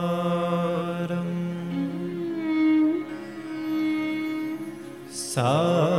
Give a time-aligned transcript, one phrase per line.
[0.00, 1.38] सुनीशारम्
[5.12, 5.93] सारम्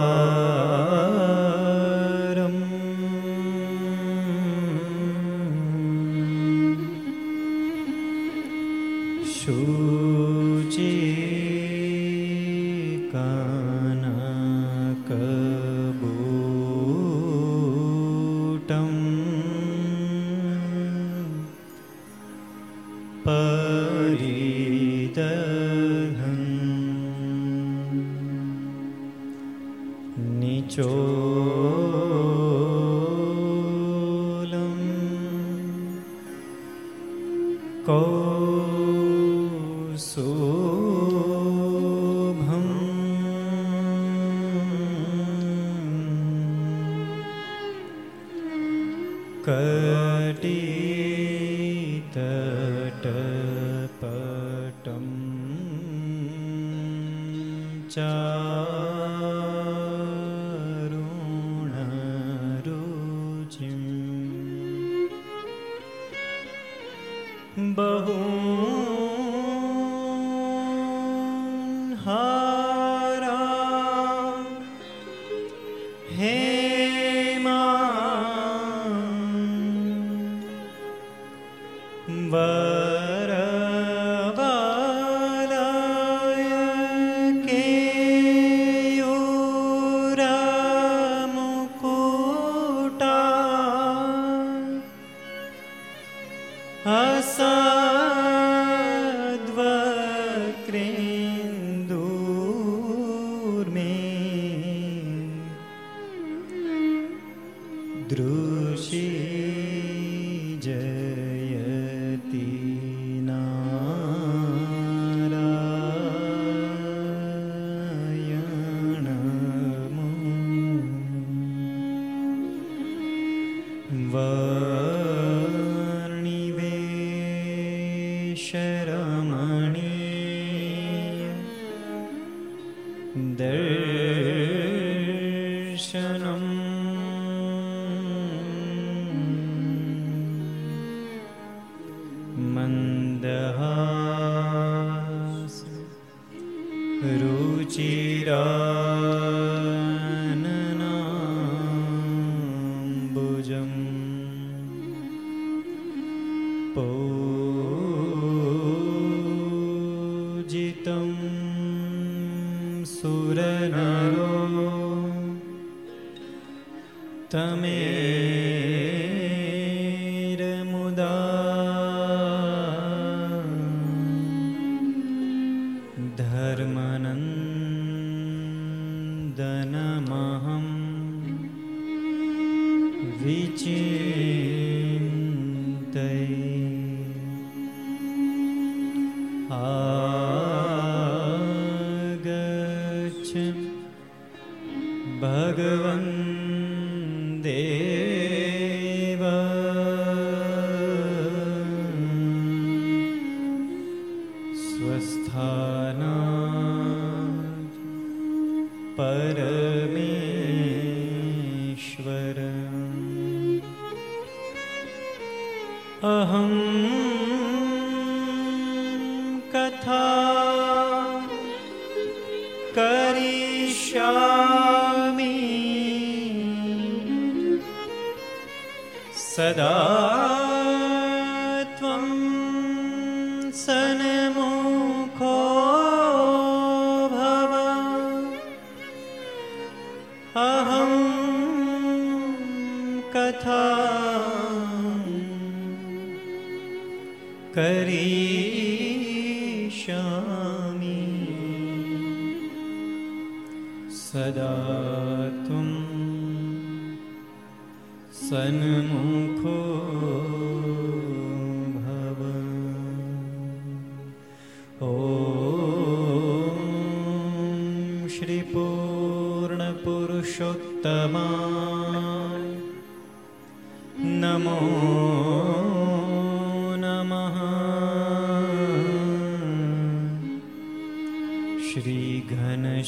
[229.36, 230.45] सदा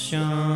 [0.08, 0.48] Krishna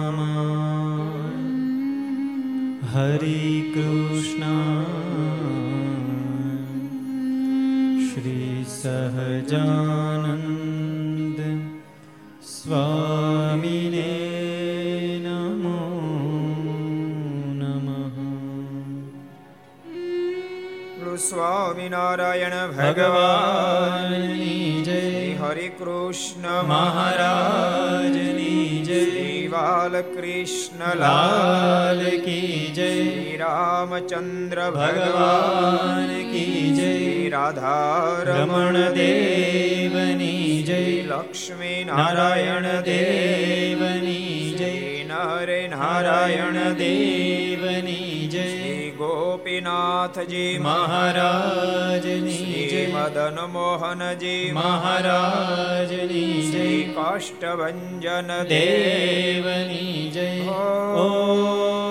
[30.42, 33.36] કૃષ્ણ લાલ કી જય.
[33.36, 37.28] રામચંદ્ર ભગવાન કી જય.
[37.28, 41.02] રાધા રમણ દેવની જય.
[41.02, 45.04] લક્ષ્મી નારાયણ દેવની જય.
[45.04, 48.90] નરે નારાયણ દેવની જય.
[48.90, 52.41] ગોપીનાથજી મહારાજની
[52.72, 56.92] જય મદન મોહનજી મહારાજની જય.
[56.92, 58.00] કાષ્ટભન
[58.44, 60.40] દેવની જય.
[60.48, 61.81] ઓ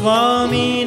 [0.00, 0.79] Swami.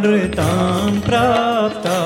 [0.00, 1.96] मुनिशापानृतां प्राप्ता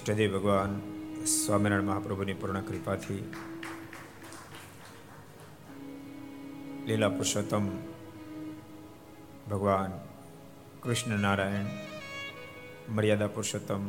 [0.01, 0.71] ઈષ્ટદેવ ભગવાન
[1.25, 3.19] સ્વામિનારાયણ મહાપ્રભુની પૂર્ણ કૃપાથી
[6.85, 7.67] લીલા પુરુષોત્તમ
[9.49, 9.93] ભગવાન
[10.79, 11.69] કૃષ્ણ નારાયણ
[12.91, 13.85] મર્યાદા પુરુષોત્તમ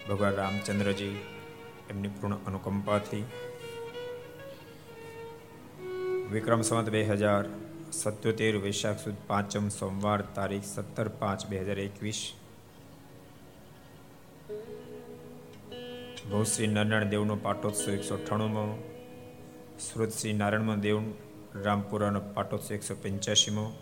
[0.00, 1.12] ભગવાન રામચંદ્રજી
[1.90, 3.24] એમની પૂર્ણ અનુકંપાથી
[6.30, 7.54] વિક્રમ સંવત બે હજાર
[7.94, 12.26] સત્યોતેર વૈશાખ સુદ પાંચમ સોમવાર તારીખ સત્તર પાંચ બે હજાર એકવીસ
[16.30, 18.92] ભૌશ્રી નારાયણ દેવનો પાટોત્સવ એકસો અઠ્ઠાણુંમો
[19.78, 20.98] સુરત શ્રી નારાયણ દેવ,
[21.62, 23.72] રામપુરાનો પાટોત્સવ એકસો પંચ્યાસીમો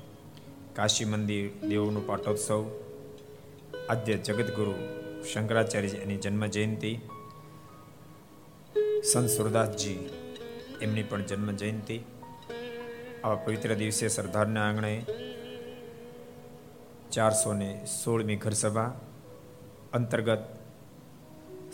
[0.74, 2.64] કાશી મંદિર દેવનો પાટોત્સવ,
[3.90, 4.74] આદ્ય જગતગુરુ
[5.32, 6.98] શંકરાચાર્ય એની જન્મ જયંતિ
[9.12, 10.10] સંત સુરદાસજી
[10.82, 12.00] એમની પણ જન્મ જયંતિ
[13.24, 15.06] આવા પવિત્ર દિવસે સરદારના આંગણે
[17.10, 18.92] ચારસો ને સોળમી ઘરસભા
[19.92, 20.55] અંતર્ગત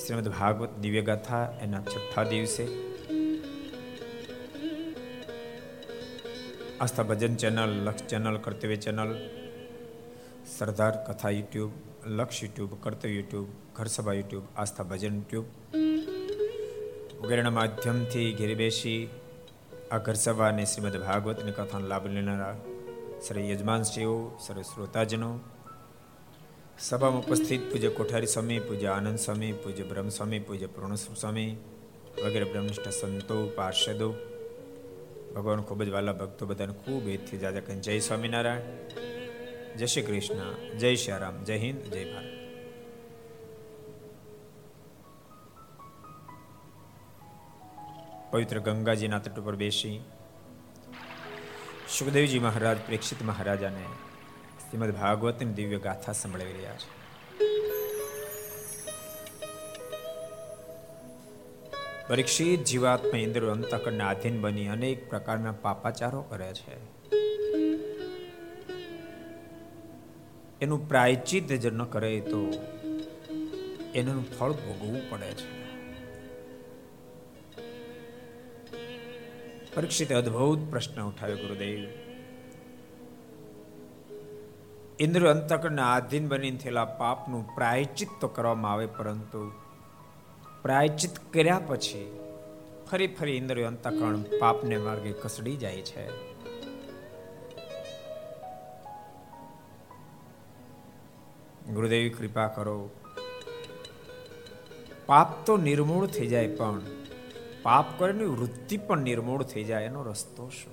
[0.06, 2.66] શ્રીમદ ભાગવત દિવ્ય ગાથા એના છઠ્ઠા દિવસે.
[6.80, 9.28] Aastha Bhajan channel, Laksh channel, Kartavya channel,
[10.58, 11.70] Sardar Katha YouTube,
[12.06, 15.44] Laksh YouTube, Kartavya YouTube, Gharsabha YouTube, Aastha Bhajan YouTube.
[17.22, 19.08] વગેરેના માધ્યમથી ઘેરી બેસી
[19.90, 20.14] આ ઘર
[20.48, 22.56] અને શ્રીમદ ભાગવતની કથાનો લાભ લેનારા
[23.28, 25.40] શ્રી યજમાનશ્રીઓ સર્વ શ્રોતાજનો
[26.78, 31.56] સભામાં ઉપસ્થિત પૂજ્ય કોઠારી સ્વામી, પૂજ્ય આનંદ સ્વામી, પૂજ્ય બ્રહ્મ સ્વામી, પૂજ્ય પૂર્ણ સ્વામી,
[32.24, 34.14] વગેરે બ્રહ્મનિષ્ઠ સંતો, પાર્ષદો.
[35.34, 38.60] ભગવાન ખૂબ જ વાલા ભક્તો બધાને ખૂબ એથી જાજા કહે જય સ્વામિનારાયણ.
[39.76, 40.76] જય શ્રી કૃષ્ણ.
[40.78, 41.44] જય શ્રી રામ.
[41.44, 41.82] જય હિન્દ.
[41.82, 42.26] જય ભારત.
[48.32, 50.00] પવિત્ર ગંગાજીના તટ ઉપર બેસી,
[51.98, 53.84] સુખદેવજી મહારાજ, પ્રેક્ષિત મહારાજાને
[54.72, 57.02] શ્રીમદ ભાગવતની દિવ્ય ગાથા સંભળાવી રહ્યા છે.
[62.08, 66.76] પરીક્ષિત જીવાત્મા ઇન્દ્ર અંતકરના આધીન બની અનેક પ્રકારના પાપાચારો કરે છે.
[70.60, 72.50] એનું પ્રાયચિત જ ન કરે તો
[73.94, 75.62] એનું ફળ ભોગવવું પડે છે.
[79.74, 82.01] પરીક્ષિતે અદ્ભુત પ્રશ્ન ઉઠાવ્યો ગુરુદેવ.
[85.02, 89.40] ઇન્દ્ર અંતકરના આધીન બની થયેલા પાપનું પ્રાયચિત તો કરવામાં આવે, પરંતુ
[90.62, 92.02] પ્રાયચિત કર્યા પછી
[92.90, 96.04] ફરી ફરી ઇન્દ્રિય અંતકરણ પાપને માર્ગે કસડી જાય છે.
[101.72, 102.76] ગુરુદેવી, કૃપા કરો.
[105.06, 106.80] પાપ તો નિર્મૂળ થઈ જાય, પણ
[107.62, 110.71] પાપ કરીને વૃત્તિ પણ નિર્મૂળ થઈ જાય એનો રસ્તો શું?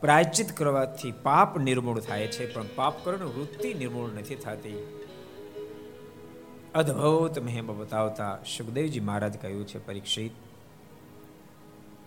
[0.00, 4.80] પ્રાયચિત કરવાથી પાપ નિર્મૂળ થાય છે, પણ પાપ કરવાની વૃત્તિ નિર્મૂળ નથી થતી.
[6.74, 10.32] અદ્ભુત મહેમ બતાવતા સુખદેવજી મહારાજ કહ્યું છે, પરીક્ષિત,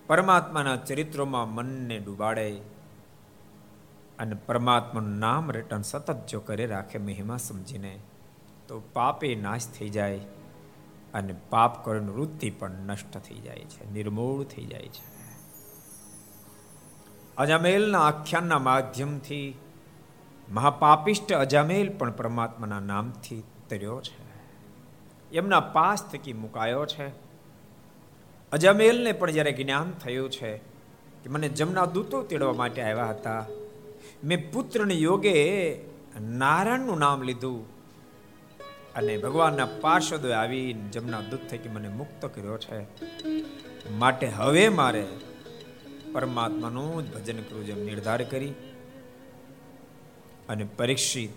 [0.07, 2.47] પરમાત્માના ચરિત્રોમાં મનને ડૂબાડે
[4.19, 7.99] અને પરમાત્માનું નામ રટન સતત જો કરે, રાખે મહિમા સમજીને,
[8.67, 10.19] તો પાપે નાશ થઈ જાય
[11.13, 15.12] અને પાપ કરવાની વૃત્તિ પણ નષ્ટ થઈ જાય છે, નિર્મૂળ થઈ જાય છે.
[17.37, 19.57] અજામેલના આખ્યાનના માધ્યમથી
[20.51, 24.23] મહાપાપિષ્ટ અજામેલ પણ પરમાત્માના નામથી તર્યો છે.
[25.31, 27.07] એમના પાસ થકી મુકાયો છે.
[28.51, 30.57] અજામેલને પણ જ્યારે જ્ઞાન થયું છે
[31.23, 33.45] કે મને જમના દૂતો તેડવા માટે આવ્યા હતા,
[34.23, 35.35] મેં પુત્રને યોગે
[36.21, 37.59] નારાયણનું નામ લીધું
[38.95, 42.79] અને ભગવાનના પાર્ષદો આવી જમના દૂત થકી મને મુક્ત કર્યો છે.
[43.91, 45.07] માટે હવે મારે
[46.13, 48.53] પરમાત્માનું જ ભજન કરવું જેમ નિર્ધાર કરી
[50.49, 51.29] અને પરીક્ષિત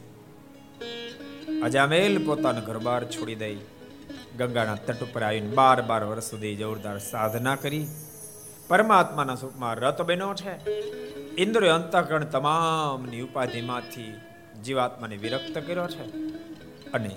[1.62, 3.56] અજામેલ પોતાનો ઘરબાર છોડી દઈ
[4.38, 7.86] ગંગાના તટ ઉપર આવીને બાર બાર વર્ષ સુધી જોરદાર સાધના કરી.
[8.68, 10.54] પરમાત્માના સુખમાં રત બન્યો છે.
[11.36, 14.14] ઇન્દ્રિય અંતઃકરણ તમામની ઉપાધિમાંથી
[14.64, 16.04] જીવાત્માને વિરક્ત કર્યો છે
[16.90, 17.10] અને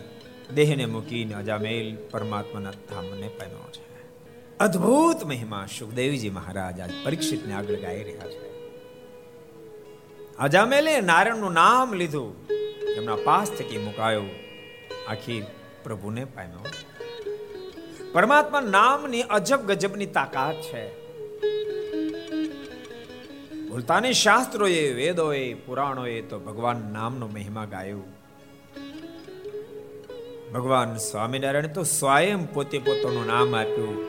[0.55, 3.88] દેહને મૂકીને અજામેલ પરમાત્માના ધામને પામ્યો છે.
[4.59, 8.49] અદ્ભુત મહિમા સુખદેવજી મહારાજ આજ પરીક્ષિતને આગળ ગાઈ રહ્યા છે.
[10.39, 12.47] અજામેલે નારાયણનું નામ લીધું,
[12.97, 14.23] એમના પાસ થકી મુકાયો.
[15.07, 15.45] આખી
[15.83, 16.65] પ્રભુને પામ્યો.
[18.13, 20.89] પરમાત્મા નામની અજબ ગજબની તાકાત છે.
[23.69, 27.99] ભૂલતાની શાસ્ત્રોએ, વેદોએ, પુરાણોએ તો ભગવાન નામનો મહિમા ગાયો.
[30.53, 34.08] ભગવાન સ્વામિનારાયણ તો સ્વયં પોતે પોતાનું નામ આપ્યું.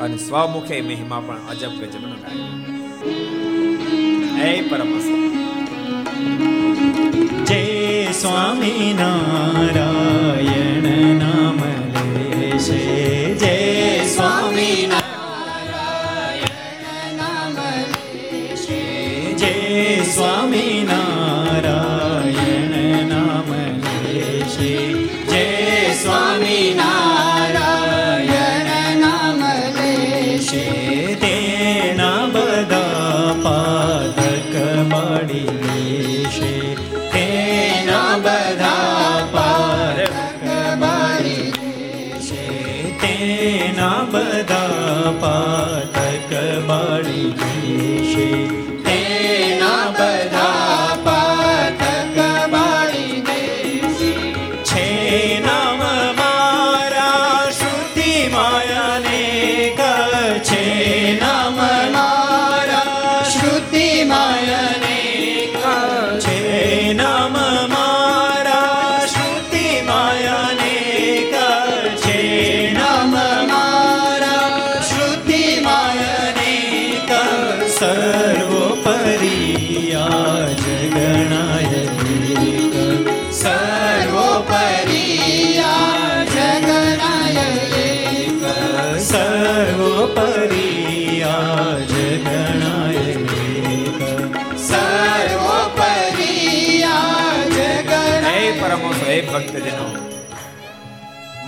[0.00, 4.48] અને સ્વમુખે મહિમા પણ અજબ ગજબનો ગાય.
[4.48, 4.88] એ પરમ
[7.44, 10.48] જય સ્વામિનારાયણ.
[10.48, 10.63] નામ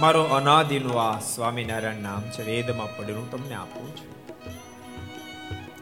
[0.06, 4.10] મારો અનાદિનું આ સ્વામિનારાયણ નામ છે, વેદમાં પડેલું તમને આપું છું.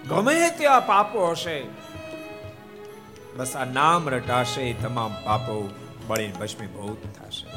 [0.09, 1.57] ગમે ત્યાં પાપો હશે,
[3.37, 5.57] બસ આ નામ રટાશે તમામ પાપો
[6.07, 7.49] બળીને ભસ્મીભૂત થશે.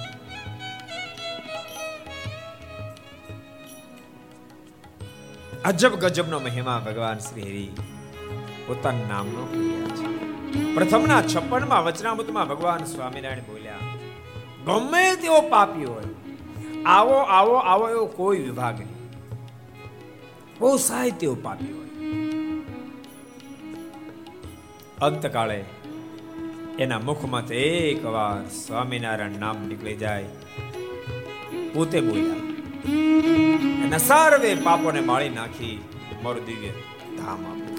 [5.65, 7.65] અજબ ગજબનો મહિમા ભગવાન શ્રી હરિ
[8.67, 10.07] પોતાના નામનો કહ્યા છે.
[10.75, 13.83] પ્રથમના છપ્પનમાં વચનામૃતમાં ભગવાન સ્વામિનારાયણ બોલ્યા,
[14.65, 16.15] ગમે તેવો પાપી હોય
[16.87, 19.11] આવો આવો આવો એવો કોઈ વિભાગ નહીં.
[20.59, 21.87] બહુ સાહિત્ય પાપી હોય.
[25.01, 25.65] અંતકાળે
[26.79, 30.25] એના મુખમાંથી એક વાર સ્વામિનારાયણ નામ નીકળી જાય.
[31.73, 32.47] પોતે બોલ્યા.
[33.85, 35.83] એના સર્વે પાપોને માળી નાખી
[36.23, 36.69] મારું દિવ્ય
[37.17, 37.77] ધામ આપ્યું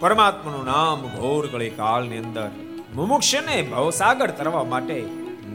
[0.00, 2.50] પરમાત્માનું નામ ઘોર કળી કાળની અંદર
[2.94, 5.04] મુમુક્ષને ભવસાગર તરવા માટે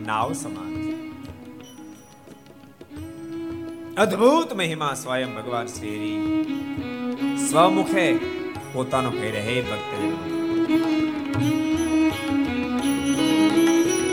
[0.06, 0.70] નાવ સમાન.
[3.98, 8.14] અદ્ભુત મહિમા સ્વયં ભગવાન શ્રી હરિ સ્વમુખે
[8.74, 9.94] પોતાનો કહી રહે ભક્ત.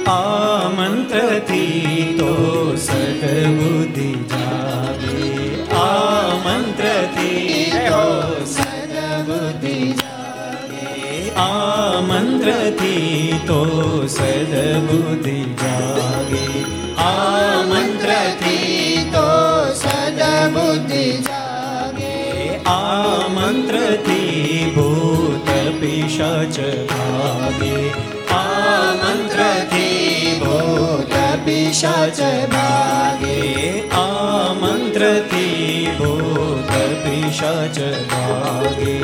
[0.08, 2.32] આ મંત્રથી તો
[2.76, 5.64] સદબુદ્ધિ જાગે.
[5.70, 10.05] આ મંત્રથી તો સદબુદ્ધિ જાગે
[11.36, 13.60] આ મંત્રથી તો
[14.06, 16.64] સદબુદ્ધિ જાગે.
[16.96, 19.28] આ મંત્રથી તો
[19.74, 22.56] સદબુદ્ધિ જાગે.
[22.64, 27.90] આ મંત્રથી ભૂત પિશાચ ભાગે.
[28.34, 32.20] આ મંત્રથી ભૂત પિશાચ
[32.52, 33.80] ભાગે.
[33.88, 36.75] આ મંત્રથી ભૂત
[37.36, 37.78] પિશાચ
[38.10, 38.94] ભાગે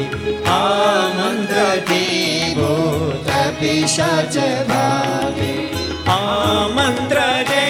[0.49, 4.37] આ મંત્રથી ભૂત પિશાચ
[4.71, 5.53] ભાગે
[6.09, 7.19] આ મંત્ર
[7.49, 7.62] જેના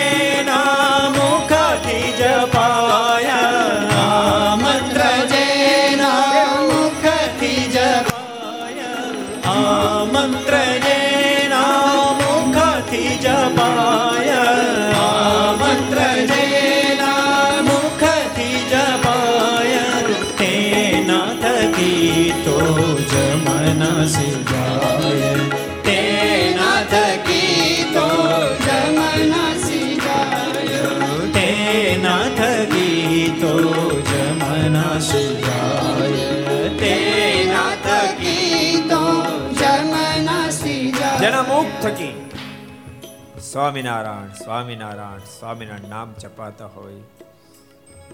[43.53, 46.95] સ્વામિનારાયણ સ્વામિનારાયણ સ્વામિનારાયણ નામ ચપાતા હોય.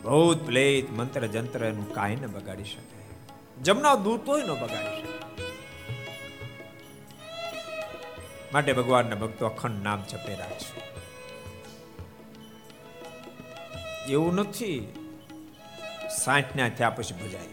[0.05, 2.99] ભૂત પ્લેત, મંત્ર, જંત્ર એનું કાંઈ ન બગાડી શકે.
[3.63, 5.43] જમના દૂતોય ન બગાડી શકે.
[8.53, 10.81] માટે ભગવાનના ભક્તો અખંડ નામ જપે રાખશે
[14.13, 14.93] એવું નથી.
[16.25, 17.47] સાઠ ના થયા પછી ભજાય.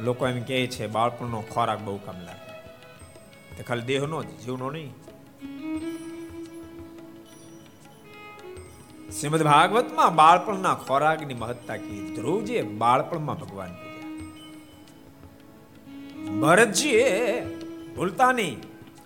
[0.00, 2.47] લોકો એમ કહે છે, બાળપણનો ખોરાક બહુ કામ લાગે.
[3.58, 4.90] તે ખાલી દેહનો જ, જીવનો નહીં.
[9.10, 12.14] શ્રીમદ ભાગવતમાં બાળપણના ખોરાકની મહત્તા કીધી.
[12.14, 14.10] ધ્રુવજીએ બાળપણમાં ભગવાન કીધા.
[16.40, 17.06] ભરતજીએ
[17.96, 18.56] ભૂલતા નહીં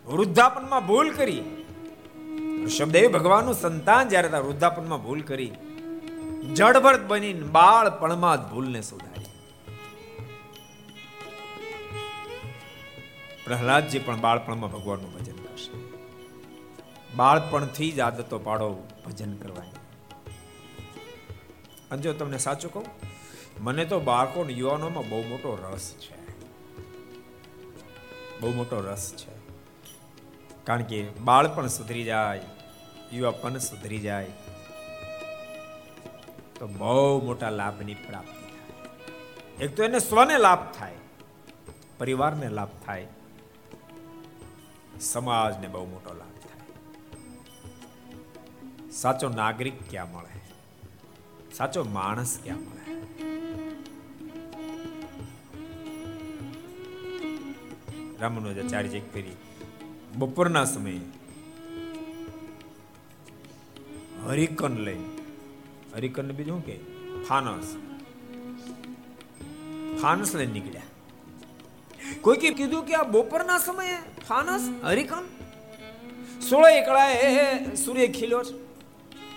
[0.06, 1.42] વૃદ્ધાપનમાં ભૂલ કરી.
[2.64, 5.50] ઋષભદેવ ભગવાનનું સંતાન જ્યારે વૃદ્ધાપનમાં ભૂલ કરી.
[6.54, 9.11] જડભરત બનીને બાળપણમાં જ ભૂલને સુધારી
[13.52, 15.72] પ્રહલાદજી પણ બાળપણમાં ભગવાનનું ભજન કરશે.
[17.16, 18.68] બાળપણથી જ આદતો પાડો
[19.06, 19.80] ભજન કરવાની.
[21.90, 22.86] અને જો તમને સાચું કહું,
[23.60, 26.18] મને તો બાળકો યુવાનોમાં બહુ મોટો રસ છે.
[28.40, 29.36] બહુ મોટો રસ છે.
[30.64, 32.40] કારણ કે બાળપણ સુધરી જાય
[33.12, 34.30] યુવાપણ સુધરી જાય,
[36.58, 39.64] તો બહુ મોટા લાભની પ્રાપ્તિ થાય.
[39.64, 40.96] એક તો એને સ્વને લાભ થાય,
[41.98, 43.08] પરિવારને લાભ થાય
[45.02, 46.60] સમાજને બહુ મોટો લાભ થાય.
[48.90, 50.40] સાચો નાગરિક ક્યાં મળે?
[51.54, 52.94] સાચો માણસ ક્યાં મળે?
[58.18, 59.36] રામાનુજાચાર્ય ફેરી
[60.16, 61.00] બપોરના સમયે
[64.26, 64.98] હરિકન લઈ
[65.94, 66.78] હરિકન બીજું કે
[67.28, 67.76] ફાનસ.
[70.02, 70.82] ફાનસ લઈને નીકળ્યા.
[72.20, 73.96] કોઈ કે કીધું કે આ બપોરના સમયે
[74.28, 75.24] ફાનસ હરિકન.
[76.50, 78.72] સોળે એકળાએ સૂર્ય ખીલ્યો છે.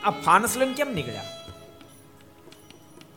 [0.01, 1.23] આ ફાનસ લઈને કેમ નીકળ્યા?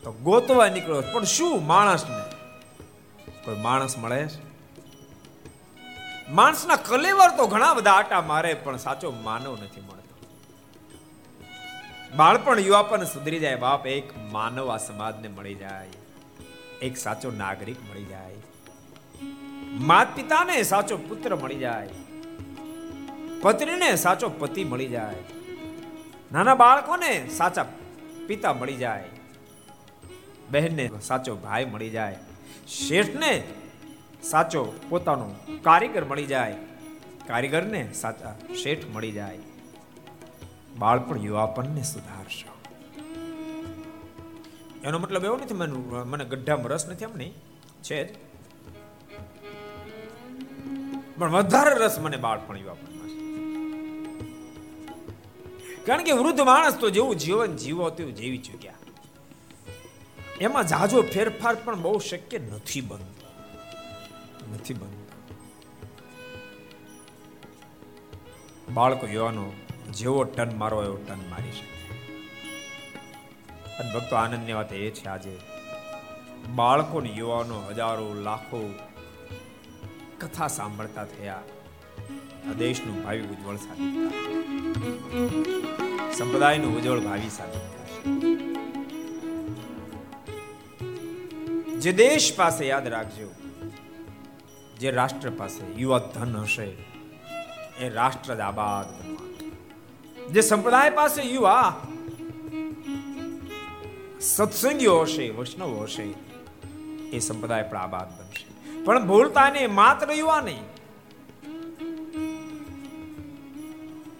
[0.03, 2.23] તો ગોતવા નીકળ્યો પણ શું માણસને?
[3.45, 4.49] કોઈ માણસ મળે છે?
[6.31, 10.15] માણસના કલેવર તો ઘણા બધા આટા મારે પણ સાચો માનવ નથી મળતો.
[12.15, 15.89] બાળપણ યુવાપણ સુધરી જાય બાપ એક માનવ આ સમાજને મળી જાય.
[16.81, 18.28] એક સાચો નાગરિક મળી જાય.
[19.71, 21.89] માત પિતાને સાચો પુત્ર મળી જાય.
[23.41, 25.15] પત્નીને સાચો પતિ મળી જાય.
[26.31, 27.65] નાના બાળકોને સાચા
[28.27, 29.03] પિતા મળી જાય.
[30.51, 32.17] બહેનને સાચો ભાઈ મળી જાય.
[32.67, 33.43] શેઠને
[34.23, 36.55] સાચો પોતાનો કારીગર મળી જાય.
[37.27, 39.39] કારીગરને સાચા શેઠ મળી જાય.
[40.77, 42.59] બાળપણ યુવાપનને સુધારશો.
[44.83, 47.33] એનો મતલબ એવો નથી, મને મને ગઢામાં રસ નથી એમ નહીં.
[47.83, 48.28] છે જ
[51.19, 53.19] પણ વધારે રસ મને બાળપણ યુવાપણમાં છે
[55.85, 58.73] કારણ કે વૃદ્ધ માણસ તો જેવું જીવન જીવો તેવું જીવી ચૂક્યા.
[60.41, 63.27] એમાં જાજો ફેરફાર પણ બહુ શક્ય નથી બનતો.
[64.53, 64.99] નથી બનતો.
[68.73, 69.51] બાળકો યુવાનો,
[69.93, 71.79] જેવો ટન મારો એવો ટન મારી શકે.
[73.79, 75.37] અને ભક્તો, આનંદની વાત એ છે આજે
[76.55, 78.73] બાળકો યુવાનો હજારો, લાખો
[80.21, 81.43] કથા સાંભળતા થયા.
[82.59, 83.93] દેશનું ભાવિ ઉજ્જવળ સાબિત
[86.17, 87.63] સંપ્રદાયનું ઉજ્જવળ ભાવિ સાબિત
[91.83, 93.29] જે દેશ પાસે યાદ રાખજો,
[94.79, 96.67] જે રાષ્ટ્ર પાસે યુવા ધન હશે,
[97.79, 98.87] એ રાષ્ટ્ર જ આબાદ
[100.33, 101.67] જે સંપ્રદાય પાસે યુવા
[104.21, 106.07] સત્સંગીઓ હશે, વૈષ્ણવ હશે,
[107.13, 108.48] એ સંપ્રદાય પણ આબાદ બનશે.
[108.85, 110.63] પણ ભૂલતા નહીં માત્ર યુવા નહીં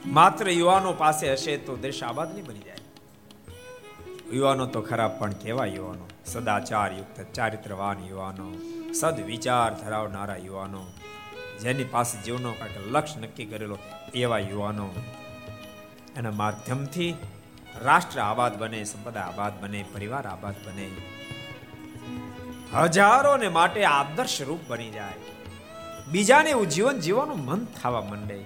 [0.06, 2.76] માત્ર યુવાનો પાસે હશે તો દેશ આબાદ નહીં બની જાય.
[4.34, 6.08] યુવાનો તો ખરાબ પણ કેવા યુવાનો.
[6.26, 8.54] સદાચાર યુક્ત, ચારિત્રવાન યુવાનો.
[8.94, 10.86] સદ વિચાર ધરાવનારા યુવાનો.
[11.62, 13.78] જેની પાસે જીવનો કાંઈક લક્ષ્ય નક્કી કરેલો
[14.14, 14.90] એવા યુવાનો.
[16.18, 17.16] એના માધ્યમથી
[17.82, 20.90] રાષ્ટ્ર આબાદ બને, સંપદા આબાદ બને, પરિવાર આબાદ બને.
[22.76, 25.14] હજારોને માટે આદર્શ રૂપ બની જાય.
[26.12, 28.46] બીજાને એવું જીવન જીવવાનું મન થવા માંડે.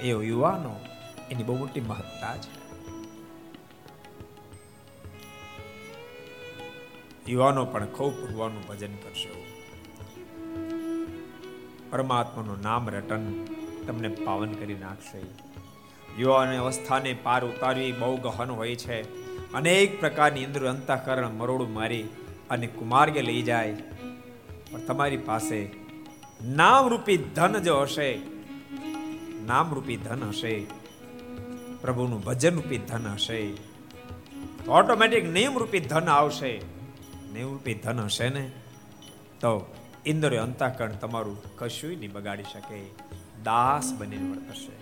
[0.00, 0.80] એ યુવાનો
[1.30, 2.58] એની બહુ મોટી મહત્તા છે.
[7.30, 9.48] યુવાનો પણ ખૂબ ભગવાનનું ભજન કરશે
[11.90, 13.44] પરમાત્માનું નામ રટન
[13.86, 15.20] તમને પાવન કરી નાખશે.
[16.22, 19.02] યુવાન અવસ્થાને પાર ઉતારવી બહુ ગહન હોય છે.
[19.52, 22.08] અનેક પ્રકારની ઇન્દ્ર અંતઃકરણ મરોડું મારી
[22.50, 23.76] અને કુમાર્ગે લઈ જાય.
[24.70, 25.60] પણ તમારી પાસે
[26.44, 28.18] નામ રૂપી ધન જો હશે
[29.46, 30.54] નામ રૂપી ધન હશે,
[31.80, 33.40] પ્રભુનું ભજન રૂપી ધન હશે
[34.68, 36.58] ઓટોમેટિક નિયમ રૂપી ધન આવશે.
[37.32, 38.50] નિયમ રૂપી ધન હશે ને?
[39.40, 39.74] તો
[40.06, 42.80] ઇન્દ્ર અંતઃકરણ તમારું કશું નહીં બગાડી શકે.
[43.44, 44.74] દાસ બનીને વર્તશે.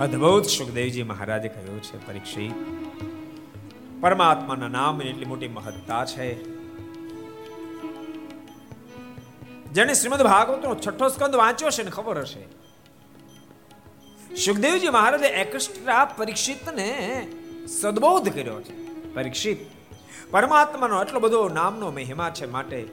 [0.00, 2.52] અદ્ભુત સુખદેવજી મહારાજે કહ્યું છે પરીક્ષિત
[4.00, 6.44] પરમાત્માના નામની એટલી મોટી મહત્તા છે.
[9.64, 12.44] જેને શ્રીમદ ભાગવતનો છઠ્ઠો સ્કંદ વાંચ્યો છે ખબર હશે?
[14.34, 17.26] સુખદેવજી મહારાજે એકસ્ટ્રા પરીક્ષિતને
[17.66, 19.04] સદબોધ કર્યો છે.
[19.14, 19.58] પરીક્ષિત,
[20.30, 22.86] પરમાત્માનો એટલો બધો નામનો મહિમા છે માટે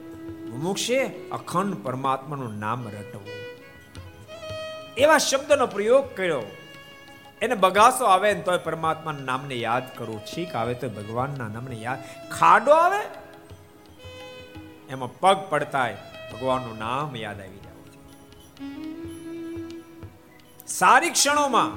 [0.50, 3.28] મુમુક્ષે અખંડ પરમાત્માનું નામ રટવું.
[4.96, 6.42] એવા શબ્દનો પ્રયોગ કર્યો.
[7.44, 10.20] એને બગાસો આવે ને તોય પરમાત્માના નામને યાદ કરું.
[10.26, 12.00] છીક આવે તો ભગવાનના નામને યાદ.
[12.30, 13.02] ખાડો આવે,
[14.90, 15.96] એમાં પગ પડતાય
[16.32, 17.88] ભગવાનનું નામ યાદ આવી જવું
[20.68, 21.72] સારી ક્ષણોમાં,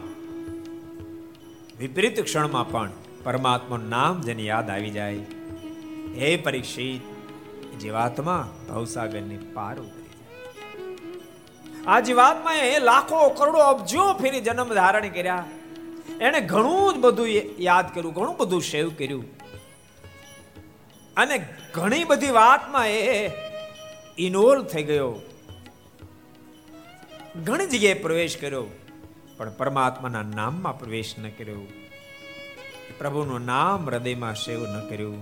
[1.79, 2.91] વિપરીત ક્ષણમાં પણ
[3.23, 5.23] પરમાત્માનું નામ જેને યાદ આવી જાય.
[6.17, 7.03] હે પરીક્ષિત
[7.81, 10.05] જીવાત્મા ભવસાગરની પાર ઉતરી
[11.87, 15.43] આ જીવાત્માએ લાખો કરોડો અબજો ફેરી જન્મ ધારણ કર્યા.
[16.21, 17.27] એને ઘણું જ બધું
[17.59, 19.25] યાદ કર્યું, ઘણું બધું સેવ કર્યું.
[21.17, 21.35] અને
[21.73, 23.29] ઘણી બધી વાતમાં એ
[24.17, 25.11] ઇન્વોલ્વ થઈ ગયો.
[27.43, 28.65] ઘણી જગ્યાએ પ્રવેશ કર્યો,
[29.37, 31.63] પણ પરમાત્માના નામમાં પ્રવેશ ન કર્યો.
[32.97, 35.19] પ્રભુનું નામ હૃદયમાં સેવ ન કર્યું.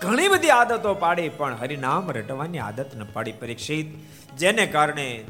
[0.00, 3.86] ઘણી બધી આદતો પાડી, પણ હરિનામ રટવાની આદત ન પાડી પરીક્ષિત,
[4.36, 5.24] જેને કારણે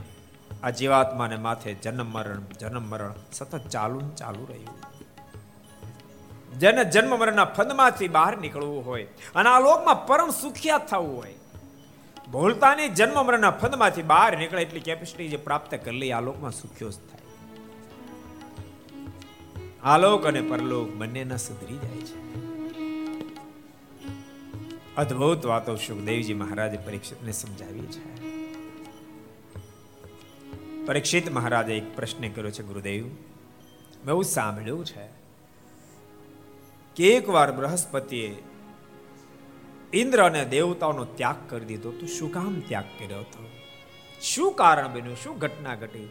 [0.63, 4.69] આ જીવાત્માને માથે જન્મ મરણ જન્મ મરણ સતત ચાલુ ચાલુ રહ્યું.
[6.59, 11.35] જેને જન્મ મરણના ફંદમાંથી બહાર નીકળવું હોય અને આ લોકમાં પરમ સુખિયા થવું હોય.
[12.33, 16.91] ભૂલતાની જન્મ મરણના ફંદમાંથી બહાર નીકળે એટલી કેપેસિટી જે પ્રાપ્ત કરી લઈ આ લોકમાં સુખ્યો
[16.91, 17.19] થાય.
[19.83, 22.35] આલોક અને પરલોક બંનેના સુધરી જાય છે.
[24.97, 28.26] અદ્ભુત વાતો સુખદેવજી મહારાજે પરીક્ષિતને સમજાવી છે.
[30.87, 35.09] પરીક્ષિત મહારાજે એક પ્રશ્ન કર્યો છે, ગુરુદેવ મેં એવું સાંભળ્યું છે
[36.97, 38.43] કે એકવાર બૃહસ્પતિએ
[39.93, 43.51] ઇન્દ્ર અને દેવતાઓનો ત્યાગ કરી દીધો તો શું કામ ત્યાગ કર્યો હતો?
[44.23, 45.17] શું કારણ બન્યું?
[45.17, 46.09] શું ઘટના ઘટી?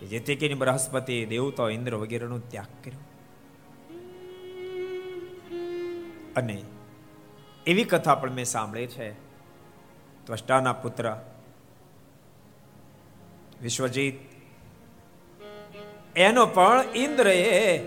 [0.00, 2.98] કે જેથી કરીને બૃહસ્પતિ દેવતાઓ ઇન્દ્ર વગેરેનો ત્યાગ કર્યો.
[6.36, 6.62] અને
[7.66, 9.12] એવી કથા પણ મેં સાંભળી છે.
[10.24, 11.33] ત્વષ્ટાના પુત્ર
[13.62, 14.14] વિશ્વજીત.
[16.16, 17.78] એનો પણ ઇન્દ્રએ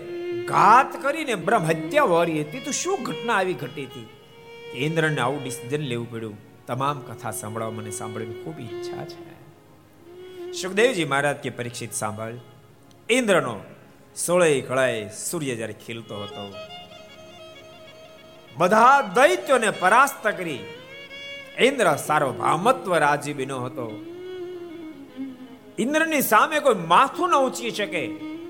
[0.44, 4.08] ઘાત કરીને બ્રહ્મ હત્યા વારી હતી, તો શું ઘટના આવી ઘટી હતી?
[4.74, 6.66] ઇન્દ્રને આવું ડિસિઝન લેવું પડ્યું.
[6.66, 10.52] તમામ કથા સાંભળવા મને સાંભળવાની ખૂબ ઈચ્છા છે.
[10.52, 12.34] સુખદેવજી મહારાજ કે પરીક્ષિત સાંભળ.
[13.08, 13.60] ઇન્દ્રનો
[14.16, 16.52] સોળે કળાએ સૂર્ય જ્યારે ખીલતો હતો,
[18.56, 20.58] બધા દૈત્યોને પરાસ્ત કરી.
[21.58, 23.86] ઇન્દ્ર સાર્વભૌમત્વ રાજીબીનો હતો.
[25.78, 28.04] ઇન્દ્રની સામે કોઈ માથું ન ઊંચી શકે.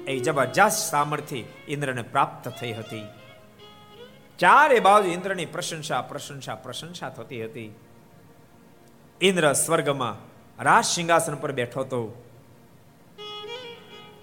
[0.06, 3.02] એ જબરજસ્ત સામર્થ્ય ઇન્દ્રને પ્રાપ્ત થઈ હતી.
[4.38, 7.74] ચારે બાજુ ઇન્દ્રની પ્રશંસા પ્રશંસા પ્રશંસા થતી હતી.
[9.20, 10.28] ઇન્દ્ર સ્વર્ગમાં
[10.62, 12.24] રાજ સિંહાસન પર બેઠો હતો.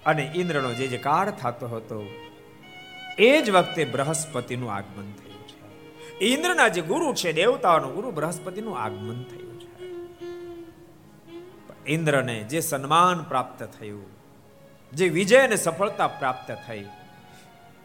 [0.06, 2.06] અને ઇન્દ્રનો જે જે કાળ થતો હતો,
[3.18, 6.20] એ જ વખતે બૃહસ્પતિનું આગમન થયું છે.
[6.20, 9.55] ઇન્દ્રના જે ગુરુ છે, દેવતાઓનો ગુરુ બૃહસ્પતિનું આગમન થયું
[11.86, 14.10] ઇન્દ્રને જે સન્માન પ્રાપ્ત થયું,
[14.92, 16.86] જે વિજય અને સફળતા પ્રાપ્ત થઈ,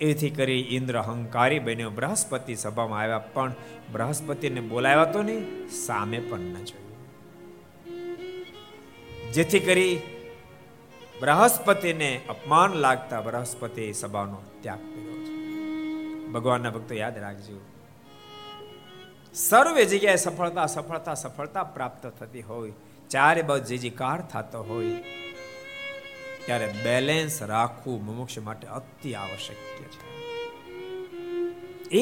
[0.02, 1.90] એથી કરી ઇન્દ્ર અહંકારી બન્યો.
[1.90, 3.52] બૃહસ્પતિ સભામાં આવ્યા, પણ
[3.92, 5.44] બૃહસ્પતિને બોલાવ્યા તો નહીં,
[5.86, 6.98] સામે પણ ન જોયું.
[9.34, 9.96] જેથી કરી
[11.22, 15.18] બૃહસ્પતિને અપમાન લાગતા બૃહસ્પતિ સભાનો ત્યાગ કર્યો
[16.34, 17.60] ભગવાનના ભક્તો યાદ રાખજો.
[19.34, 22.74] સર્વે જગ્યાએ સફળતા સફળતા સફળતા પ્રાપ્ત થતી હોય
[23.12, 24.98] ચારે બાજુ જે જીકાર થતો હોય,
[26.46, 29.62] ત્યારે બેલેન્સ રાખવું મુમુક્ષ માટે અતિ આવશ્યક
[29.94, 30.06] છે.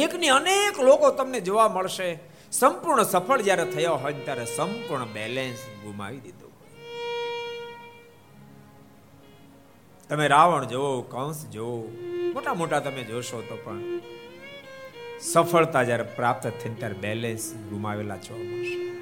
[0.01, 2.09] એકની અનેક લોકો તમને જોવા મળશે,
[2.51, 6.53] સંપૂર્ણ સફળ જ્યારે થયો હોય ત્યારે સંપૂર્ણ બેલેન્સ ગુમાવી દીધું
[10.09, 11.79] તમે રાવણ જોવો કંસ જોવો
[12.35, 13.81] મોટા મોટા તમે જોશો તો પણ
[15.21, 18.98] સફળતા જ્યારે પ્રાપ્ત થઈને ત્યારે બેલેન્સ ગુમાવેલા જોવા મળશે.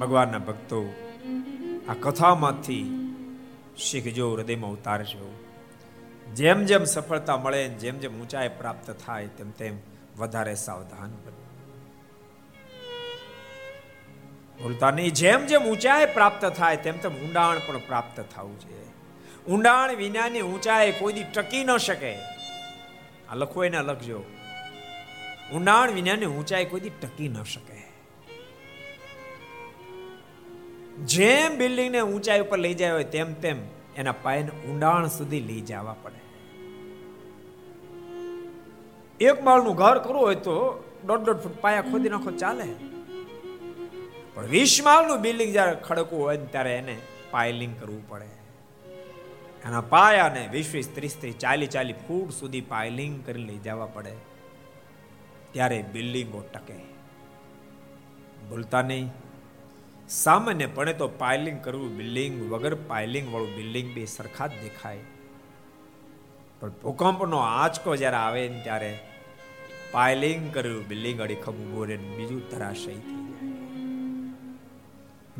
[0.00, 0.94] ભગવાનના ભક્તો
[1.88, 3.06] આ કથામાંથી
[3.78, 5.44] શીખજો, હૃદયમાં ઉતારજો.
[6.34, 9.78] જેમ જેમ સફળતા મળે જેમ જેમ ઊંચાઈ પ્રાપ્ત થાય તેમ તેમ
[10.18, 11.40] વધારે સાવધાન બનો.
[14.62, 18.80] ભૂલતા નહીં જેમ જેમ ઊંચાઈ પ્રાપ્ત થાય તેમ તેમ ઊંડાણ પણ પ્રાપ્ત થવું છે
[19.46, 22.14] ઊંડાણ વિનાની ઊંચાઈ કોઈ દી ટકી ન શકે.
[23.28, 24.24] આ લખો એને લખજો.
[25.54, 27.69] ઊંડાણ વિનાની ઊંચાઈ કોઈ દી ટકી ન શકે.
[30.98, 33.56] જેમ બિલ્ડિંગને ઊંચાઈ ઉપર લઈ જાય હોય તેમ તેમ
[33.96, 36.20] એના પાયને ઊંડાણ સુધી લઈ જવા પડે.
[39.24, 42.64] એક માળનું ઘર કરવું હોય તો દોઢ દોઢ ફૂટ પાયા ખોદી નાખો, ચાલે.
[44.34, 46.98] પણ વીસ માળનું બિલ્ડિંગ જ્યારે ખડકવું હોય ત્યારે એને
[47.30, 48.24] પાયલિંગ કરવું પડે.
[49.64, 54.12] એના પાયાને વીસ વીસ ત્રીસ ત્રીસ ચાલી ચાલી ફૂટ સુધી પાયલિંગ કરી લઈ જવા પડે.
[55.52, 56.74] ત્યારે બિલ્ડિંગો ટકે.
[58.48, 59.10] ભૂલતા નહીં.
[60.10, 64.98] સામાન્યપણે તો પાઇલિંગ કરવું બિલ્ડિંગ વગર પાઇલિંગ વાળું બિલ્ડિંગ બે સરખા જ દેખાય.
[66.60, 68.98] પણ ભૂકંપનો આંચકો જ્યારે આવે ને ત્યારે
[69.92, 73.48] પાઇલિંગ કર્યું બિલ્ડિંગ અડીખમ ઊભો રહે બીજું ધરાશય થઈ જાય.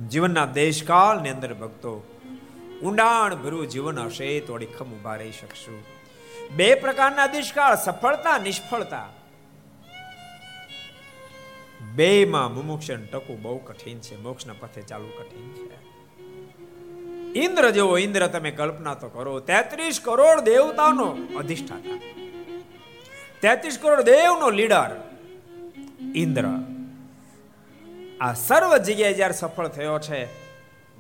[0.09, 2.17] જીવનના દેશકાળની અંદર ભક્તો
[2.83, 5.85] ઊંડાણ ભર્યું જીવન હશે તો અડીખમ ઊભા રહી શકશું.
[6.57, 9.09] બે પ્રકારના દેશકાળ, સફળતા, નિષ્ફળતા.
[11.95, 15.79] બેમાં મુમુક્ષ ટકવું બહુ કઠિન છે, મોક્ષના પથે ચાલવું કઠિન છે.
[17.41, 21.99] ઇન્દ્ર જેવો ઇન્દ્ર તમે કલ્પના તો કરો, તેત્રીસ કરોડ દેવતાનો અધિષ્ઠાતા.
[23.43, 24.91] તેત્રીસ કરોડ દેવનો લીડર
[26.15, 26.45] ઇન્દ્ર.
[28.21, 30.25] આ સર્વ જગ્યાએ જ્યારે સફળ થયો છે,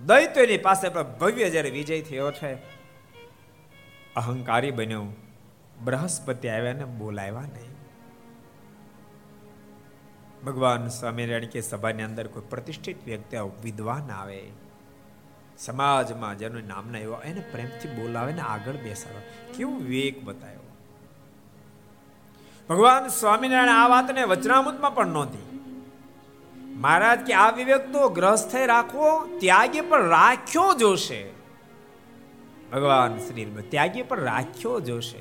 [0.06, 2.54] દૈત્યની પાસે પણ ભવ્ય જ્યારે વિજય થયો છે,
[4.16, 5.06] અહંકારી બન્યો,
[5.84, 7.69] બૃહસ્પતિ આવ્યા ને બોલાવ્યા નહીં.
[10.46, 14.50] ભગવાન સ્વામિનારાયણ કે સભાની અંદર કોઈ પ્રતિષ્ઠિત વ્યક્તિ વિદ્વાન આવે.
[15.58, 19.20] સમાજમાં જેનું નામના એવો એને પ્રેમથી બોલાવે ને આગળ બેસાડો.
[19.56, 20.60] કેવું વિવેક બતાવ્યો.
[22.68, 25.60] ભગવાન સ્વામિનારાયણ આ વાતને વચનામૃતમાં પણ નોંધી
[26.74, 31.30] મહારાજ કે, આ વિવેક તો ગ્રસ્થ રાખવો, ત્યાગી પણ રાખ્યો જોશે.
[32.72, 35.18] ભગવાન શ્રી ત્યાગી પણ રાખ્યો જોશે.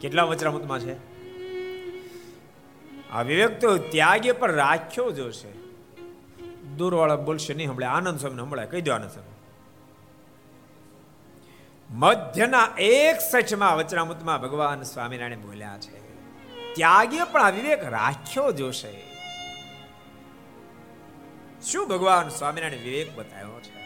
[0.00, 1.13] કેટલા વચનામૃતમાં છે?
[3.14, 5.52] આ વિવેક તો ત્યાગે પર રાખ્યો જોશે
[6.76, 9.30] દૂરવાળા બોલશે નહીં, હમણાં આનંદ સ્વામી હમણાં કહી દો આનંદ સ્વામી.
[11.90, 15.98] મધ્યના એક સચમાં વચનામૃતમાં ભગવાન સ્વામિનારાયણ બોલ્યા છે,
[16.74, 18.92] ત્યાગે પણ આ વિવેક રાખ્યો જોશે
[21.62, 23.78] શું ભગવાન સ્વામિનારાયણ વિવેક બતાવ્યો છે?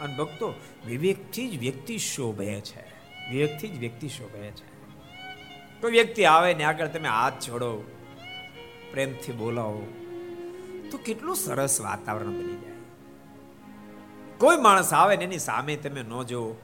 [0.00, 0.54] અને ભક્તો,
[0.86, 2.82] વિવેકથી જ વ્યક્તિ શોભે છે.
[3.30, 4.68] વિવેકથી જ વ્યક્તિ શોભે છે.
[5.80, 7.96] કોઈ વ્યક્તિ આવે ને આગળ તમે હાથ જોડો
[8.92, 9.82] પ્રેમથી બોલાવો,
[10.90, 12.78] તો કેટલું સરસ વાતાવરણ બની જાય.
[14.38, 16.56] કોઈ માણસ આવે ને એની સામે તમે ન જો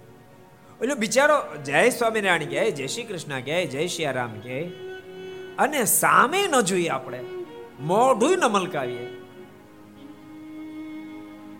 [0.80, 4.58] એટલે બિચારો જય સ્વામિનારાયણ કહે, જય શ્રી કૃષ્ણ કહે, જય શ્રી રામ કહે,
[5.58, 7.20] અને સામે ન જોઈએ આપણે
[7.80, 9.06] મોઢું ન મલકાવીએ.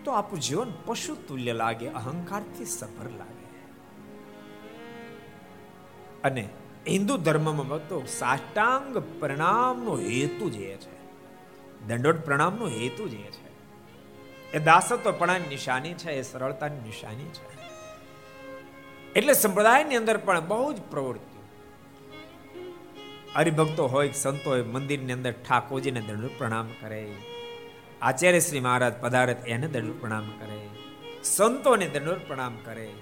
[0.04, 3.46] તો આપણું જીવન પશુ તુલ્ય લાગે, અહંકારથી સફર લાગે.
[6.24, 6.48] અને
[6.88, 10.96] હિન્દુ ધર્મમાં ભક્તો સાષ્ટાંગ પ્રણામનો હેતુ જે છે
[11.86, 13.46] દંડોટ પ્રણામનો હેતુ જે છે,
[14.52, 17.56] એ દાસત્વપણાની નિશાની છે, એ સરળતાની નિશાની છે.
[19.12, 21.36] એટલે સંપ્રદાયની અંદર પણ બહુ જ પ્રવૃત્તિ
[23.34, 27.14] હરિભક્તો હોય, સંતો હોય, મંદિરની અંદર ઠાકોરજીને દંડ પ્રણામ કરે.
[28.02, 30.68] આચાર્ય શ્રી મહારાજ પધારત એને દંડ પ્રણામ કરે.
[31.24, 32.92] સંતોને દંડોટ પ્રણામ કરે.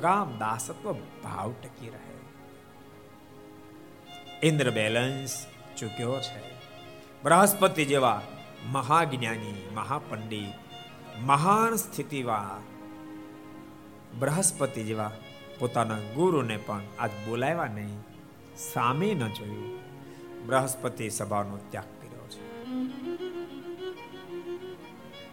[0.00, 2.11] કામ દાસત્વ ભાવ ટકી રહે.
[4.42, 6.52] ઇન્દ્ર બેલેન્સ ચૂક્યો છે.
[7.22, 8.22] બૃહસ્પતિ જેવા
[8.66, 10.54] મહાજ્ઞાની, મહાપંડિત,
[11.20, 12.72] મહાન સ્થિતિવાન
[14.18, 15.10] બૃહસ્પતિ જેવા
[15.58, 17.98] પોતાના ગુરુને પણ આજ બોલાવ્યા નહીં.
[18.56, 19.80] સામે ન જોયું.
[20.46, 22.68] બૃહસ્પતિ સભાનો ત્યાગ કર્યો છે.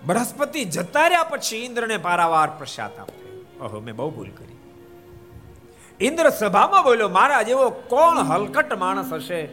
[0.06, 3.46] બૃહસ્પતિ જતા રહ્યા પછી ઇન્દ્રને પારાવાર પ્રસાદ આપ્યો.
[3.66, 4.59] ઓહો, મેં બહુ ભૂલ કરી.
[6.02, 9.46] ઇન્દ્ર સભામાં બોલ્યો, મારા જેવો કોણ હલકટ માણસ હશે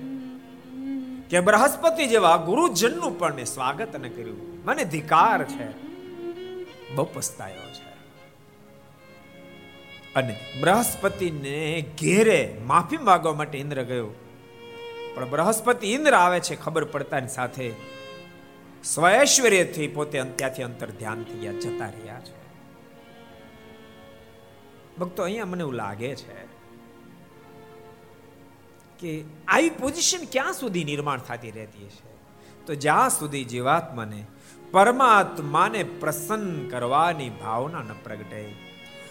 [1.30, 4.64] કે બૃહસ્પતિ જેવા ગુરુજનનું પણ મેં સ્વાગત ન કર્યું?
[4.64, 5.66] મને ધિકાર છે
[6.94, 7.86] બહુ પસ્તાયો છે.
[10.14, 14.08] અને બૃહસ્પતિને ઘેરે માફી માંગવા માટે ઇન્દ્ર ગયો.
[15.14, 17.72] પણ બૃહસ્પતિ ઇન્દ્ર આવે છે ખબર પડતાની સાથે
[18.84, 22.45] સ્વૈશ્વર્યથી પોતે ત્યાંથી અંતર ધ્યાન થઈ ગયા જતા રહ્યા છે.
[24.98, 26.36] ભક્તો, અહીંયા મને એવું લાગે છે
[29.00, 29.10] કે
[29.48, 32.14] આવી પોઝિશન ક્યાં સુધી નિર્માણ થતી રહેતી છે
[32.66, 34.20] તો જ્યાં સુધી જીવાત્માને
[34.72, 38.40] પરમાત્માને પ્રસન્ન કરવાની ભાવના ન પ્રગટે,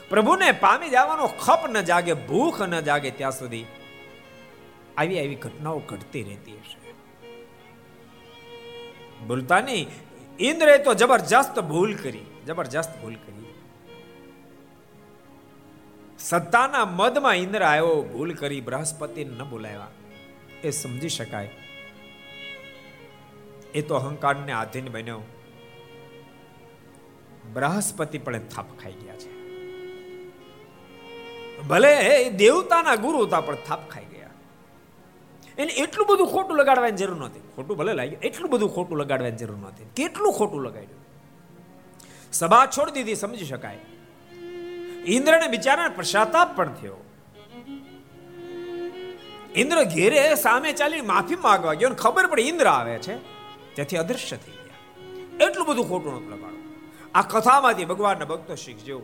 [0.09, 3.65] પ્રભુને પામી જવાનો ખપ ન જાગે, ભૂખ ન જાગે, ત્યાં સુધી
[4.97, 6.77] આવી આવી ઘટનાઓ ઘટતી રહેતી હશે.
[9.27, 9.87] બોલતા નહીં
[10.39, 13.44] ઇન્દ્રે તો જબરજસ્ત ભૂલ કરી, જબરજસ્ત ભૂલ કરી.
[16.29, 19.87] સત્તાના મદમાં ઇન્દ્ર આવ્યો, ભૂલ કરી બૃહસ્પતિ ન બોલાવ્યા.
[20.63, 21.49] એ સમજી શકાય.
[23.73, 25.21] એ તો અહંકારને આધીન બન્યો.
[27.53, 29.31] બૃહસ્પતિ પણ થાપ ખાઈ ગયા છે.
[31.61, 34.29] ભલે દેવતાના ગુરુ હતા, પણ થાપ ખાઈ ગયા.
[35.57, 37.39] એને એટલું બધું ખોટું લગાડવાની જરૂર નહોતી.
[37.55, 39.83] ખોટું ભલે લાગ્યું, એટલું બધું ખોટું લગાડવાની જરૂર નહોતી.
[39.95, 41.01] કેટલું ખોટું લગાડ્યું?
[42.31, 43.79] સભા છોડી દીધી, સમજી શકાય.
[45.05, 46.97] ઇન્દ્રને બિચારાને પ્રસાતાપ પણ થયો.
[49.55, 53.15] ઇન્દ્ર ઘેરે સામે ચાલી માફી માંગવા ગયો ખબર પડે ઇન્દ્ર આવે છે.
[53.75, 55.47] તેથી અદૃશ્ય થઈ ગયા.
[55.47, 56.55] એટલું બધું ખોટું નતું લગાડો
[57.15, 59.01] આ કથામાંથી ભગવાનના ભક્તો શીખજો.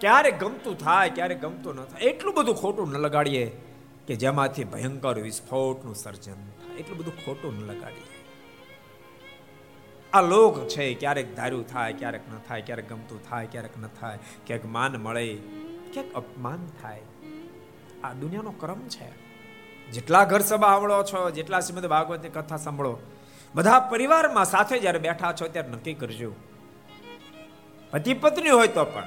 [0.00, 2.02] ક્યારે ગમતું થાય, ક્યારે ગમતું ન થાય.
[2.02, 3.46] એટલું બધું ખોટું ન લગાડીએ
[4.06, 6.76] કે જેમાંથી ભયંકર વિસ્ફોટનું સર્જન થાય.
[6.76, 8.17] એટલું બધું ખોટું ન લગાડીએ.
[10.12, 14.18] આ લોક છે, ક્યારેક ધાર્યું થાય, ક્યારેક ન થાય, ક્યારેક ગમતું થાય, ક્યારેક ન થાય
[14.46, 15.38] ક્યાંક માન મળે
[15.92, 17.02] ક્યાંક અપમાન થાય.
[18.04, 19.08] આ દુનિયાનો ક્રમ છે.
[19.90, 22.98] જેટલા ઘર સભા સાંભળો છો, જેટલા શ્રીમદ ભાગવતની કથા સાંભળો,
[23.54, 26.32] બધા પરિવારમાં સાથે જ્યારે બેઠા છો ત્યારે નક્કી કરજો.
[27.90, 29.04] પતિ પત્ની હોય તો પણ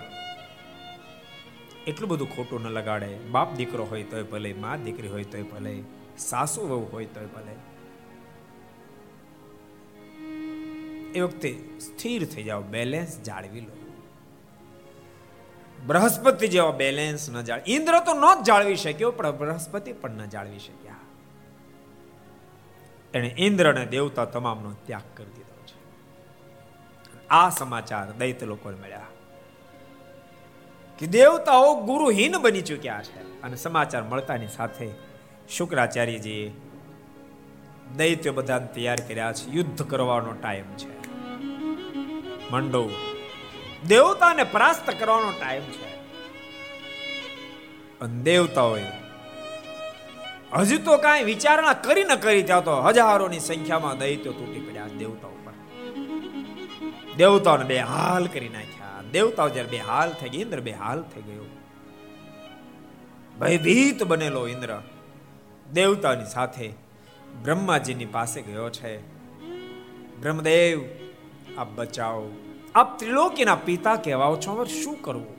[1.87, 3.17] એટલું બધું ખોટું ન લગાડે.
[3.17, 5.83] બાપ દીકરો હોય તોય ભલે, મા દીકરી હોય તોય ભલે,
[6.17, 7.70] સાસુ વહુ હોય તોય ભલે.
[11.15, 13.77] એ વખતે સ્થિર થઈ જાઓ બેલેન્સ જાળવી લો.
[15.87, 20.25] બૃહસ્પતિ જેવો બેલેન્સ ન જાળ ઇન્દ્ર તો ન જ જાળવી શક્યો, પણ બૃહસ્પતિ પણ ન
[20.25, 20.95] જાળવી શક્યા.
[23.13, 25.81] એને ઇન્દ્ર અને દેવતા તમામનો ત્યાગ કરી દીધો છે.
[27.29, 29.01] આ સમાચાર દૈત લોકોને મળ્યા.
[30.99, 33.41] કે દેવતાઓ ગુરુહીન બની ચૂક્યા છે.
[33.41, 34.91] અને સમાચાર મળતાની સાથે
[35.49, 36.53] શુક્રાચાર્યજીએ
[37.97, 39.49] દૈત્ય બધાને તૈયાર કર્યા છે.
[39.49, 41.00] યુદ્ધ કરવાનો ટાઈમ છે.
[42.51, 42.89] મંડો
[43.87, 45.91] દેવતાને પરાસ્ત કરવાનો ટાઈમ છે.
[48.01, 48.83] અને દેવતાઓએ
[50.53, 55.31] હજુ તો કાંઈ વિચારણા કરી ન કરી ત્યાં તો હજારોની સંખ્યામાં દૈત્યો તૂટી પડ્યા દેવતાઓ
[55.31, 55.53] પર.
[57.17, 59.01] દેવતાઓને બે હાલ કરી નાખ્યા.
[59.11, 61.43] દેવતાઓ જ્યારે બે હાલ થઈ ગઈ, ઇન્દ્ર બે હાલ થઈ ગયો.
[63.39, 64.81] ભયભીત બનેલો ઇન્દ્ર
[65.73, 66.73] દેવતાની સાથે
[67.43, 68.97] બ્રહ્માજીની પાસે ગયો છે.
[70.19, 70.81] બ્રહ્મદેવ,
[71.57, 72.40] આપ બચાવો.
[72.75, 74.51] આપ ત્રિલોકીના પિતા કહેવાઓ છો.
[74.51, 75.35] હવે શું કરવું?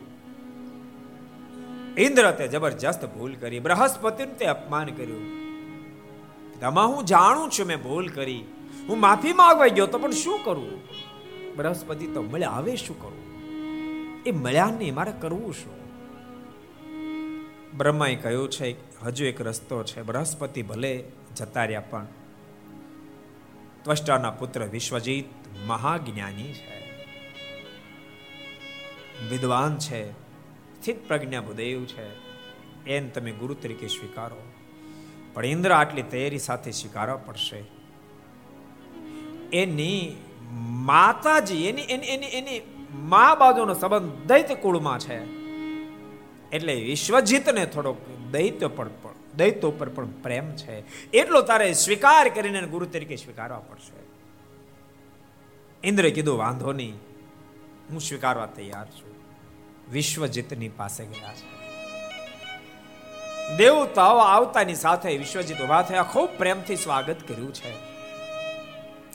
[1.99, 5.25] ઇન્દ્ર તે જબરજસ્ત ભૂલ કરી, બૃહસ્પતિનું તે અપમાન કર્યું.
[6.53, 8.45] પિતામાં, હું જાણું છું મેં ભૂલ કરી.
[8.89, 10.83] હું માફી માંગવા ગયો તો પણ શું કરવું
[11.57, 13.25] બૃહસ્પતિ તો મળ્યા હવે શું કરવું
[14.27, 15.77] એ મળ્યા નહીં મારે કરવું શું?
[17.77, 18.67] બ્રહ્માએ કહ્યું છે,
[19.03, 20.03] હજુ એક રસ્તો છે.
[20.03, 21.05] બૃહસ્પતિ ભલે
[21.37, 22.07] જતા રહ્યા પણ,
[23.83, 25.25] ત્વષ્ટાના પુત્ર વિશ્વજીત
[25.67, 26.72] મહાજ્ઞાની છે.
[29.31, 32.33] વિદ્વાન છે, સ્થિત પ્રજ્ઞા ભૂદેવ છે,
[32.87, 34.53] એને તમે ગુરુ તરીકે સ્વીકારો.
[35.35, 37.65] પણ ઇન્દ્ર આટલી તૈયારી સાથે સ્વીકારવા પડશે.
[39.53, 40.17] એની
[40.53, 42.61] માતાજી, એની એની એની એની
[42.95, 45.43] મા બાજુનો સંબંધ દૈત્ય કુળમાં છે.
[46.51, 47.97] એટલે વિશ્વજીતને થોડોક
[48.31, 48.91] દૈત્ય પણ
[49.37, 51.11] દૈત્ય ઉપર પણ પ્રેમ છે.
[51.11, 54.03] એટલો તારે સ્વીકાર કરીને ગુરુ તરીકે સ્વીકારવા પડશે.
[55.89, 56.95] ઇન્દ્રે કીધું, વાંધો નહીં.
[57.93, 59.15] હું સ્વીકારવા તૈયાર છું.
[59.93, 61.63] વિશ્વજીતની પાસે ગયા છે.
[63.57, 66.03] દેવતાઓ આવતાની સાથે વિશ્વજીત ઊભા થયા.
[66.03, 67.93] ખૂબ પ્રેમથી સ્વાગત કર્યું છે.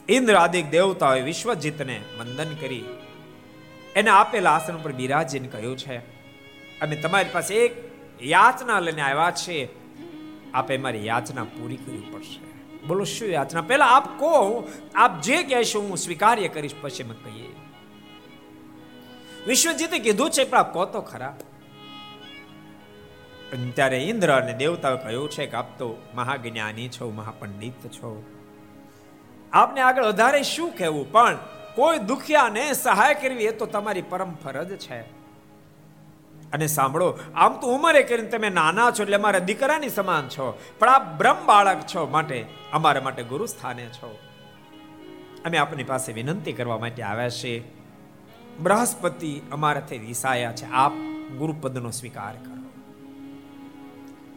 [0.10, 2.86] ઇન્દ્ર દેવતાઓએ વિશ્વજીતને વંદન કરી.
[3.96, 5.98] એને આપેલા આસન ઉપર બિરાજીને કહ્યું છે,
[6.80, 9.70] અમે તમારી પાસે એક યાચના લઈને આવ્યા છે
[10.52, 12.40] આપે મારી યાચના પૂરી કરવી પડશે.
[12.88, 13.62] બોલો, શું યાચના?
[13.62, 17.47] પહેલા આપ કહો, આપ જે કહેશો હું સ્વીકાર્ય કરીશ, પછી મેં કહીએ.
[19.48, 21.36] વિશ્વજીતે કીધું છે, પણ આપ તો ખરા.
[23.74, 28.24] ત્યારે ઇન્દ્ર અને દેવતાએ કહ્યું છે કે આપ તો મહાજ્ઞાની છો, મહાપંડિત છો.
[29.54, 31.12] આપને આગળ વધારે શું કહેવું?
[31.12, 31.38] પણ
[31.76, 35.02] કોઈ દુખિયાને સહાય કરવી એ તો તમારી પરમ ફરજ છે.
[36.52, 40.90] અને સાંભળો, આમ તો ઉંમરે કરીને તમે નાના છો એટલે અમારા દીકરાની સમાન છો, પણ
[40.90, 44.20] આપ બ્રહ્મ બાળક છો માટે, અમારા માટે ગુરુ સ્થાને છો.
[45.46, 47.77] અમે આપની પાસે વિનંતી કરવા માટે આવ્યા છીએ.
[48.60, 50.66] બૃહસ્પતિ અમારાથી વિસાયા છે.
[50.66, 50.92] આપ
[51.38, 52.58] ગુરુપદનો સ્વીકાર કરો.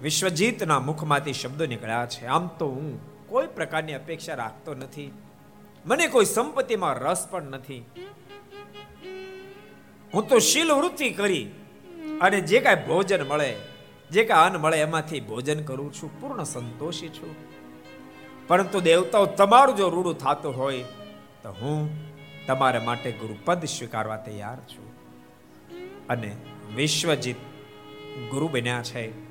[0.03, 2.27] વિશ્વજીતના મુખમાંથી શબ્દો નીકળ્યા છે.
[2.27, 5.13] આમ તો હું કોઈ પ્રકારની અપેક્ષા રાખતો નથી.
[5.87, 7.85] મને કોઈ સંપત્તિમાં રસ પણ નથી.
[10.15, 11.51] હું તો શીલ વૃત્તિ કરી
[12.21, 13.57] અને જે કાંઈ ભોજન મળે,
[14.11, 16.21] જે કાંઈ અન્ન મળે, એમાંથી ભોજન કરું છું.
[16.21, 17.37] પૂર્ણ સંતોષી છું.
[18.49, 20.83] પરંતુ દેવતાઓ તમારું જો રૂડું થતું હોય,
[21.43, 22.10] તો હું
[22.47, 24.91] તમારા માટે ગુરુપદ સ્વીકારવા તૈયાર છું.
[26.07, 26.37] અને
[26.75, 27.37] વિશ્વજીત
[28.31, 29.31] ગુરુ બન્યા છે.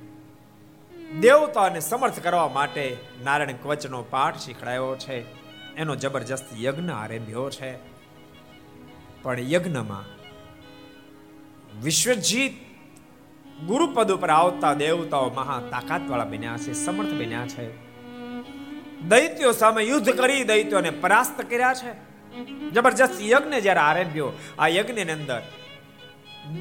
[1.20, 5.40] દેવતાને સમર્થ કરવા માટે નારાયણ કવચનો પાઠ શીખડાયો છે.
[5.76, 7.78] એનો જબરજસ્ત યજ્ઞ આરંભ્યો છે.
[9.22, 10.20] પણ યજ્ઞમાં
[11.82, 12.54] વિશ્વજીત
[13.66, 17.90] ગુરુપદ ઉપર આવતા દેવતાઓ મહા તાકાતવાળા બન્યા છે, સમર્થ બન્યા છે.
[19.02, 22.09] દૈત્યો સામે યુદ્ધ કરી દૈત્યોને પરાસ્ત કર્યા છે.
[22.74, 25.42] જબરજસ્ત યજ્ઞ જ્યારે આરંભ્યો, આ યજ્ઞની અંદર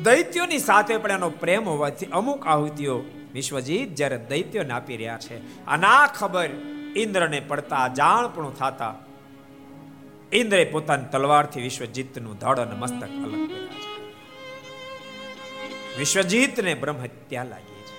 [0.03, 5.65] દૈત્યોની સાથે પણ એનો પ્રેમ હોવાથી અમુક આહુતિઓ વિશ્વજીત જ્યારે દૈત્યોને આપી રહ્યા છે.
[5.67, 6.51] આ ના ખબર
[6.97, 8.95] ઇન્દ્રને પડતા જાણપણું થતા
[10.33, 13.51] ઇન્દ્રે પોતાની તલવારથી વિશ્વજીતનું ધડ અને મસ્તક અલગ
[15.99, 17.97] વિશ્વજીતને બ્રહ્મ હત્યા લાગી છે.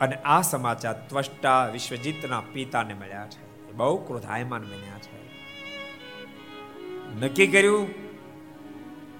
[0.00, 3.53] અને આ સમાચાર ત્વષ્ટા વિશ્વજીતના પિતાને મળ્યા છે.
[3.76, 5.24] બહુ ક્રોધાયમાન બન્યા છે.
[7.20, 7.88] નક્કી કર્યું?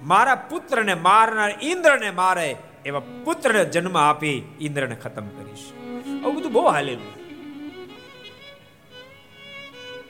[0.03, 5.73] મારા પુત્રને મારનાર ઇન્દ્રને મારે એવા પુત્રને જન્મ આપી ઇન્દ્રને ખતમ કરીશ.
[6.25, 7.25] આવું બધું બહુ હાલેલું.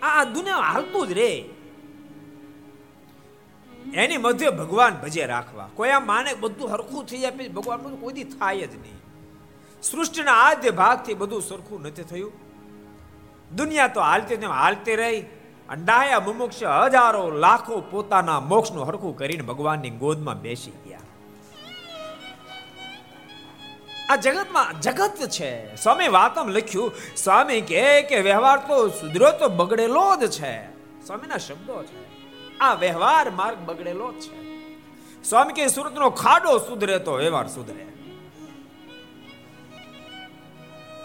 [0.02, 1.44] આ દુનિયા હાલતું જ રે.
[3.94, 5.70] એની મધ્ય ભગવાન ભજે રાખવા.
[5.74, 9.00] કોઈ આ માને બધું હરખું થઈ જાય ભગવાન બધું કોઈ થાય જ નહીં.
[9.82, 12.43] સૃષ્ટિના આદ્ય ભાગથી બધું સરખું નથી થયું.
[13.56, 15.20] દુનિયા તો હાલતી ને હાલતી રહી.
[15.68, 20.98] અંડાયા મુમુક્ષ હજારો લાખો પોતાના મોક્ષનું હરખું કરીને ભગવાનની ગોદમાં બેસી ગયા.
[24.08, 25.76] આ જગતમાં જગત છે.
[25.76, 30.68] સ્વામી વાતમ લખ્યું, સ્વામી કે કે વ્યવહાર તો સુધરો તો બગડેલો જ છે.
[31.06, 32.04] સ્વામીના શબ્દો છે.
[32.58, 34.44] આ વ્યવહાર માર્ગ બગડેલો જ છે.
[35.22, 37.86] સ્વામી કે સુરતનો ખાડો સુધરે તો વ્યવહાર સુધરે.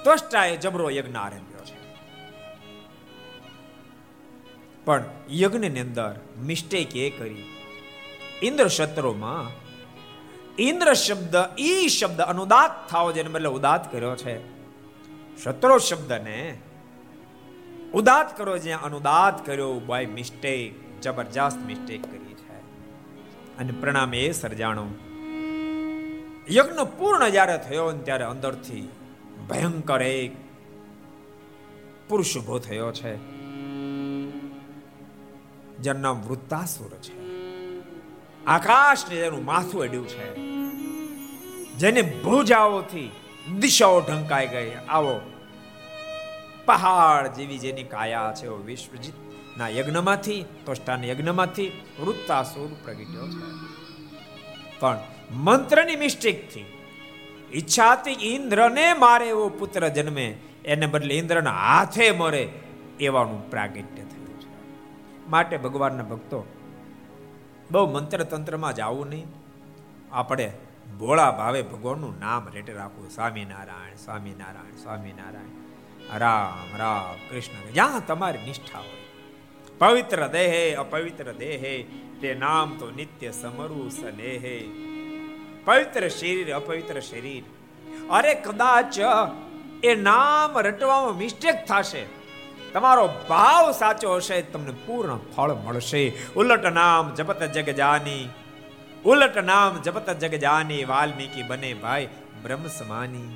[0.03, 1.48] ત્વષ્ટાએ જબરો યજ્ઞ આરંભ્યો
[4.85, 7.43] પણ યજ્ઞની અંદર મિસ્ટેક એ કરી.
[8.41, 9.69] ઇન્દ્ર શત્રોમાં
[10.57, 14.59] ઇન્દ્ર શબ્દ, ઈ શબ્દ અનુદાત થાવો જેને બદલે ઉદાત કર્યો છે.
[15.43, 16.57] શત્રો શબ્દને
[17.93, 22.59] ઉદાત કરો જ્યાં અનુદાત કર્યો બાય મિસ્ટેક જબરજસ્ત મિસ્ટેક કરી છે.
[23.57, 24.87] અને પ્રણામ એ સર્જાણો.
[26.51, 28.89] યજ્ઞ પૂર્ણ જ્યારે થયો ને ત્યારે અંદરથી
[29.49, 30.35] ભયંકર એક
[32.09, 33.38] પુરુષ ઊભો થયો છે.
[35.81, 37.19] જેનું નામ વૃત્તાસુર છે.
[38.45, 40.35] આકાશને જેનું માથું અડ્યું છે.
[41.77, 43.11] જેને ભુજાઓથી
[43.59, 44.71] દિશાઓ ઢંકાઈ ગઈ.
[44.89, 45.21] આવો.
[46.65, 49.13] પહાડ જેવી જેની કાયા છે વિશ્વજીત
[49.57, 53.69] ના યજ્ઞમાંથી, તોષ્ટાન યજ્ઞમાંથી વૃત્તાસુર પ્રગટ્યો છે.
[54.79, 54.99] પણ
[55.31, 56.65] મંત્રની મિસ્ટેકથી
[57.53, 60.37] ઈચ્છા હતી ઇન્દ્રને મારે એવો પુત્ર જન્મે.
[60.65, 62.49] એને બદલે ઇન્દ્રના હાથે મરે
[62.99, 64.03] એવાનું પ્રાગટ્ય
[65.29, 66.45] માટે ભગવાનના ભક્તો
[67.71, 69.27] બહુ મંત્ર તંત્રમાં જ આવું નહીં.
[70.11, 70.53] આપણે
[70.99, 73.09] ભોળા ભાવે ભગવાનનું નામ રેટે રાખવું.
[73.09, 76.19] સ્વામિનારાયણ સ્વામિનારાયણ સ્વામિનારાયણ.
[76.19, 77.71] રામ રામ, કૃષ્ણ.
[77.71, 78.99] જ્યાં તમારી નિષ્ઠા હોય.
[79.77, 81.85] પવિત્ર દેહે, અપવિત્ર દેહે,
[82.21, 84.69] તે નામ તો નિત્ય સમરુ સનેહે.
[85.65, 87.43] પવિત્ર શરીર, અપવિત્ર શરીર.
[88.09, 88.99] અરે કદાચ
[89.83, 92.18] એ નામ રટવામાં મિસ્ટેક થશે.
[92.73, 96.03] તમારો ભાવ સાચો હશે તમને પૂર્ણ ફળ મળશે.
[96.35, 98.29] ઉલટ નામ જપત જગ જાની
[99.05, 102.09] ઉલટ નામ જપત જગ જાની વાલ્મીકી બને ભાઈ
[102.43, 103.29] બ્રહ્મ સમાની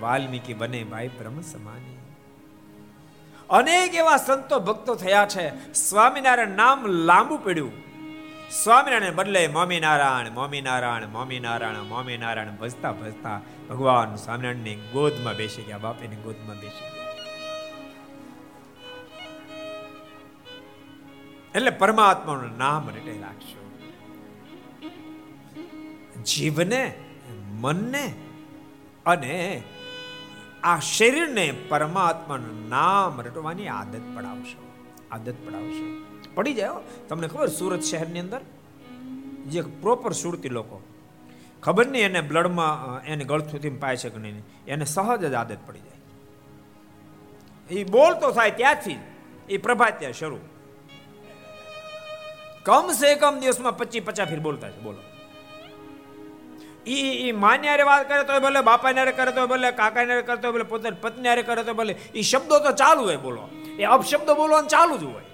[0.00, 1.98] વાલ્મીકી બને ભાઈ બ્રહ્મ સમાની
[3.50, 5.72] અનેક એવા સંતો ભક્તો થયા છે.
[5.72, 7.72] સ્વામિનારાયણ નામ લાંબુ પડ્યું.
[8.64, 13.40] સ્વામિનારાયણ બદલે મોમી Narayan mommy Narayan mommy Narayan mommy Narayan ભજતા ભજતા
[13.70, 16.95] ભગવાન સ્વામિનારાયણની ગોદમાં બેસી ગયા બાપીની ગોદમાં બેસી ગયા.
[21.56, 23.70] એટલે પરમાત્માનું નામ રટે રાખશો?
[26.22, 26.94] જીવને,
[27.50, 28.14] મનને
[29.06, 29.62] અને
[30.62, 34.72] આ શરીરને પરમાત્માનું નામ રટવાની આદત પડાવશો.
[35.12, 36.04] આદત પડાવશો.
[36.34, 36.68] પડી જાય
[37.08, 38.40] તમને ખબર સુરત શહેરની અંદર?
[39.46, 40.82] જે પ્રોપર સુરતી લોકો.
[41.62, 44.42] ખબર નહીં એને બ્લડમાં એને ગળથુથી પાય છે કે નહીં.
[44.66, 45.98] એને સહજ જ આદત પડી જાય.
[47.70, 48.96] એ બોલતો થાય ત્યાંથી
[49.48, 50.38] એ પ્રભાત શરૂ.
[52.66, 55.02] કમ સે કમ દિવસમાં પચીસ પચાસ ફીર બોલતા છે, બોલો.
[56.86, 60.62] ઈ ઈ માન્યારે વાત કરે તો ભલે, બાપાને કરે તો ભલે, કાકાને કરે તો ભલે,
[60.62, 61.92] પોતાની પત્ની કરે તો ભલે.
[61.92, 63.48] એ શબ્દો તો ચાલુ હોય, બોલો.
[63.78, 65.24] એ અપશબ્દ બોલવાનું ચાલુ જ હોય.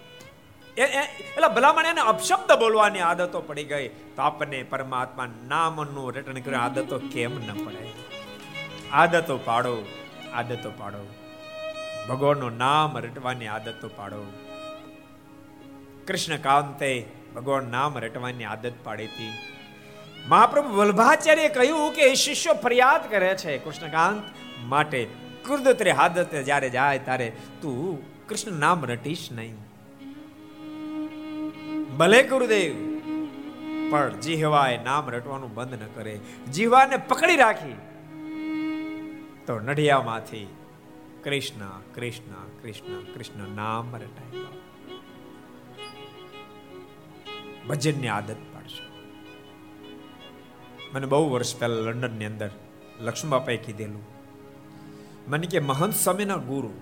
[0.77, 3.89] એટલે ભલામણ એને અપશબ્દ બોલવાની આદતો પડી ગઈ.
[3.89, 6.63] તો આપણને પરમાત્મા નામનું રટન કર્યું.
[6.63, 7.93] આદતો કેમ ન પડે
[8.93, 9.87] આદતો પાડો
[10.35, 11.07] આદતો પાડો.
[12.09, 14.33] ભગવાનનું નામ રટવાની આદતો પાડો.
[16.07, 19.09] કૃષ્ણ કાંતે ભગવાન નામ રટવાની આદત પાડી
[20.29, 24.23] મહાપ્રભુ વલ્ભાચાર્ય કહ્યું કે શિષ્યો ફરિયાદ કરે છે કૃષ્ણકાંત
[24.65, 25.09] માટે.
[25.47, 29.57] કુરદત્રી હાદતે જ્યારે જાય ત્યારે તું કૃષ્ણ નામ રટીશ નહીં.
[31.97, 32.73] ભલે ગુરુદેવ,
[33.91, 36.21] પણ જીહવાએ નામ રટવાનું બંધ ન કરે.
[36.53, 37.77] જીવાને પકડી રાખી.
[39.47, 40.47] તો નડિયામાંથી
[41.25, 44.62] કૃષ્ણ કૃષ્ણ કૃષ્ણ કૃષ્ણ નામ રટાય
[47.69, 48.85] ભજનની આદત પાડશો.
[50.95, 52.51] મને બહુ વર્ષ પહેલા લંડનની અંદર
[53.01, 54.05] લક્ષ્મણબાપાએ કીધેલું,
[55.29, 56.73] મને કે મહંત સ્વામીના ગુરુ.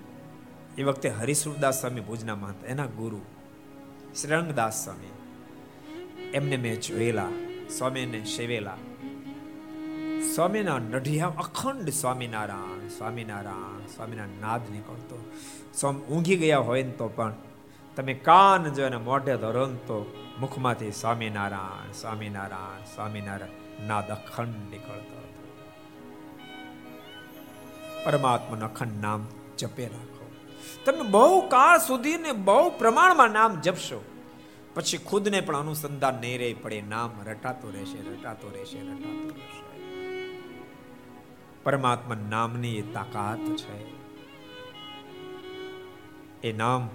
[0.77, 3.21] એ વખતે હરિશ્રુદાસ સ્વામી ભુજના મહંત, એના ગુરુ
[4.21, 5.11] શ્રીરંગદાસ સ્વામી.
[6.33, 7.29] એમને મેં જોયેલા,
[7.77, 8.77] સ્વામીને સેવેલા.
[10.35, 15.31] સ્વામીના નઢિયા અખંડ સ્વામિનારાયણ સ્વામિનારાયણ સ્વામિનારાયણ નાદ નીકળતો.
[15.73, 17.33] સ્વામ ઊંઘી ગયા હોય ને તો પણ
[17.95, 19.97] તમે કાન જો એને મોઢે ધરો તો
[20.39, 25.31] મુખમાંથી સ્વામિનારાયણ સ્વામિનારાયણ સ્વામિનારાયણ નાદ અખંડ નીકળતો હતો.
[28.05, 29.27] પરમાત્માનું અખંડ નામ
[29.57, 30.31] જપે રાખો.
[30.85, 34.05] તમે બહુ કાળ સુધી ને બહુ પ્રમાણમાં નામ જપશો.
[34.73, 39.61] પછી ખુદને પણ અનુસંધાન નહીં રહી પડે નામ રટાતો રહેશે રટાતો રહેશે રટાતો રહેશે.
[41.63, 44.01] પરમાત્મા નામની એ તાકાત છે.
[46.43, 46.89] એ નામ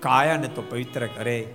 [0.00, 1.54] કાયાને તો પવિત્ર કરે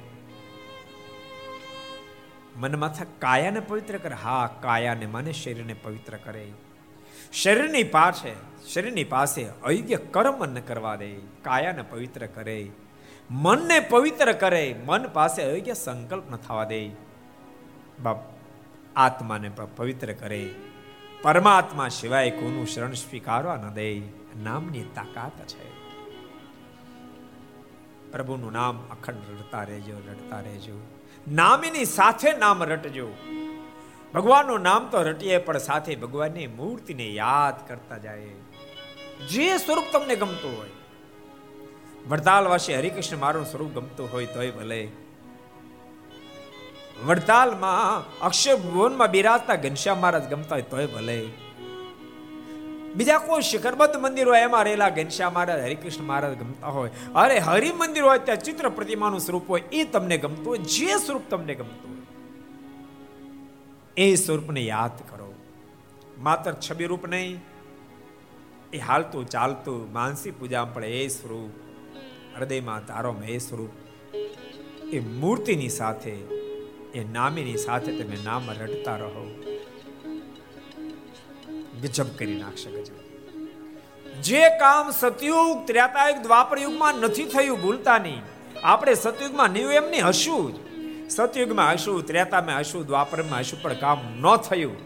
[2.60, 4.16] મન માથા કાયાને પવિત્ર કરે?
[4.16, 6.51] હા, કાયાને મને, શરીરને પવિત્ર કરે.
[7.34, 8.34] શરીરની પાસે
[8.74, 11.16] શરીરની પાસે અયોગ્ય કર્મ ન કરવા દે.
[11.18, 12.70] કાયાને પવિત્ર કરે.
[13.32, 14.76] મનને પવિત્ર કરે.
[14.86, 16.89] મન પાસે અયોગ્ય સંકલ્પ ન થવા દે.
[18.03, 18.18] બાપ,
[18.95, 20.49] આત્માને પવિત્ર કરે.
[21.22, 23.99] પરમાત્મા સિવાય કોનું શરણ સ્વીકારવા ન દે.
[24.43, 25.70] નામની તાકાત છે.
[28.12, 30.99] પ્રભુનું નામ અખંડ રડતા રહેજો રડતા રહેજો.
[31.28, 33.07] નામની સાથે નામ રટજો.
[34.13, 38.30] ભગવાનનું નામ તો રટીએ, પણ સાથે ભગવાનની મૂર્તિને યાદ કરતા જાય.
[39.30, 40.70] જે સ્વરૂપ તમને ગમતું હોય.
[42.07, 44.88] વડતાલવાસી હરિકૃષ્ણ મારું સ્વરૂપ ગમતું હોય તોય ભલે.
[47.05, 51.28] વડતાલમાં અક્ષય ભુવનમાં બિરાજતા ઘનશ્યામ મહારાજ ગમતા હોય તોય ભલે.
[52.95, 56.89] બીજા કોઈ શિખરબદ્ધ મંદિર હોય એમાં રહેલા ઘનશ્યામ મહારાજ, હરિકૃષ્ણ મહારાજ ગમતા હોય.
[57.15, 61.21] અરે હરિ મંદિર હોય ત્યાં ચિત્ર પ્રતિમાનું સ્વરૂપ હોય, એ તમને ગમતું હોય, જે સ્વરૂપ
[61.29, 62.05] તમને ગમતું હોય,
[63.97, 65.33] એ સ્વરૂપને યાદ કરો.
[66.17, 67.37] માત્ર છબી રૂપ નહીં,
[68.73, 71.51] એ હાલતું ચાલતું માનસી પૂજા પણ એ સ્વરૂપ,
[72.37, 73.69] હૃદયમાં તારો એ સ્વરૂપ.
[74.93, 76.15] એ મૂર્તિની સાથે,
[76.93, 79.25] એ નામીની સાથે તમે નામ રટતા રહો.
[81.84, 82.97] ગજબ કરી નાખશે, ગજબ.
[84.23, 88.21] જે કામ સતયુગ, ત્રેતાયુગ દ્વાપર યુગમાં નથી થયું, ભૂલતા નહીં.
[88.63, 90.53] આપણે સતયુગમાં નહીં એમ નહીં, હશું
[91.09, 94.77] સતયુગમાં હશું, ત્રેતામાં હશું, દ્વાપરમાં હશું, પણ કામ ન થયું.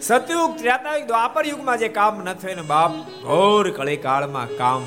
[0.00, 4.84] સતયુગ, ત્રેતાયુગ દ્વાપર યુગમાં જે કામ ન થયું ને બાપ, ઘોર કળી કાળમાં કામ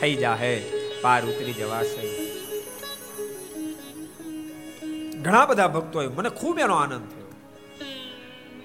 [0.00, 0.54] થઈ જાહે,
[1.02, 2.02] પાર ઉતરી જવાશે.
[5.22, 7.17] ઘણા બધા ભક્તો મને ખૂબ એનો આનંદ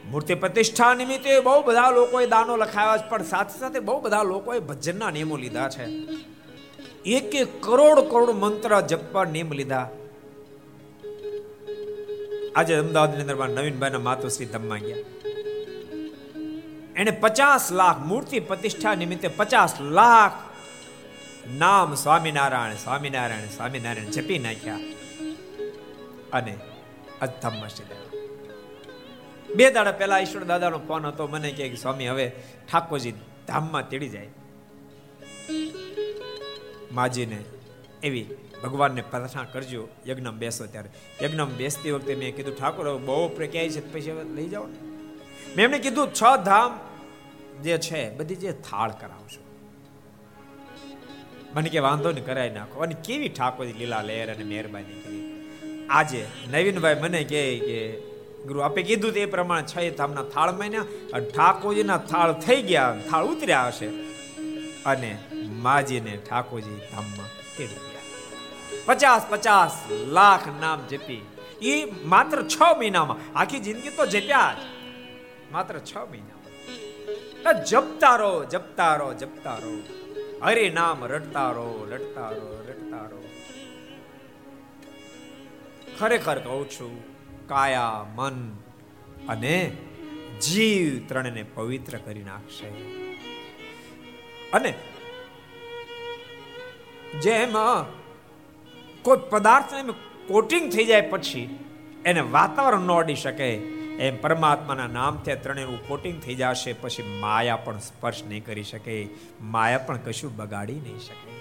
[0.09, 4.59] મૂર્તિ પ્રતિષ્ઠા નિમિત્તે બહુ બધા લોકોએ દાનો લખાવ્યા છે, પણ સાથે સાથે બહુ બધા લોકોએ
[4.59, 5.85] ભજનના નિયમો લીધા છે.
[7.05, 9.89] એક એક કરોડ કરોડ મંત્ર જપવા નિયમ લીધા.
[12.55, 14.97] આજે અમદાવાદની અંદરમાં નવીનભાઈના માતુશ્રી ધમમાં ગયા.
[16.95, 20.31] એને પચાસ લાખ મૂર્તિ પ્રતિષ્ઠા નિમિત્તે પચાસ લાખ
[21.57, 24.79] નામ સ્વામિનારાયણ સ્વામિનારાયણ સ્વામિનારાયણ જપી નાખ્યા.
[26.33, 26.57] અને
[27.21, 27.67] અધમ્મ
[29.55, 32.31] બે દાડા પહેલા ઈશ્વર દાદાનો ફોન હતો, મને કે, સ્વામી, હવે
[32.71, 33.11] ઠાકોરજી
[33.47, 34.29] ધામમાં તેડી જાય.
[36.91, 37.43] માજીને
[38.03, 38.25] એવી
[38.63, 40.89] ભગવાનને પ્રાર્થના કરજો, યજ્ઞમ બેસો ત્યારે.
[41.25, 44.09] યજ્ઞમ બેસતી વખતે મેં કીધું, ઠાકોર બહુ પ્રક્રિયા છે?
[44.09, 46.79] હવે લઈ જાઓ મેં એમને કીધું, છ ધામ
[47.63, 49.43] જે છે, બધી જે થાળ કરાવશો.
[51.55, 52.79] મને કે વાંધો ને કરાવી નાખો.
[52.79, 55.33] અને કેવી ઠાકોરજી લીલા લહેર અને મહેરબાની કરી.
[55.89, 58.12] આજે નવીનભાઈ મને કહે કે
[58.47, 63.67] ગુરુ, આપે કીધું તે પ્રમાણે છ ધામના થાળ માન્યા ઠાકોરજીના થાળ થઈ ગયા થાળ ઉતર્યા
[63.67, 63.87] હશે.
[64.85, 65.17] અને
[65.47, 68.01] માજીને ઠાકોરજી ધામમાં તેડી ગયા.
[68.85, 71.25] પચાસ પચાસ લાખ નામ જપી.
[71.61, 74.57] એ માત્ર છ મહિનામાં, આખી જિંદગી તો જપ્યા જ.
[75.51, 76.33] માત્ર છ મહિનામાં.
[77.65, 79.83] જપતા રહો જપતા રહો જપતા રહો
[80.43, 83.23] હરે નામ રટતા રહો રટતા રહો રટતા રહો
[85.99, 87.12] ખરેખર કહું છું
[87.47, 88.37] કાયા, મન
[89.29, 89.71] અને
[90.41, 92.69] જીવ ત્રણને પવિત્ર કરી નાખશે.
[94.53, 94.73] અને
[97.21, 97.55] જેમ
[99.01, 99.73] કોઈ પદાર્થ
[100.27, 101.59] કોટિંગ થઈ જાય પછી,
[102.05, 103.49] એને વાતાવરણ ન અડી શકે,
[103.97, 108.95] એમ પરમાત્માના નામથી ત્રણેયનું કોટિંગ થઈ જશે, પછી માયા પણ સ્પર્શ નહીં કરી શકે,
[109.41, 111.31] માયા પણ કશું બગાડી નહીં શકે.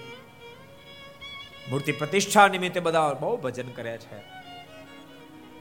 [1.71, 4.32] મૂર્તિ પ્રતિષ્ઠા નિમિત્તે બધા બહુ ભજન કરે છે.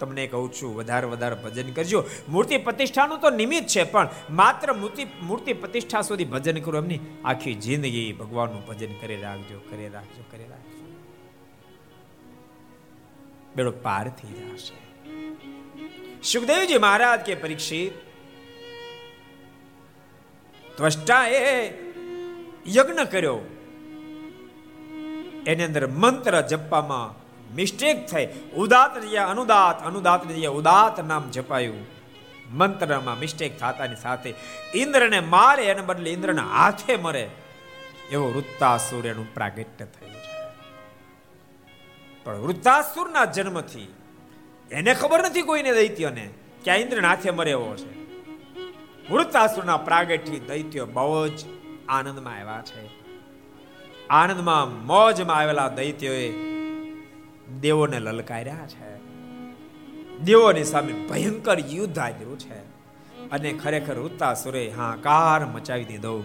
[0.03, 2.05] તમને કહું છું, વધારે વધારે ભજન કરજો.
[2.29, 7.01] મૂર્તિ પ્રતિષ્ઠાનું તો નિમિત્ત છે, પણ માત્ર મૂર્તિ મૂર્તિ પ્રતિષ્ઠા સુધી ભજન કરો એમની.
[7.25, 10.87] આખી જિંદગી ભગવાનનું ભજન કરી રાખજો કરી રાખજો કરી રાખજો.
[13.57, 14.79] બેડો પાર થઈ જશે.
[16.23, 17.93] સુખદેવજી મહારાજ કે પરીક્ષિત,
[20.77, 21.67] ત્વષ્ટાએ
[22.77, 23.41] યજ્ઞ કર્યો.
[25.47, 27.22] એની અંદર મંત્ર જપવામાં
[27.55, 28.29] મિસ્ટેક થઈ.
[28.57, 31.87] ઉદાત જગ્યા અનુદાત અનુદાત જગ્યા ઉદાત નામ જપાયું.
[32.51, 34.35] મંત્રમાં મિસ્ટેક થતાની સાથે
[34.75, 37.31] ઇન્દ્રને મારે એને બદલે ઇન્દ્રના હાથે મરે.
[38.11, 40.57] એવો વૃત્તાસુર એનું પ્રાગટ્ય થયું છે.
[42.25, 43.95] પણ વૃત્તાસુરના જન્મથી
[44.71, 46.31] એને ખબર નથી કોઈને દૈત્યને
[46.65, 48.23] કે ઇન્દ્રના હાથે મરે એવો છે.
[49.13, 51.45] વૃત્તાસુરના પ્રાગટ્ય દૈત્ય બહુ જ
[51.89, 53.03] આનંદમાં આવ્યા છે.
[54.11, 56.52] આનંદમાં મોજમાં આવેલા દૈત્યોએ
[57.61, 58.97] દેવોને લલકાર્યા છે.
[60.19, 62.73] દેવોની સામે ભયંકર યુદ્ધ આદર્યું છે.
[63.31, 66.23] અને ખરેખર ઉત્તાસુરે હાકાર મચાવી દીધો.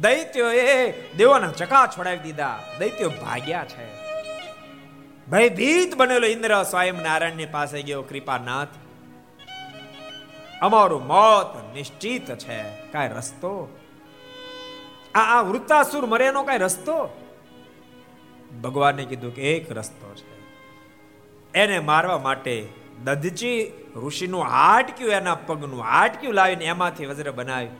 [0.00, 2.60] દૈત્યોએ દેવોના ચકા છોડાવી દીધા.
[2.78, 4.04] દૈત્યો ભાગ્યા છે.
[5.30, 8.68] ભયભીત બનેલો ઇન્દ્ર સ્વયં નારાયણની પાસે ગયો કૃપાનાથ.
[10.60, 12.62] અમારું મોત નિશ્ચિત છે.
[12.92, 13.80] કાંઈ રસ્તો?
[15.14, 17.23] આ આ વૃત્તાસુર મરેનો કાંઈ રસ્તો?
[18.62, 20.34] ભગવાને કીધું કે એક રસ્તો છે.
[21.54, 22.54] એને મારવા માટે
[23.04, 23.58] દધચી
[23.96, 27.76] ઋષિનું હાટક્યું એના પગનું હાટક્યું લાવીને એમાંથી વજ્ર બનાવ્યું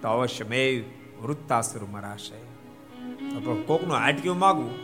[0.00, 0.84] તો અવશ્ય મેં
[1.22, 2.38] વૃત્તાસુર મરાશે.
[3.66, 4.74] કોકનું હાટક્યું માગવું?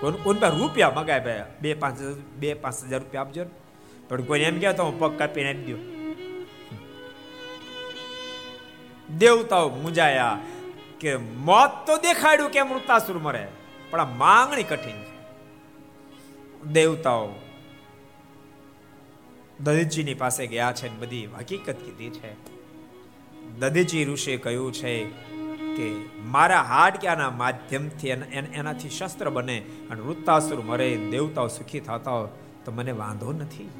[0.00, 1.42] કોણ કોણ પાસે રૂપિયા મગાય ભાઈ?
[1.62, 1.98] બે પાંચ
[2.40, 3.44] બે પાંચ હજાર રૂપિયા આપજો
[4.08, 5.78] પણ કોઈ એમ કહેતો, હું પગ કાપીને આપી દો
[9.18, 10.38] દેવતાઓ મુંજાયા.
[11.02, 11.12] કે
[11.46, 13.44] મોત તો દેખાડ્યું કે મૃતાસુર મરે,
[13.90, 15.18] પણ આ માંગણી કઠિન છે.
[16.72, 17.28] દેવતાઓ
[19.60, 22.30] દધીજીની પાસે ગયા છે બધી હકીકત કીધી છે.
[23.58, 24.94] દધીજી ઋષિએ કહ્યું છે
[25.76, 25.88] કે
[26.26, 28.14] મારા હાડક્યાના માધ્યમથી
[28.60, 29.58] એનાથી શસ્ત્ર બને
[29.90, 32.18] અને વૃત્તાસુર મરે, દેવતાઓ સુખી થતા
[32.64, 33.70] તો મને વાંધો નથી.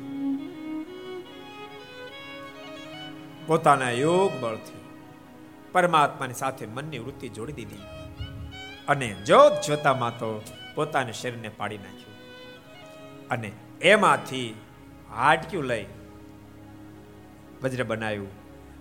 [3.47, 4.82] પોતાના યોગ બળથી
[5.73, 7.79] પરમાત્માની સાથે મનની વૃત્તિ જોડી દીધી
[8.89, 10.43] અને જોત જોતામાં તો
[10.75, 12.13] પોતાના શરીરને પાડી નાખ્યું.
[13.29, 13.53] અને
[13.83, 14.55] એમાંથી
[15.11, 15.87] હાડક્યું લઈ
[17.63, 18.29] વજ્ર બનાવ્યું.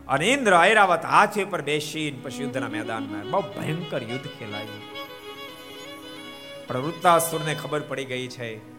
[0.08, 4.82] અને ઇન્દ્ર ઐરાવત હાથી પર બેસીને પછી યુદ્ધના મેદાનમાં બહુ ભયંકર યુદ્ધ ખેલાયું.
[6.68, 8.71] પણ વૃત્તાસુરને ખબર પડી ગઈ છે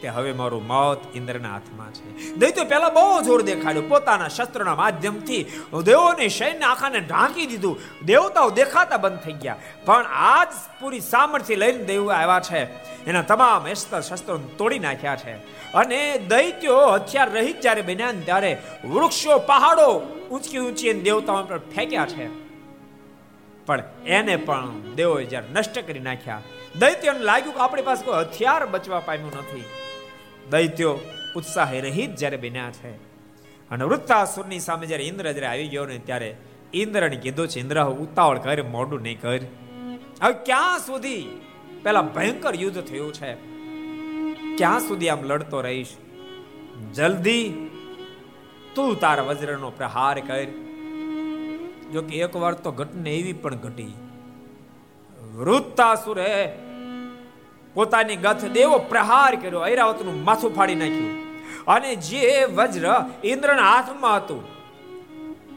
[0.00, 2.34] કે હવે મારું મોત ઇન્દ્રના હાથમાં છે.
[2.34, 3.88] દૈત્ય પહેલા બહુ જોર દેખાડ્યું.
[3.88, 5.46] પોતાના શસ્ત્રના માધ્યમથી
[5.84, 7.78] દેવોની સૈન્ય આખાને ઢાંકી દીધું.
[8.04, 9.56] દેવતાઓ દેખાતા બંધ થઈ ગયા.
[9.84, 10.48] પણ આજ
[10.80, 12.64] પૂરી સામર્થ્ય લઈને દેવ આવ્યા છે.
[13.04, 15.32] એના તમામ અસ્ત્ર શસ્ત્રો તોડી નાખ્યા છે.
[15.72, 22.46] અને દૈત્યો હથિયાર રહિત જ્યારે બન્યા ત્યારે વૃક્ષો, પહાડો ઊંચકી ઊંચી દેવતાઓ પર ફેંક્યા છે.
[23.66, 26.42] પણ એને પણ દેવોએ જ્યારે નષ્ટ કરી નાખ્યા
[26.78, 29.64] દૈત્યને લાગ્યું કે આપણી પાસે કોઈ હથિયાર બચવા પામ્યું નથી.
[30.50, 30.98] દૈત્યો
[31.36, 32.90] ઉત્સાહ રહિત જ્યારે બન્યા છે.
[33.70, 36.36] અને વૃત્તાસુરની સામે જ્યારે ઇન્દ્ર જ્યારે આવી ગયો ને ત્યારે
[36.74, 39.40] ઇન્દ્રને કીધું છે, ઇન્દ્ર ઉતાવળ કર, મોડું નહીં કર.
[40.22, 41.40] હવે ક્યાં સુધી
[41.82, 43.34] પેલા ભયંકર યુદ્ધ થયું છે?
[44.56, 45.88] ક્યાં સુધી આમ લડતો રહીશ?
[46.94, 47.70] જલ્દી
[48.74, 50.44] તું તારા વજ્રનો પ્રહાર કર.
[51.92, 53.94] જો કે એકવાર તો ઘટને એવી પણ ઘટી.
[55.34, 56.58] વૃત્તાસુરે
[57.76, 61.10] પોતાની ગથ દેવો પ્રહાર કર્યો, ઐરાવતનું માથું ફાડી નાખ્યું.
[61.66, 62.86] અને જે વજ્ર
[63.24, 64.40] ઇન્દ્રના હાથમાં હતું,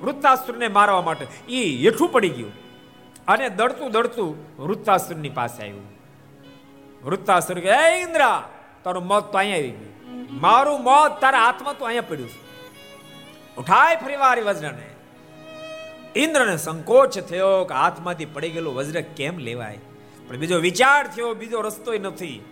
[0.01, 2.51] વૃત્તાસુરને મારવા માટે એ હેઠું પડી ગયું.
[3.27, 4.29] અને દડતું દડતું
[4.61, 5.87] વૃત્તાસુરની પાસે આવ્યું.
[7.03, 8.49] વૃત્તાસુર કે ઇન્દ્રા,
[8.83, 10.27] તારું મોત તો અહીંયા આવી ગયું.
[10.41, 12.39] મારું મોત તારા હાથમાં તો અહીંયા પડ્યું છે.
[13.57, 14.87] ઉઠાય ફરી વજ્રને.
[16.15, 19.79] ઇન્દ્રને સંકોચ થયો કે હાથમાંથી પડી ગયેલું વજ્ર કેમ લેવાય?
[20.29, 22.45] પણ બીજો વિચાર થયો, બીજો રસ્તો નથી.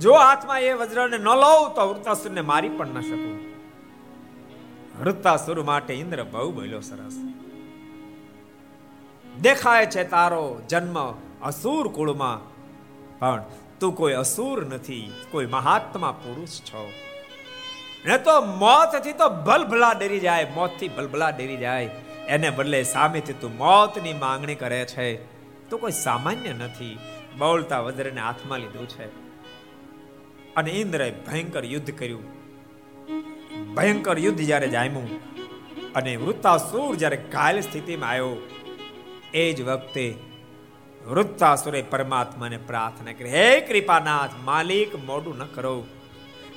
[0.00, 3.52] જો હાથમાં એ વજ્રને ન લઉં, તો વૃત્તાસુરને મારી પણ ન શકું.
[5.04, 7.16] વૃત્તાસુર માટે ઇન્દ્ર બહુ બોલ્યો સરસ.
[9.40, 11.10] દેખાય છે તારો જન્મ
[11.42, 12.38] અસુર કુળમાં,
[13.18, 13.42] પણ
[13.80, 16.92] તું કોઈ અસુર નથી, કોઈ મહાત્મા પુરુષ છો.
[18.04, 21.90] ને તો મોતથી તો ભલભલા ડરી જાય, મોતથી ભલભલા ડરી જાય.
[22.28, 25.31] એને બદલે સામેથી તું મોતની માંગણી કરે છે.
[25.72, 26.98] તો કોઈ સામાન્ય નથી.
[27.38, 29.06] બોલતા વજ્રને હાથમાં લીધું છે.
[30.54, 32.24] અને ઇન્દ્રએ ભયંકર યુદ્ધ કર્યું.
[33.74, 35.08] ભયંકર યુદ્ધ જ્યારે જામ્યું
[35.92, 38.36] અને વૃત્તાસુર જ્યારે ઘાયલ સ્થિતિમાં આવ્યો,
[39.34, 40.14] એ જ વખતે
[41.06, 45.86] વૃત્તાસુરે પરમાત્માને પ્રાર્થના કરી, હે કૃપાનાથ, માલિક, મોડું ન કરો.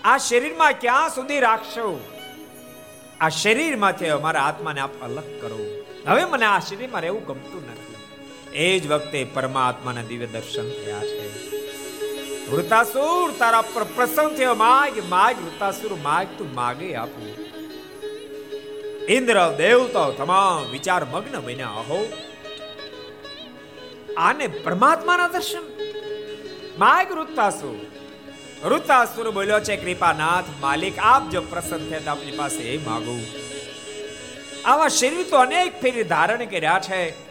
[0.03, 1.87] આ શરીરમાં ક્યાં સુધી રાખશો?
[3.21, 5.59] આ શરીરમાંથી અમારા આત્માને આપ અલગ કરો.
[6.07, 7.74] હવે મને આ શરીરમાં રહેવું ગમતું નથી
[8.55, 11.45] એ જ વખતે પરમાત્માના દિવ્ય દર્શન થયા છે.
[12.49, 17.45] વૃતાસુર, તારા પર પ્રસન્ન થયો માગ માગ વૃતાસુર માગ તું માગે આપું.
[19.09, 22.13] ઇન્દ્ર દેવતાઓ તમામ વિચાર મગ્ન બન્યા અહો
[24.17, 25.63] આને પરમાત્માના દર્શન?
[26.79, 27.85] માગ વૃતાસુર.
[28.67, 33.21] વૃતાસુર બોલ્યો છે, કૃપાનાથ, માલિક, આપ જો પ્રસન્ન થયા આપની પાસે એ માગું.
[34.65, 37.24] આવા શરીર તો અનેક ફેરી ધારણ કર્યા છે.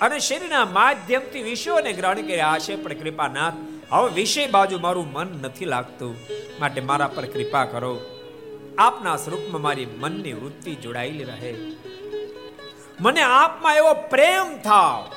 [0.00, 3.52] અને શરીરના માધ્યમથી વિષયોને ગ્રહણ કર્યા છે પણ કૃપાનાથ,
[3.92, 6.16] હવે વિષય બાજુ મારું મન નથી લાગતું.
[6.60, 8.00] માટે મારા પર કૃપા કરો.
[8.78, 11.54] આપના સ્વરૂપમાં મારી મનની વૃત્તિ જોડાયેલી રહે.
[13.00, 15.10] મને આપમાં એવો પ્રેમ થાવ.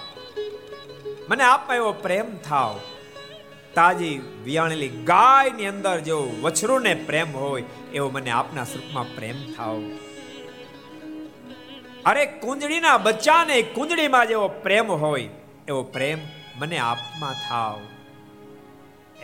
[1.29, 2.79] મને આપમાં એવો પ્રેમ થાવ.
[3.73, 7.63] તાજી વિયાણેલી ગાયની અંદર જેવો વછરુને પ્રેમ હોય,
[7.93, 9.81] એવો મને આપના સ્વરૂપમાં પ્રેમ થાવ.
[12.05, 15.29] અરે કુંજડીના બચ્ચાને કુંજડીમાં જેવો પ્રેમ હોય,
[15.67, 16.17] એવો પ્રેમ
[16.55, 17.79] મને આપમાં થાવ.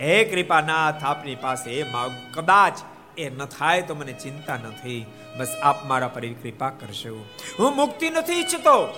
[0.01, 2.73] હે કૃપાનાથ, આપની પાસે એ માગ કદાચ
[3.17, 5.05] એ ન થાય તો મને ચિંતા નથી.
[5.38, 7.25] બસ આપ મારા પર કૃપા કરશો.
[7.59, 8.93] હું મુક્તિ નથી ઈચ્છતો.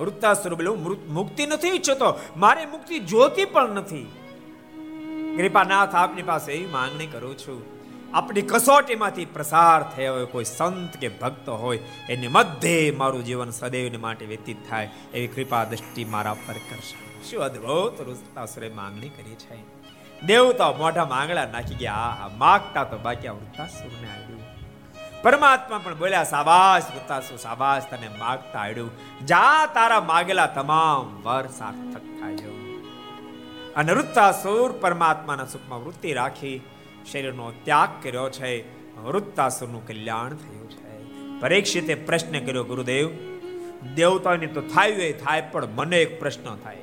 [0.00, 2.20] વૃત્તાસુર બોલું મુક્તિ નથી ઈચ્છતો.
[2.36, 4.12] મારે મુક્તિ જોતી પણ નથી.
[5.36, 7.71] કૃપાનાથ, આપની પાસે એવી માંગણી કરું છું.
[8.14, 13.96] આપણી કસોટીમાંથી પ્રસાર થયો હોય, કોઈ સંત કે ભક્ત હોય, એની મધ્યે મારું જીવન સદૈવને
[13.96, 17.30] માટે વ્યતીત થાય, એવી કૃપા દ્રષ્ટિ મારા પર કરશે.
[17.30, 19.82] શું અદ્ભુત વૃત્તાસુરે માંગણી કરી છે.
[20.26, 24.42] દેવતા મોઢા માંગડા નાખી ગયા આ માગતા તો બાકી આ વૃત્તાસુરને આવ્યું
[25.22, 28.90] પરમાત્મા પણ બોલ્યા સાબાસ વૃત્તાસુર સાબાસ તને માગતા આવ્યું
[29.26, 32.36] જા તારા માગેલા તમામ વર સાર્થક થાય.
[33.76, 36.60] અને વૃત્તાસુર પરમાત્માના સુખમાં વૃત્તિ રાખી
[37.06, 38.82] શરીરનો ત્યાગ કર્યો છે.
[38.98, 41.02] વૃત્તાસુરનું કલ્યાણ થયું છે.
[41.40, 43.10] પરીક્ષિતે પ્રશ્ન કર્યો, ગુરુદેવ,
[43.94, 46.76] દેવતાની તો થાય થાય, પણ મને એક પ્રશ્ન થાય.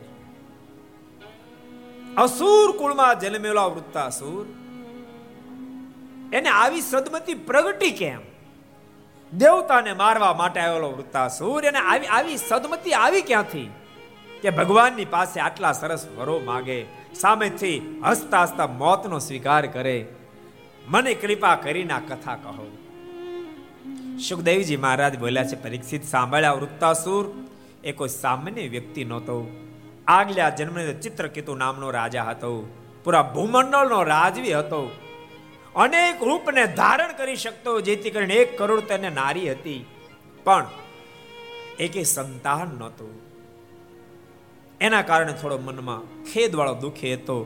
[2.18, 4.46] અસુર કુળમાં જન્મેલો વૃત્તાસુર
[6.34, 8.20] એને આવી સદમતી પ્રગટી કેમ?
[9.38, 13.72] દેવતાને મારવા માટે આવેલો વૃત્તાસુર એને આવી આવી સદમતી આવી ક્યાંથી?
[14.42, 16.86] કે ભગવાનની પાસે આટલા સરસ વરો માગે
[17.16, 20.06] સામેથી હસતા હસતા મોતનો સ્વીકાર કરે.
[20.88, 22.78] મને કૃપા કરીને આ કથા કહો.
[24.30, 27.34] સુખદેવજી મહારાજ બોલ્યા છે, પરીક્ષિત સાંભળ્યા વૃત્તાસુર,
[27.84, 29.52] એ કોઈ સામાન્ય વ્યક્તિ નહોતો.
[30.08, 32.74] આગલા જન્મને ચિત્રકેતુ નામનો રાજા હતો.
[33.04, 34.92] પૂરા ભૂમંડળનો રાજવી હતો.
[35.76, 39.86] અનેક રૂપને ધારણ કરી શકતો, જેથી કરીને એક કરોડ તેને નારી હતી.
[40.44, 40.68] પણ
[41.80, 43.29] એકે સંતાન નહોતું.
[44.82, 47.38] એના કારણે થોડો મનમાં ખેદવાળો દુઃખે હતો.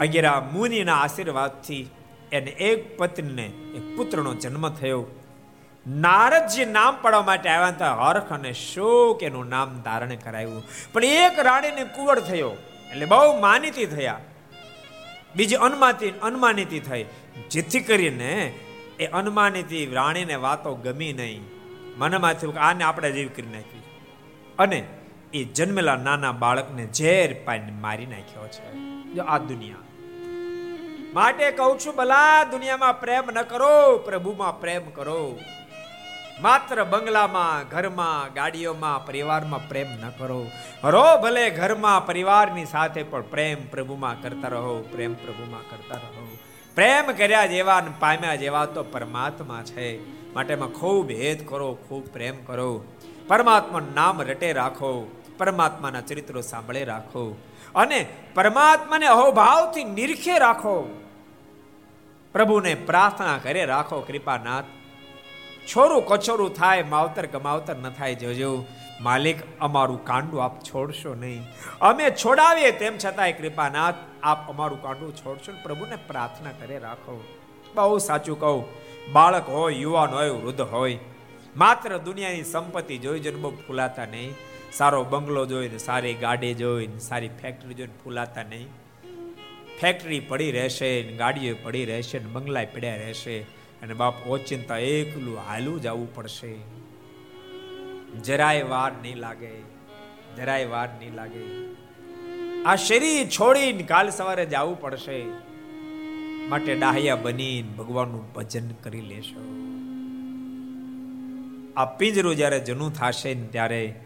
[0.00, 1.90] અગિયારા મુનિના આશીર્વાદથી
[2.32, 3.46] એને એક પત્નીને
[3.76, 5.06] એક પુત્રનો જન્મ થયો.
[5.86, 10.62] નારદજી નામ પાડવા માટે આવ્યા હતા, હરખ અને શોક એનું નામ ધારણ કરાયું.
[10.92, 12.50] પણ એક રાણીને કુંવર થયો,
[12.90, 14.20] એટલે બહુ માનીતી થયા.
[15.36, 17.04] બીજી અનમાતી, અનમાનીતી થઈ.
[17.50, 18.54] જેથી કરીને
[19.00, 21.42] એ અનમાનીતી રાણીને વાતો ગમી નહીં.
[21.96, 23.82] મનમાં થયું કે આને આપણે જેવી કરી નાખી.
[24.58, 24.86] અને
[25.32, 28.72] એ જન્મેલા નાના બાળકને ઝેર પાઈને મારી નાખ્યો છે.
[29.14, 29.76] જો આ દુનિયા.
[31.14, 35.38] માટે કહું છું, ભલા દુનિયામાં પ્રેમ ન કરો, પ્રભુમાં પ્રેમ કરો.
[36.40, 40.46] માત્ર બંગલામાં, ઘરમાં, ગાડીઓમાં, પરિવારમાં પ્રેમ ન કરો.
[40.84, 46.36] રો ભલે ઘરમાં, પરિવારની સાથે પણ પ્રેમ પ્રભુમાં કરતા રહો, પ્રેમ પ્રભુમાં કરતા રહો.
[46.74, 49.98] પ્રેમ કર્યા જેવા પામ્યા જેવા તો પરમાત્મા છે.
[50.34, 52.84] માટે ખૂબ હેત કરો, ખૂબ પ્રેમ કરો.
[53.28, 55.19] પરમાત્મા નામ રટે રાખો.
[55.40, 57.36] પરમાત્માના ચરિત્રો સાંભળે રાખો.
[57.74, 61.00] અને પરમાત્માને અહોભાવથી નિરખે રાખો.
[62.32, 64.64] પ્રભુને પ્રાર્થના કરે રાખો, કૃપાનાથ.
[65.76, 68.64] છોરું કચોરું થાય, માવતર કમાવતર ન થાય, જોજો.
[69.00, 71.42] માલિક, અમારું કાંડું આપ છોડશો નહીં.
[71.80, 77.24] અમે છોડાવીએ તેમ છતાંય, કૃપાનાથ, આપ અમારું કાંડું છોડશો પ્રભુને પ્રાર્થના કરે રાખો.
[77.74, 78.64] બહુ સાચું કહું.
[79.12, 80.98] બાળક હોય, યુવાન હોય, વૃદ્ધ હોય,
[81.56, 84.34] માત્ર દુનિયાની સંપત્તિ જોઈ જન્મ ફૂલાતા નહીં.
[84.72, 88.66] સારો બંગલો જોઈને, સારી ગાડી જોઈને, સારી ફેક્ટરી જોઈને ફૂલાતા નહીં.
[89.80, 93.40] ફેક્ટરી પડી રહેશે, ને ગાડીઓ પડી રહેશે, ને બંગલા પડ્યા રહેશે,
[93.82, 96.54] અને બાપ ઓચિંતા એકલું હાલું જવું પડશે.
[98.24, 99.60] જરાય વાર નહીં લાગે,
[100.36, 101.44] જરાય વાર નહીં લાગે.
[102.64, 105.24] આ શરીર છોડીને કાલ સવારે જવું પડશે.
[106.48, 109.40] માટે ડાહ્યા બનીને ભગવાનનું ભજન કરી લેશો.
[111.76, 114.00] આ પિંજરું જ્યારે જૂનું થશે ને ત્યારે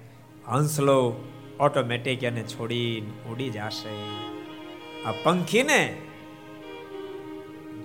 [0.49, 1.25] હંસલો
[1.61, 3.95] ઓટોમેટિક એને છોડીને ઉડી જશે.
[5.03, 5.97] આ પંખીને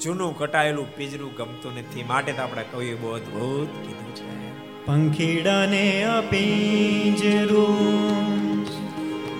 [0.03, 2.03] જૂનું કટાયેલું પીજરું ગમતું નથી.
[2.03, 4.85] માટે તો આપણે કવિએ બહુ અદભુત કીધું છે.
[4.85, 7.79] પંખીડાને અપીજરું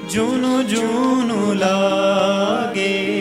[0.09, 3.19] જૂનું જૂનું લાગે.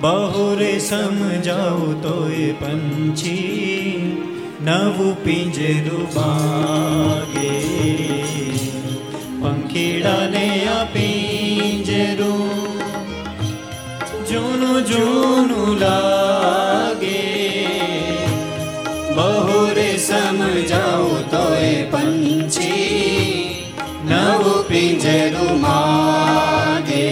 [0.00, 0.42] બહુ
[0.78, 4.31] સમજાવું તો એ પંછી
[4.64, 7.54] નવું પિંજરું બાગે
[9.40, 12.52] પંખીડાને આ પિંજરું
[14.28, 17.24] જૂનું જૂનું લાગે.
[19.16, 21.44] બહુ રે સમજાવું તો
[21.90, 23.66] પંછી
[24.04, 27.10] નવું પિંજરું માગે.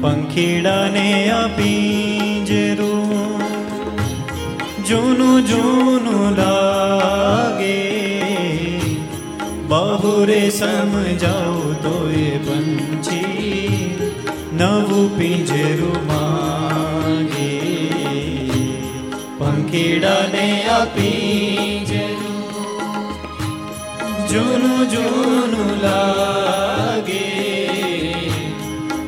[0.00, 1.48] પંખીડાને આ
[5.48, 7.80] જૂનું લાગે.
[9.68, 13.98] બહુરે સમજાવું તો એ પંછી
[14.52, 17.52] નવું પિંજરું માગે.
[19.38, 22.38] પંખીડાને આ પિંજરું
[24.28, 27.26] જૂનું જૂનું લાગે.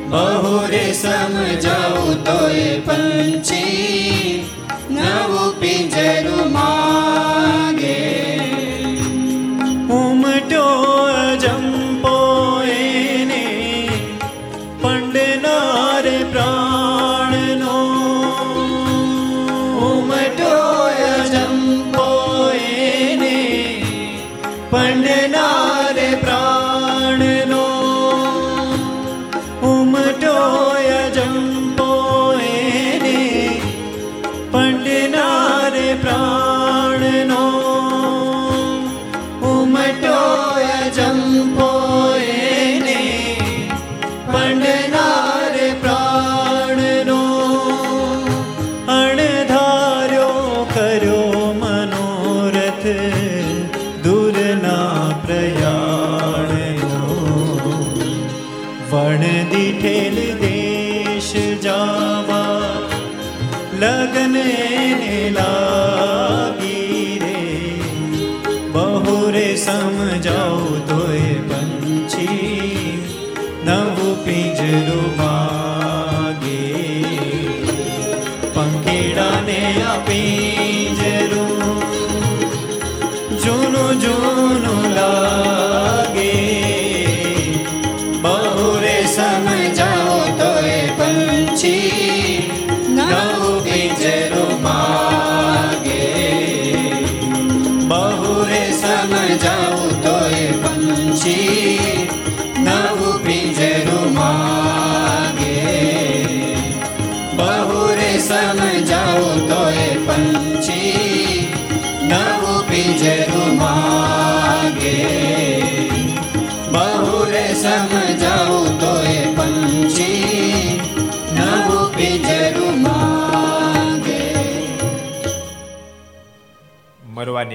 [0.09, 3.60] બહુરે સમજાવું તો એ પંછી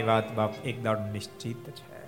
[0.06, 2.06] મરવાની વાત બાપ એક નિશ્ચિત છે.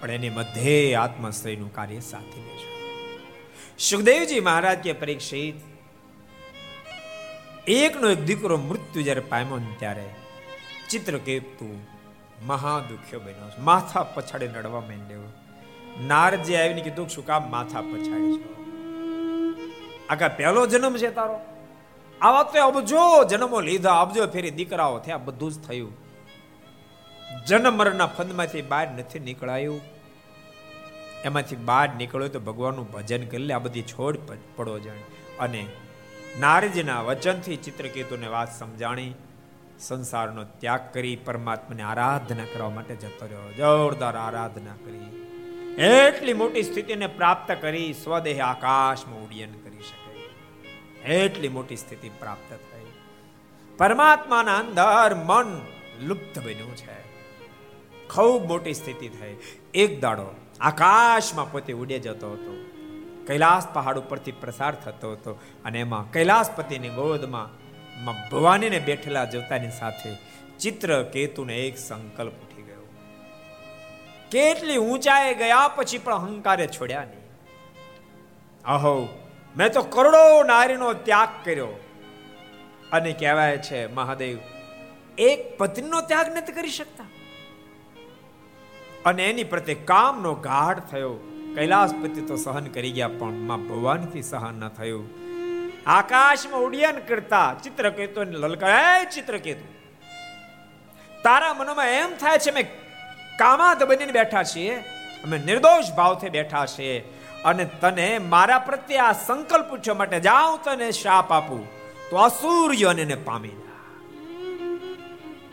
[0.00, 2.74] પણ એની મધ્યે આત્મશ્રેયનું કાર્ય સાથી લે છે.
[3.78, 5.54] સુખદેવજી મહારાજ કે પરીક્ષિત,
[7.68, 10.10] એકનો એક દીકરો મૃત્યુ જ્યારે પામ્યો ને ત્યારે
[10.90, 11.80] ચિત્રકેતુ
[12.42, 13.60] મહાદુખ્ય બન્યો છે.
[13.60, 15.20] માથા પછાડી નડવા માંડ્યો.
[16.00, 18.64] નારજી આવીને કીધું શું કામ માથા પછાડી છો?
[20.08, 21.53] આખા પહેલો જન્મ છે તારો?
[22.24, 25.92] આવા તો અબજો જન્મો લીધા અબજો ફેરી દીકરાઓ થયા, બધું જ થયું.
[27.46, 29.80] જન્મરના ફંદમાંથી બહાર નથી નીકળાયું.
[31.24, 34.18] એમાંથી બહાર નીકળ્યો તો ભગવાનનું ભજન કરી લે, આ બધી છોડ
[34.56, 35.02] પડો જાણે.
[35.38, 35.66] અને
[36.40, 39.14] નારજીના વચનથી ચિત્રકેતુને વાત સમજાણી,
[39.80, 43.52] સંસારનો ત્યાગ કરી, પરમાત્માને આરાધના કરવા માટે જતો રહ્યો.
[43.52, 45.20] જોરદાર આરાધના કરી.
[45.82, 49.52] એટલી મોટી સ્થિતિને પ્રાપ્ત કરી, સ્વદેહ આકાશમાં ઉડ્ડયન
[51.04, 52.84] એટલી મોટી સ્થિતિ પ્રાપ્ત થઈ.
[53.78, 55.60] પરમાત્માના અંદર મન
[56.00, 57.04] લુપ્ત બન્યું છે.
[58.08, 59.36] ખૂબ મોટી સ્થિતિ થઈ.
[59.74, 62.52] એક દાડો આકાશમાં પોતે ઉડે જતો હતો.
[63.26, 65.32] કૈલાસ પહાડ ઉપરથી પ્રસાર થતો હતો
[65.64, 67.64] અને એમાં કૈલાસપતિની ગોદમાં
[68.30, 70.16] ભવાનીને બેઠેલા જોતાની સાથે
[70.58, 72.86] ચિત્ર, કેતુને એક સંકલ્પ ઉઠી ગયો.
[74.30, 77.24] કેટલી ઊંચાઈ ગયા પછી પણ અહંકારે છોડ્યા નહીં.
[78.64, 79.23] અહો
[79.56, 81.72] મેં તો કરોડો નારીનો ત્યાગ કર્યો.
[82.92, 84.38] અને કહેવાય છે, મહાદેવ,
[85.18, 87.06] એક પત્નીનો ત્યાગ નથી કરી શકતા.
[89.04, 91.14] અને એની પ્રત્યે કામનો ગાઢ થયો.
[91.54, 95.04] કૈલાસપતિ તો સહન કરી ગયા, પણ માં ભગવાનથી સહન ન થયું.
[95.86, 99.66] આકાશમાં ઉડ્ડયન કરતા ચિત્રકેતુ લલકાય ચિત્રકેતુ,
[101.22, 102.66] તારા મનમાં એમ થાય છે મેં
[103.38, 104.74] કામાત બનીને બેઠા છીએ.
[105.24, 106.96] અમે નિર્દોષ ભાવથી બેઠા છીએ.
[107.44, 111.62] અને તને મારા પ્રત્યે આ સંકલ્પ પૂછવા માટે જાઉં તને શાપ આપું.
[112.10, 113.56] તો અસૂર્ય એને પામી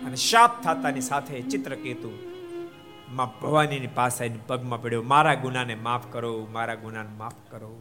[0.06, 2.12] અને શાપ થતાની સાથે ચિત્રકેતુ
[3.10, 7.72] માં ભવાનીની પાસે પગમાં પડ્યો, મારા ગુનાને માફ કરો, મારા ગુનાને માફ કરો.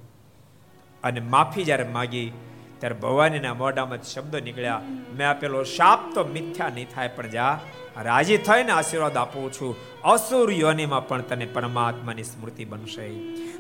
[1.05, 2.33] અને માફી જ્યારે માગી,
[2.79, 4.81] ત્યારે ભવાનીના મોઢામાં શબ્દો નીકળ્યા,
[5.17, 7.59] મેં આપેલો શાપ તો મિથ્યા નહીં થાય, પણ જા
[7.97, 10.03] રાજી થઈને આશીર્વાદ આપું છું.
[10.03, 13.09] અસુર યોનિમાં પણ તને પરમાત્માની સ્મૃતિ બનશે.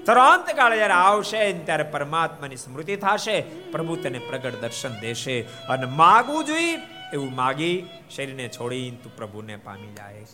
[0.04, 3.40] તરંત કાળે જ્યારે આવશે ત્યારે પરમાત્માની સ્મૃતિ થશે.
[3.40, 5.40] પ્રભુ તને પ્રગટ દર્શન દેશે.
[5.42, 6.76] અને માગવું જોઈએ
[7.12, 10.26] એવું માગી શરીરને છોડી તું પ્રભુને પામી જાય.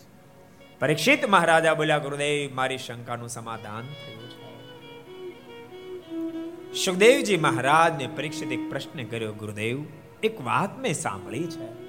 [0.79, 4.47] પરીક્ષિત મહારાજા બોલ્યા, ગુરુદેવ, મારી શંકાનું સમાધાન થયું છે.
[6.85, 9.85] સુખદેવજી મહારાજને પરીક્ષિત એક પ્રશ્ન કર્યો, ગુરુદેવ,
[10.23, 11.86] એક વાત મેં સાંભળી છે.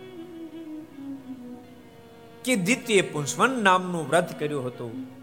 [2.46, 5.18] કે દ્વિતીય પુંસવન નામનું વ્રત કર્યું હતું.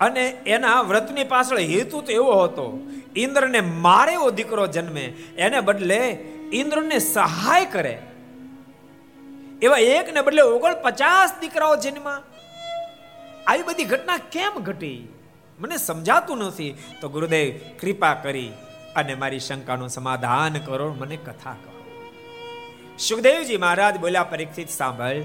[0.00, 2.86] અને એના વ્રતની પાછળ હેતુ તો એવો હતો,
[3.16, 5.04] ઇન્દ્રને મારે એવો દીકરો જન્મે,
[5.38, 6.10] એને બદલે
[6.52, 8.02] ઇન્દ્રને સહાય કરે.
[9.62, 12.22] એવા એકને બદલે ઓગણ પચાસ દીકરાઓ જન્મા
[13.46, 15.08] આવી બધી ઘટના કેમ ઘટી?
[15.60, 16.76] મને સમજાતું નથી.
[17.00, 18.52] તો ગુરુદેવ, કૃપા કરી
[18.96, 21.72] અને મારી શંકાનું સમાધાન કરો, મને કથા કહો.
[22.98, 25.16] સુખદેવજી મહારાજ બોલ્યા પરીક્ષિત સાંભળ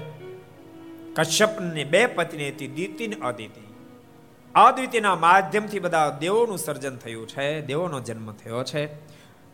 [1.16, 3.66] કશ્યપની બે પત્ની હતી દીતિ ને અદિતિ
[4.54, 8.86] અદિતિના માધ્યમથી બધા દેવોનું સર્જન થયું છે, દેવોનો જન્મ થયો છે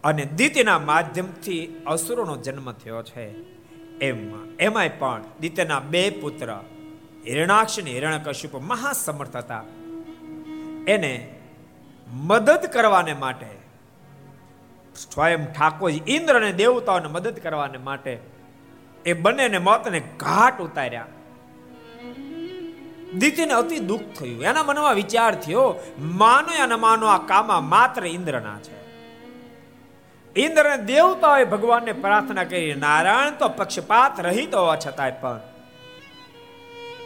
[0.03, 3.31] અને દિતિના માધ્યમથી અસુરોનો જન્મ થયો છે.
[3.99, 6.61] એમાં, એમાંય પણ દિત્યના બે પુત્ર
[7.27, 9.65] હિરણાક્ષ અને હિરણ્યકશ્યપ મહાસમર્થ હતા.
[10.89, 11.39] એને
[12.13, 13.47] મદદ કરવાને માટે,
[14.97, 18.19] સ્વયં ઠાકોર ઇન્દ્ર અને દેવતાઓને મદદ કરવાને માટે
[19.07, 21.07] એ બંનેને મોતને ઘાટ ઉતાર્યા.
[23.19, 24.43] દિતિને અતિ દુઃખ થયું.
[24.43, 28.83] એના મનમાં વિચાર થયો માનો યા માનો આ કામા માત્ર ઇન્દ્રના છે.
[30.37, 35.41] ઇન્દ્ર દેવતાઓએ ભગવાનને પ્રાર્થના કરી, નારાયણ તો પક્ષપાત રહિત હોવા છતાંય પણ.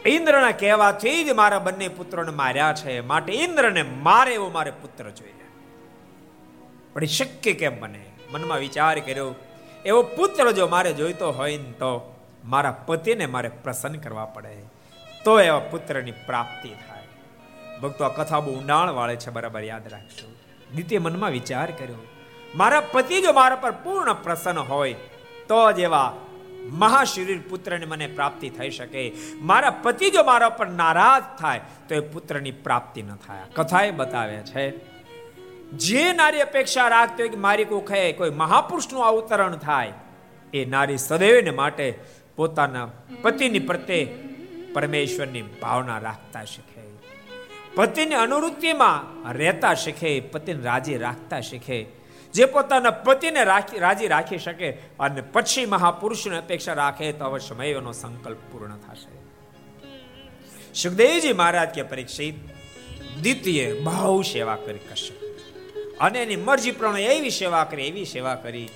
[0.07, 3.01] ઇન્દ્રના કહેવાથી જ મારા બંને પુત્રોને માર્યા છે.
[3.01, 5.33] માટે ઇન્દ્રને મારે એવો મારે પુત્ર જોઈએ.
[6.93, 8.05] પણ શક્ય કેમ બને?
[8.31, 9.35] મનમાં વિચાર કર્યો,
[9.85, 12.15] એવો પુત્ર જો મારે જોઈતો હોય ને તો
[12.45, 14.65] મારા પતિને મારે પ્રસન્ન કરવા પડે.
[15.27, 17.07] તો એવા પુત્રની પ્રાપ્તિ થાય.
[17.82, 20.28] ભક્તો, આ કથા બહુ ઊંડાણ વાળે છે, બરાબર યાદ રાખજો.
[20.77, 22.07] નિત્ય મનમાં વિચાર કર્યો.
[22.55, 24.93] મારા પતિ જો મારા પર પૂર્ણ પ્રસન્ન હોય,
[25.48, 26.16] તો જ એવા
[26.78, 29.12] મહાશરીર પુત્રની મને પ્રાપ્તિ થઈ શકે.
[29.40, 33.43] મારા પતિ જો મારા પર નારાજ થાય, તો એ પુત્રની પ્રાપ્તિ ન થાય.
[33.55, 34.65] કથા એ બતાવે છે,
[35.73, 39.93] જે નારી અપેક્ષા રાખતી હોય કે મારી કોખે કોઈ મહાપુરુષનું અવતરણ થાય,
[40.55, 41.98] એ નારી સદૈવને માટે
[42.36, 42.89] પોતાના
[43.23, 44.05] પતિની પ્રત્યે
[44.77, 46.85] પરમેશ્વરની ભાવના રાખતા શીખે.
[47.74, 51.78] પતિની અનુવૃત્તિમાં રહેતા શીખે, પતિને રાજી રાખતા શીખે.
[52.35, 54.70] જે પોતાના પતિને રાખી, રાજી રાખી શકે
[55.01, 59.15] અને પછી મહાપુરુષની અપેક્ષા રાખે, તો અવશ્ય એનો સંકલ્પ પૂર્ણ થશે.
[60.74, 62.35] સુખદેવજી મહારાજ કે પરીક્ષિત,
[63.23, 65.15] દ્વિતીય બહુ સેવા કરી કશે
[66.01, 68.69] અને એની મરજી પ્રમાણે એવી સેવા કરી, એવી સેવા કરી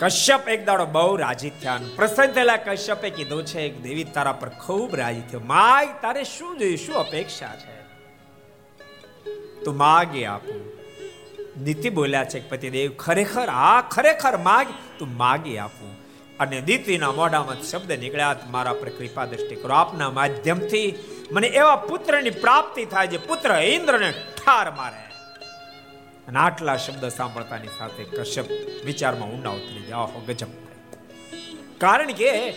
[0.00, 4.48] કશ્યપ એક દાડો બહુ રાજી થયા પ્રસન્ન થયેલા કશ્યપે કીધું છે, એક દેવી તારા પર
[4.48, 5.40] ખૂબ રાજી થયો.
[5.40, 7.76] માગ તારે શું જોયું શું અપેક્ષા છે?
[9.64, 10.76] તું માગે આપું.
[11.62, 14.66] નીતિ બોલ્યા છે પતિદેવ, ખરેખર આ ખરેખર માગ.
[14.98, 15.96] તું માગી આપું.
[16.38, 19.74] અને દીતિના મોઢામાં શબ્દ નીકળ્યા મારા પર કૃપા દ્રષ્ટિ કરો.
[19.74, 20.94] આપના માધ્યમથી
[21.32, 25.15] મને એવા પુત્રની પ્રાપ્તિ થાય છે પુત્ર ઇન્દ્રને ઠાર મારે.
[26.28, 28.44] અને આટલા શબ્દ સાંભળતાની સાથે કશ્યપ
[28.84, 29.96] વિચારમાં ઊંડા ઉતરી ગયા.
[29.96, 30.48] હો ગજબ.
[31.78, 32.54] કારણ કે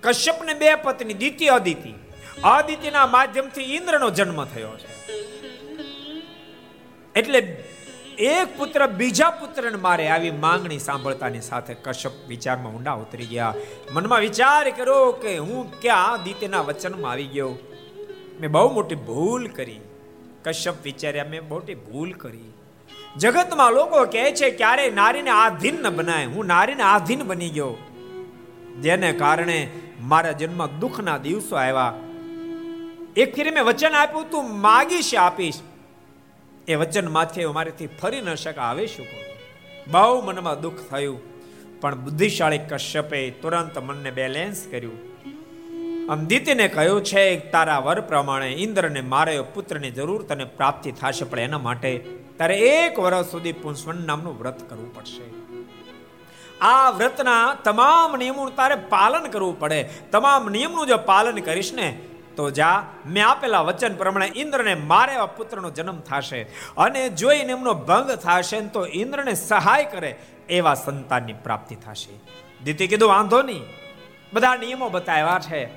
[0.00, 1.94] કશ્યપને બે પત્ની દિતિ અદિતિ.
[2.44, 5.12] અદિતિના માધ્યમથી ઇન્દ્રનો જન્મ થયો છે.
[7.16, 7.64] એટલે
[8.18, 13.54] એક પુત્ર બીજા પુત્રને મારે આવી માંગણી સાંભળતાની સાથે કશ્યપ વિચારમાં ઊંડા ઉતરી ગયા.
[13.92, 17.54] મનમાં વિચાર કર્યો કે હું ક્યાં દિત્યના વચનમાં આવી ગયો.
[18.40, 19.80] મેં બહુ મોટી ભૂલ કરી.
[20.44, 22.52] કશ્યપ વિચાર્યા, મેં મોટી ભૂલ કરી.
[23.16, 26.26] જગતમાં લોકો કહે છે ક્યારે નારીને આધીન ન બનાય.
[26.26, 27.76] હું નારીને આધીન બની ગયો.
[28.80, 29.70] જેને કારણે
[30.00, 31.94] મારા જન્મ દુઃખના દિવસો આવ્યા.
[33.16, 35.54] એક ફેરી મેં વચન આપ્યું તું, માગીશ આપીશ.
[36.68, 39.06] એ વચન માથે મારેથી ફરી ન શકા આવે શું
[39.90, 41.20] બહુ મનમાં દુઃખ થયું.
[41.80, 45.10] પણ બુદ્ધિશાળી કશ્યપે તુરંત મનને બેલેન્સ કર્યું.
[46.06, 51.58] અમદિતિને કહ્યું છે, તારા વર પ્રમાણે ઇન્દ્રને, મારે પુત્રની જરૂર તને પ્રાપ્તિ થશે, પણ એના
[51.58, 55.40] માટે તારે એક વર્ષ સુધી પુંસવન નામનું વ્રત કરવું પડશે.
[56.60, 59.88] આ વ્રતના તમામ નિયમોનું તારે પાલન કરવું પડે.
[60.12, 62.00] તમામ નિયમનું જો પાલન કરીશ ને,
[62.36, 66.42] તો જા, મેં આપેલા વચન પ્રમાણે ઇન્દ્રને મારે એવા પુત્રનો જન્મ થશે.
[66.76, 70.16] અને જો એને એમનો ભંગ થશે તો ઇન્દ્રને સહાય કરે
[70.48, 72.20] એવા સંતાનની પ્રાપ્તિ થશે.
[72.64, 73.62] દીતી કીધું, વાંધો નહીં.
[74.32, 75.70] બધા નિયમો બતાવ્યા છે.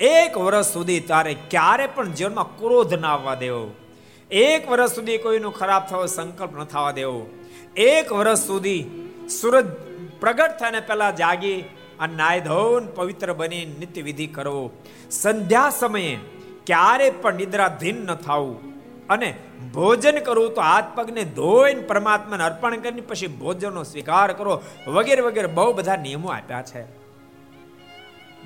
[0.00, 3.70] એક વર્ષ સુધી તારે ક્યારે પણ જીવનમાં ક્રોધ ના આવવા દેવો.
[4.32, 7.26] એક વર્ષ સુધી કોઈનું ખરાબ થવો સંકલ્પ ન થવા દેવો.
[7.76, 8.84] એક વર્ષ સુધી
[9.40, 9.66] સૂરજ
[10.20, 11.60] પ્રગટ થઈને પહેલા જાગી
[12.00, 14.70] અને નાય ધોન પવિત્ર બની નિત્ય વિધિ કરવો.
[15.10, 16.18] સંધ્યા સમયે
[16.66, 18.72] ક્યારે પણ નિદ્રાધીન ન થવું.
[19.08, 19.36] અને
[19.72, 25.46] ભોજન કરવું તો હાથ પગને ધોઈને પરમાત્માને અર્પણ કરીને પછી ભોજનનો સ્વીકાર કરો વગેરે વગેરે
[25.46, 27.01] બહુ બધા નિયમો આપ્યા છે.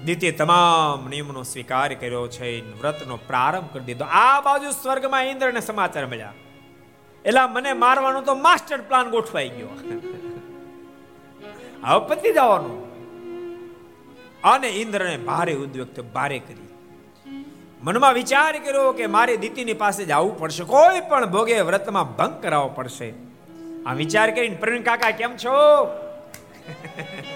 [0.05, 4.05] દ્વિતીય તમામ નિયમનો સ્વીકાર કર્યો છે વ્રતનો પ્રારંભ કરી દીધો.
[4.05, 6.33] આ બાજુ સ્વર્ગમાં ઇન્દ્રને સમાચાર મળ્યા.
[7.25, 9.69] એટલે મને મારવાનો તો માસ્ટર પ્લાન ગોઠવાઈ ગયો.
[11.85, 12.87] હવે પતી જવાનું.
[14.43, 16.69] અને ઇન્દ્રને ભારે ઉદ્વેગ ભારે કરી.
[17.83, 20.65] મનમાં વિચાર કર્યો કે મારે દીતીની પાસે જવું પડશે.
[20.65, 23.13] કોઈ પણ ભોગે વ્રતમાં ભંગ કરાવવો પડશે.
[23.87, 25.87] આ વિચાર કરીને પ્રવીણ કાકા, કેમ છો?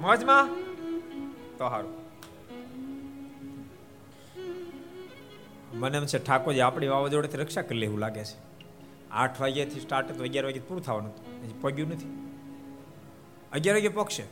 [0.00, 0.48] મોજમાં
[1.58, 2.00] તો સારું
[5.74, 8.36] મને એમ છે, ઠાકોરજી આપણી વાવાઝોડેથી રક્ષા કરી લેવું લાગે છે.
[9.10, 11.12] આઠ વાગ્યાથી સ્ટાર્ટ તો અગિયાર વાગે પૂરું થવાનું
[11.44, 12.08] હજી પગ્યું નથી.
[13.52, 14.24] અગિયાર વાગે પગશે.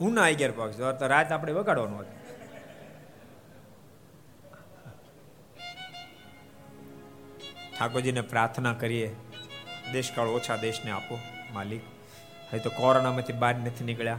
[0.00, 0.98] ઉના અગિયાર પગશે.
[0.98, 2.20] તો રાત આપણે વગાડવાનું હતું
[7.78, 9.16] ઠાકોરજીને પ્રાર્થના કરીએ.
[9.92, 11.18] દેશકાળ ઓછા દેશને આપો,
[11.52, 11.99] માલિક.
[12.50, 14.18] હવે તો કોરોનામાંથી બહાર નથી નીકળ્યા.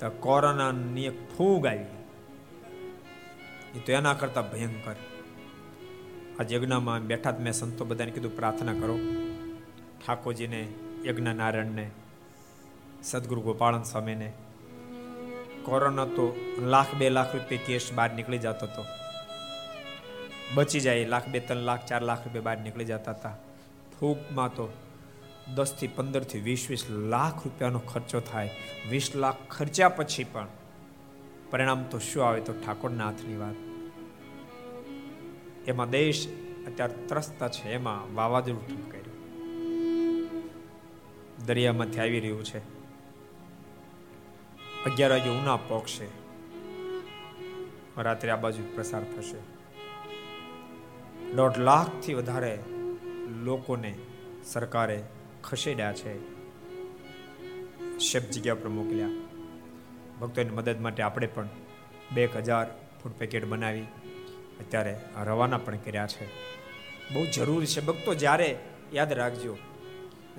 [0.00, 1.84] તો કોરોનાની એક ફૂગ આવી.
[3.74, 4.94] એ તો એના કરતા ભયંકર.
[6.40, 8.98] આ યજ્ઞમાં બેઠા મેં સંતો બધાને કીધું, પ્રાર્થના કરો.
[10.06, 10.68] ઠાકોરજીને
[11.06, 11.90] યજ્ઞ નારાયણને
[13.02, 14.32] સદગુરુ ગોપાળન સ્વામીને.
[15.62, 18.84] કોરોના તો લાખ બે લાખ રૂપિયા કેસ બહાર નીકળી જતો હતો
[20.54, 23.36] બચી જાય લાખ બે, ત્રણ લાખ, ચાર લાખ રૂપિયા બહાર નીકળી જતા હતા.
[24.00, 24.72] ફૂગમાં તો
[25.52, 28.50] દસથી પંદરથી વીસ વીસ લાખ રૂપિયાનો ખર્ચો થાય.
[28.90, 30.46] વીસ લાખ ખર્ચ્યા પછી પણ
[31.50, 33.54] પરિણામ તો શું આવે તો ઠાકોરના હાથની વાત.
[35.68, 36.28] એમાં દેશ
[36.66, 39.04] અત્યારે ત્રસ્ત છે, એમાં વાવાઝોડું ઠપકાર્યું
[41.46, 42.58] દરિયામાંથી આવી રહ્યું છે.
[44.84, 46.06] અગિયાર વાગે ઉના પોકશે
[47.98, 49.36] રાત્રે આ બાજુ પ્રસાર થશે.
[51.36, 52.58] દોઢ લાખથી વધારે
[53.44, 53.98] લોકોને
[54.44, 55.02] સરકારે
[55.50, 56.14] ખસેડ્યા છે.
[57.98, 59.08] શેપ જગ્યા પર મોકલ્યા.
[60.20, 61.48] ભક્તોની મદદ માટે આપણે પણ
[62.12, 62.66] બે હજાર
[63.02, 63.82] ફૂડ પેકેટ બનાવી
[64.60, 66.26] અત્યારે રવાના પણ કર્યા છે.
[67.14, 67.80] બહુ જરૂરી છે.
[67.80, 68.58] ભક્તો, જ્યારે
[68.92, 69.56] યાદ રાખજો,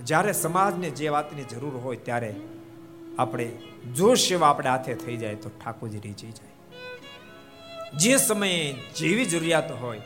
[0.03, 2.35] જ્યારે સમાજને જે વાતની જરૂર હોય ત્યારે
[3.19, 3.51] આપણે
[3.95, 6.53] જો સેવા આપણે હાથે થઈ જાય તો ઠાકોરજી રીચી જાય.
[7.97, 10.01] જે સમયે જેવી જરૂરિયાત હોય,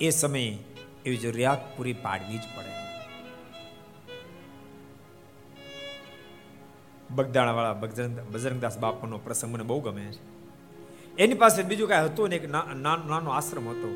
[0.00, 0.58] એ સમયે
[1.06, 2.83] એવી જરૂરિયાત પૂરી પાડવી જ પડે.
[7.10, 10.22] બગદાણાવાળા બજરંગ બજરંગદાસ બાપુનો પ્રસંગ મને બહુ ગમે છે.
[11.18, 13.90] એની પાસે બીજું કાંઈ હતું ને એક નાનો આશ્રમ હતો.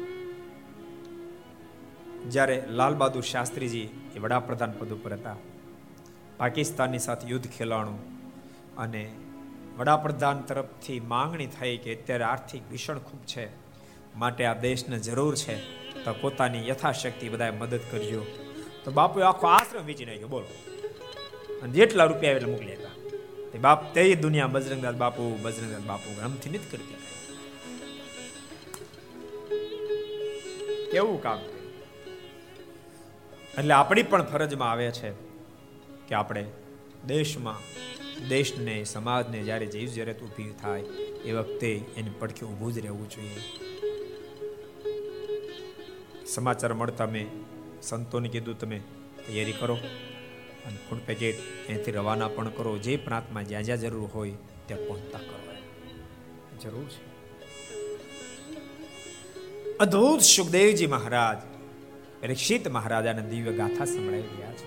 [2.28, 5.36] જ્યારે લાલ બહાદુર શાસ્ત્રીજી એ વડાપ્રધાન પદ ઉપર હતા.
[6.38, 8.00] પાકિસ્તાનની સાથે યુદ્ધ ખેલાણું
[8.76, 9.12] અને
[9.78, 13.48] વડાપ્રધાન તરફથી માંગણી થઈ કે અત્યારે આર્થિક ભીષણ ખૂબ છે,
[14.16, 15.56] માટે આ દેશને જરૂર છે,
[16.04, 18.26] તો પોતાની યથાશક્તિ બધાએ મદદ કરજો.
[18.84, 20.46] તો બાપુએ આખો આશ્રમ વેચી નાખ્યો, બોલો.
[21.62, 22.76] અને જેટલા રૂપિયા એટલે મોકલી
[23.52, 26.94] તે બાપ તે દુનિયા બજરંગદાસ બાપુ બજરંગદાસ બાપુ ગમથી નથી કરતી
[30.92, 31.38] કેવું કામ?
[33.58, 35.10] એટલે આપણી પણ ફરજમાં આવે છે
[36.08, 36.44] કે આપણે
[37.06, 37.60] દેશમાં,
[38.28, 40.80] દેશને, સમાજને જ્યારે જીવ જ્યારે ઊભી થાય,
[41.24, 43.42] એ વખતે એની પડખે ઊભું જ રહેવું જોઈએ.
[46.26, 47.26] સમાચાર મળતા મેં,
[47.82, 48.78] સંતોને કીધું તમે,
[49.26, 49.78] તૈયારી કરો.
[50.68, 54.32] અને ફૂડ પેકેટ અહીંથી રવાના પણ કરો, જે પ્રાંતમાં જ્યાં જ્યાં જરૂર હોય,
[54.66, 55.38] ત્યાં પહોંચતા કરો
[56.62, 57.08] જરૂર છે.
[59.78, 61.36] અદ્ભુત સુખદેવજી મહારાજ,
[62.24, 64.66] રક્ષિત મહારાજાને દિવ્ય ગાથા સંભળાવી રહ્યા છે.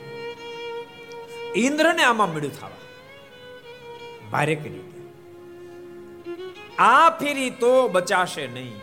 [1.53, 2.69] ઇન્દ્રને આમાં મળ્યું થવા.
[4.31, 4.81] ભારે કરી
[6.77, 8.79] આ ફેરી તો બચાશે નહીં.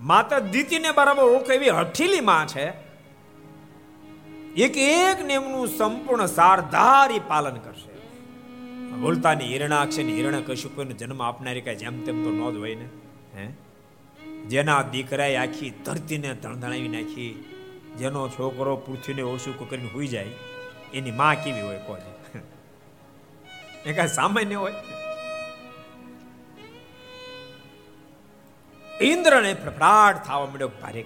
[0.00, 2.83] માતા દીતીને બરાબર ઓકે એવી હઠીલી માં છે
[4.56, 7.94] એક એક નિયમનું સંપૂર્ણ સારધારી પાલન કરશે.
[8.96, 12.88] બોલતાની હિરણાક્ષની હિરણ કશુપનો જન્મ આપનારી કઈ જેમ તેમ તો ન જ હોય ને.
[13.36, 13.52] હે?
[14.48, 17.44] જેના દીકરાએ આખી ધરતીને ધણધણાવી નાખી,
[17.98, 20.26] જેનો છોકરો પૃથ્વીને ઓછું કરીને હોઈ જાય,
[20.94, 22.38] એની માં કેવી હોય કોને?
[23.90, 24.74] એ કઈ સામાન્ય હોય?
[29.00, 31.04] ઇન્દ્રને ફફડાટ થવા માંડ્યો ભારે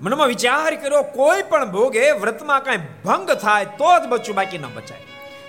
[0.00, 4.66] મનમાં વિચાર કર્યો, કોઈ પણ ભોગે વ્રતમાં કઈ ભંગ થાય તો જ બચ્ચું બાકી ન
[4.74, 5.00] બચાય.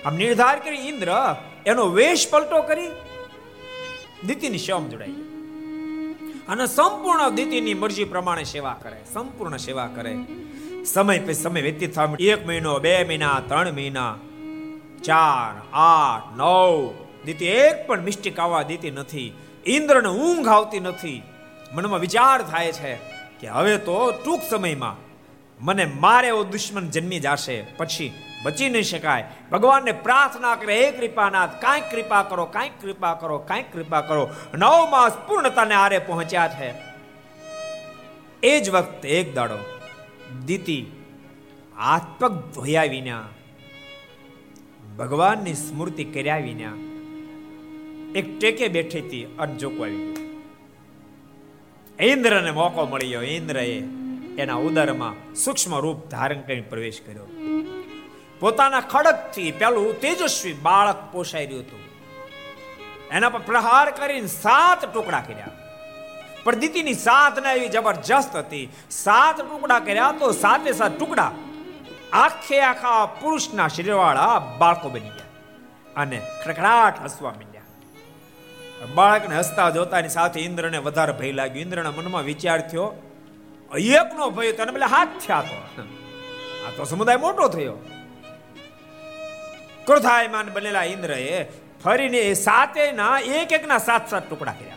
[0.04, 1.36] આમ નિર્ધાર કરી ઇન્દ્ર
[1.66, 2.88] એનો વેશ પલટો કરી,
[4.26, 5.14] દીતીની શમ જોડાઈ.
[6.48, 10.16] અને સંપૂર્ણ દીતીની મરજી પ્રમાણે સેવા કરે, સંપૂર્ણ સેવા કરે.
[10.84, 14.14] સમય પછી સમય વ્યતીત થવા એક મહિનો, બે મહિના, ત્રણ મહિના,
[15.04, 16.94] ચાર, આઠ, નવ.
[17.24, 19.32] દીતી એક પણ મિસ્ટેક આવવા દેતી નથી.
[19.66, 21.22] ઇન્દ્રને ઊંઘ આવતી નથી.
[21.72, 23.15] મનમાં વિચાર થાય છે.
[23.40, 24.96] કે હવે તો ટૂંક સમયમાં
[25.60, 27.62] મને મારે એવો દુશ્મન જન્મી જશે.
[27.62, 29.24] પછી બચી નહીં શકાય.
[29.52, 34.30] ભગવાનને પ્રાર્થના કરે, હે કૃપાનાથ, કાંઈક કૃપા કરો, કાંઈક કૃપા કરો, કાંઈક કૃપા કરો.
[34.54, 36.74] નવ માસ પૂર્ણતાને આરે પહોંચ્યા છે.
[38.42, 39.58] એ જ વખતે એક દાડો
[40.46, 40.86] દીતી
[41.76, 43.22] હાથ પગ ધોયા વિના,
[44.98, 46.76] ભગવાનની સ્મૃતિ કર્યા વિના,
[48.18, 50.25] એક ટેકે બેઠી હતી અનજોક આવી
[52.00, 53.82] ઇન્દ્રને મોકો મળી ગયો ઇન્દ્રએ
[54.38, 57.26] એના ઉદરમાં સૂક્ષ્મ રૂપ ધારણ કરી પ્રવેશ કર્યો.
[58.40, 61.78] પોતાના ખડકથી પેલું તેજસ્વી બાળક પોષાઈ રહ્યું હતું.
[63.10, 65.48] એના પર પ્રહાર કરીને સાત ટુકડા કર્યા.
[66.44, 68.72] પણ દીતીની સાધના એવી જબરજસ્ત હતી.
[68.90, 71.32] સાત ટુકડા કર્યા તો સાતે સાત ટુકડા
[72.12, 75.26] આખે આખા પુરુષના શરીરવાળા બાળકો બની ગયા.
[75.96, 77.55] અને ખડખડાટ હસવા માંડ્યા.
[78.84, 81.62] બાળકને હસતા જોતાની સાથે ઇન્દ્રને વધારે ભય લાગ્યો.
[81.62, 83.02] ઇન્દ્રના મનમાં વિચાર થયો
[83.78, 85.82] એકનો ભય તને પેલા હાથ થયા તો.
[86.66, 87.74] આ તો સમુદાય મોટો થયો.
[89.84, 91.46] ક્રોધાયમાન બનેલા ઇન્દ્રએ
[91.84, 94.76] ફરીને સાતે ના એક એક ના સાત સાત ટુકડા કર્યા.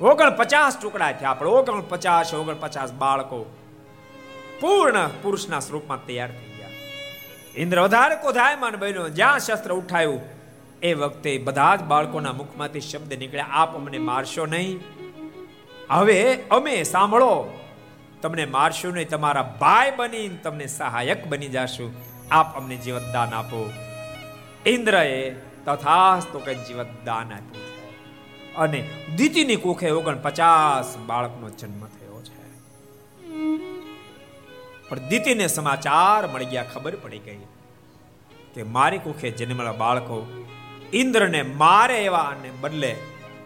[0.00, 3.56] ઓગણ પચાસ ટુકડા થયા આપણે ઓગણ પચાસ ઓગણ પચાસ બાળકો
[4.60, 6.68] પૂર્ણ પુરુષના સ્વરૂપમાં તૈયાર થઈ ગયા.
[7.56, 9.08] ઇન્દ્ર વધારે કોધાયમાન બન્યો.
[9.08, 10.33] જ્યાં શસ્ત્ર ઉઠાયું
[10.84, 14.80] એ વખતે બધા જ બાળકોના મુખમાંથી શબ્દ નીકળ્યા, આપ અમને મારશો નહીં.
[15.90, 16.18] હવે
[16.50, 17.30] અમે સાંભળો,
[18.22, 21.90] તમને મારશું નહીં, તમારા ભાઈ બની તમને સહાયક બની જાશું.
[22.30, 23.60] આપ અમને જીવતદાન આપો.
[24.66, 25.36] ઇન્દ્રએ
[25.66, 27.64] તથાસ્તો કઈ જીવતદાન આપ્યું
[28.56, 28.80] અને
[29.16, 32.44] દીતીની કુખે ઓગણ પચાસ બાળકનો જન્મ થયો છે.
[34.88, 37.42] પણ દીતીને સમાચાર મળી ગયા, ખબર પડી ગઈ
[38.54, 40.18] કે મારી કુખે જન્મેલા બાળકો
[40.92, 42.96] ઇન્દ્રને મારે એવા અને બદલે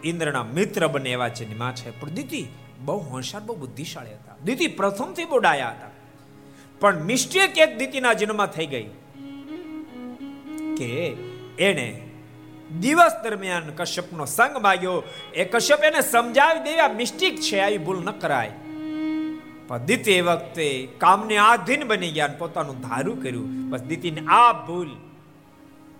[0.03, 1.99] ઇન્દ્રના મિત્ર બને એવા જન્મા છે.
[1.99, 2.47] પણ દીતી
[2.79, 4.35] બહુ હોશિયાર, બહુ બુદ્ધિશાળી હતા.
[4.45, 5.89] દીતી પ્રથમથી બહુ ડાયા હતા.
[6.79, 8.89] પણ મિસ્ટેક એક દીતીના જન્મમાં થઈ ગઈ
[10.77, 11.15] કે
[11.59, 12.01] એને
[12.79, 15.03] દિવસ દરમિયાન કશ્યપનો સંગ માગ્યો.
[15.33, 18.51] એ કશ્યપ એને સમજાવી દેવા મિસ્ટેક છે, આવી ભૂલ ન કરાય.
[19.67, 23.69] પણ દીતી વખતે કામને આધીન બની ગયા પોતાનું ધારું કર્યું.
[23.69, 24.89] બસ દીતીને આ ભૂલ,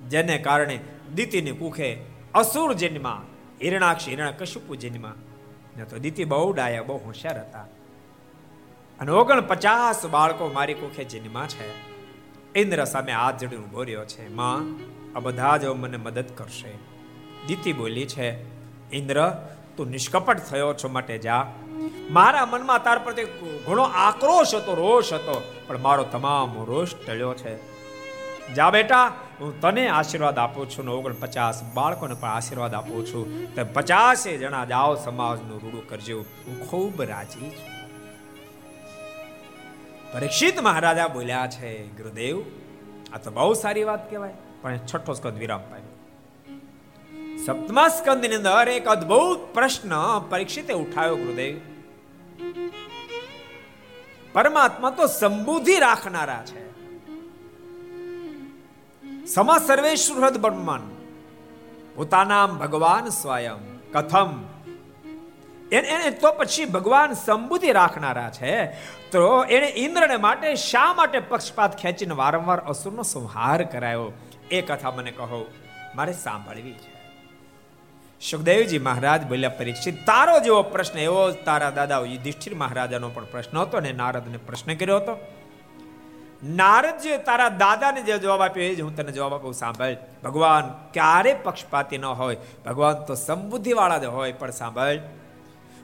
[0.09, 0.79] જેને કારણે
[1.15, 1.97] દીતીની કુખે
[2.33, 3.21] અસુર જન્મા,
[3.63, 5.13] હિરણાક્ષ, હિરણા કશુપુ જન્મા.
[5.77, 7.65] ને તો દીતી બહુ ડાયા, બહુ હોશિયાર હતા.
[8.99, 11.89] અને ઓગણ પચાસ બાળકો મારી કુખે જન્મા છે.
[12.55, 14.33] ઇન્દ્ર સામે હાથ જોડી ઊભો રહ્યો છે.
[14.33, 14.57] માં,
[15.17, 16.71] આ બધા જ મને મદદ કરશે.
[17.47, 18.31] દીતી બોલી છે,
[18.91, 19.29] ઇન્દ્ર,
[19.77, 21.51] તું નિષ્કપટ થયો છો માટે જા.
[22.11, 23.27] મારા મનમાં તાર પ્રત્યે
[23.67, 27.55] ઘણો આક્રોશ હતો, રોષ હતો, પણ મારો તમામ રોષ ટળ્યો છે.
[28.53, 33.55] જા બેટા હું તને આશીર્વાદ આપું છું ને ઓગણપચાસ બાળકોને પણ આશીર્વાદ આપું છું.
[33.55, 36.25] તો પચાસે જણા જાઓ સમાજનું રૂડું કરજો.
[36.47, 37.79] હું ખૂબ રાજી છું.
[40.13, 42.41] પરીક્ષિત મહારાજા બોલ્યા છે, ગુરુદેવ,
[43.13, 44.33] આ તો બહુ સારી વાત કહેવાય.
[44.61, 45.95] પણ છઠ્ઠો સ્કંદ વિરામ પામ્યો
[47.45, 51.57] સપ્તમા સ્કંદની અંદર એક અદ્ભુત પ્રશ્ન પરીક્ષિતે ઉઠાવ્યો, ગુરુદેવ,
[54.33, 56.68] પરમાત્મા તો સંબુદ્ધિ રાખનારા છે.
[59.33, 60.95] સમા સર્વેશ્વર હૃદ બ્રહ્મન.
[61.95, 63.91] પોતાનામ ભગવાન સ્વયં.
[63.91, 64.43] કથમ.
[65.71, 68.65] એને તો પછી ભગવાન સંબુદ્ધિ રાખનારા છે.
[69.11, 74.11] તો એને ઇન્દ્રને માટે શા માટે પક્ષપાત ખેંચીને વારંવાર અસુરનો સંહાર કરાયો?
[74.51, 75.51] એ કથા મને કહો.
[75.95, 76.99] મારે સાંભળવી છે.
[78.31, 83.77] સુખદેવજી મહારાજ બોલ્યા પરીક્ષિત, તારો જેવો પ્રશ્ન એવો, તારા દાદા યુધિષ્ઠિર મહારાજાનો પણ પ્રશ્ન હતો
[83.77, 85.17] અને નારદને પ્રશ્ન કર્યો હતો.
[86.43, 89.95] નારદ જે તારા દાદાને જે જવાબ આપ્યો એ જ હું તને જવાબ આપું, સાંભળ.
[90.23, 94.99] ભગવાન ક્યારે પક્ષપાતી ન હોય, ભગવાન તો સમબુદ્ધિ વાળા જ હોય, પણ સાંભળ.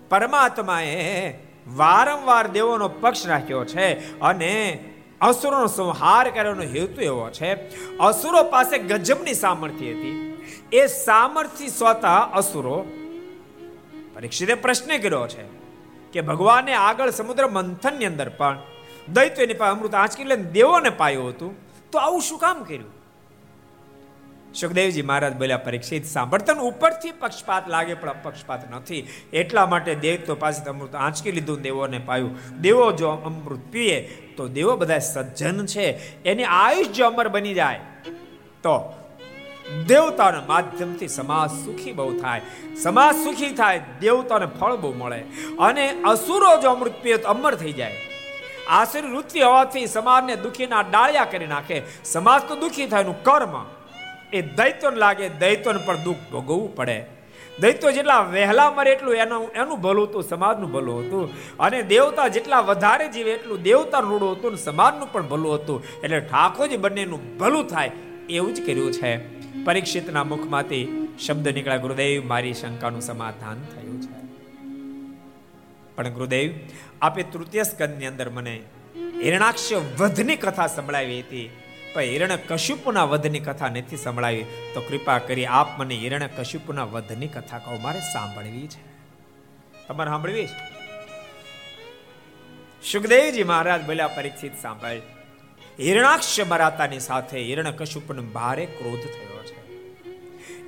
[0.10, 1.34] પરમાત્માએ
[1.68, 4.84] વારંવાર દેવોનો પક્ષ રાખ્યો છે અને
[5.22, 7.52] અસુરોનો સંહાર કરવાનો હેતુ એવો છે.
[7.98, 10.32] અસુરો પાસે ગજબની સામર્થ્ય હતી.
[10.73, 12.86] એ સામર્થ્ય સ્વતઃ અસુરો
[14.15, 15.44] પરીક્ષિતે પ્રશ્ન કર્યો છે
[16.11, 18.57] કે ભગવાને આગળ સમુદ્ર મંથનની અંદર પણ
[19.14, 21.52] દૈત્યની પાસે અમૃત આંચકી લઈને દેવોને પાયું હતું,
[21.91, 22.95] તો આવું શું કામ કર્યું?
[24.53, 29.07] સુખદેવજી મહારાજ બોલ્યા, પરીક્ષિત સાંભળતન ઉપરથી પક્ષપાત લાગે, પણ પક્ષપાત નથી.
[29.34, 32.61] એટલા માટે દેવતો પાસે અમૃત આંચકી લીધું, દેવોને પાયું.
[32.61, 34.02] દેવો જો અમૃત પીએ,
[34.38, 35.88] તો દેવો બધા સજ્જન છે.
[36.23, 37.80] એની આયુષ જો અમર બની જાય,
[38.64, 38.94] તો
[39.88, 42.41] દેવતાના માધ્યમથી સમાજ સુખી બહુ થાય.
[42.84, 45.22] સમાજ સુખી થાય દેવતાને ફળ બહુ મળે.
[45.60, 47.94] અને અસુરો જો અમૃત પીએ, તો અમર થઈ જાય.
[48.70, 51.82] આસુરી વૃત્તિ હોવાથી સમાજને દુખીના ડાળિયા કરી નાખે.
[52.06, 53.66] સમાજ તો દુખી થાય એનું કર્મ.
[54.34, 57.06] એ દૈત્યને લાગે, દૈત્યને પણ દુઃખ ભોગવવું પડે.
[57.60, 61.30] દૈત્યો જેટલા વહેલા મરે એટલું એનું એનું ભલું હતું, સમાજનું ભલું હતું.
[61.58, 65.84] અને દેવતા જેટલા વધારે જીવે એટલું દેવતાનું રૂડું હતું ને સમાજનું પણ ભલું હતું.
[66.04, 67.92] એટલે ઠાકોરજી બંનેનું ભલું થાય
[68.30, 69.36] એવું જ કર્યું છે.
[69.64, 74.16] પરીક્ષિતના મુખમાંથી શબ્દ નીકળ્યા, ગુરુદેવ, મારી શંકાનું સમાધાન થયું છે.
[75.96, 76.52] પણ ગુરુદેવ
[77.06, 78.61] આપે તૃતીય સ્કંદની અંદર મને
[79.23, 81.49] હિરણાક્ષ વધની કથા સંભળાવી હતી.
[81.94, 84.45] પણ હિરણ્ય કશુપુના વધની કથા નથી સંભળાવી.
[84.73, 87.77] તો કૃપા કરી આપ મને હિરણ્ય કશુપુના વધની કથા કહો.
[87.77, 88.95] મારે સાંભળવી છે.
[89.88, 90.76] તમારે સાંભળવી છે?
[92.91, 94.95] સુખદેવજી મહારાજ બોલ્યા, પરીક્ષિત સાંભળ.
[95.80, 99.84] હિરણાક્ષ મરાતાની સાથે હિરણ કશુપને ભારે ક્રોધ થયો છે.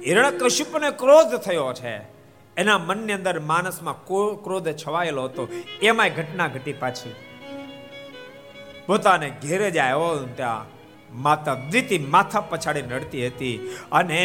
[0.06, 2.17] હિરણ કશુપને ક્રોધ થયો છે.
[2.58, 4.00] એના મનની અંદર માનસમાં
[4.46, 5.44] ક્રોધ છવાયેલો હતો.
[5.82, 7.16] એમાંય ઘટના ઘટી પાછી.
[8.88, 10.10] પોતાને ઘેરે જ આવ્યો
[10.40, 10.66] ત્યાં
[11.24, 13.58] માતા દ્વિતી માથા પછાડી નડતી હતી
[13.92, 14.22] અને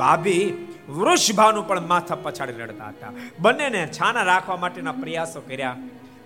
[0.00, 0.44] ભાભી
[0.98, 3.12] વૃષભાનું પણ માથા પછાડી નડતા હતા.
[3.42, 5.76] બંનેને છાના રાખવા માટેના પ્રયાસો કર્યા,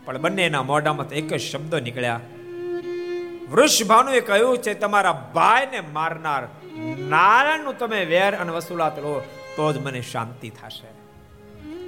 [0.05, 2.21] પણ બંનેના મોઢામાં એક જ શબ્દો નીકળ્યા.
[3.53, 6.43] વૃષભાનુએ કહ્યું છે, તમારા ભાઈને મારનાર
[7.13, 9.15] નારાયણનું તમે વેર અને વસુલાત લો,
[9.57, 10.91] તો જ મને શાંતિ થશે.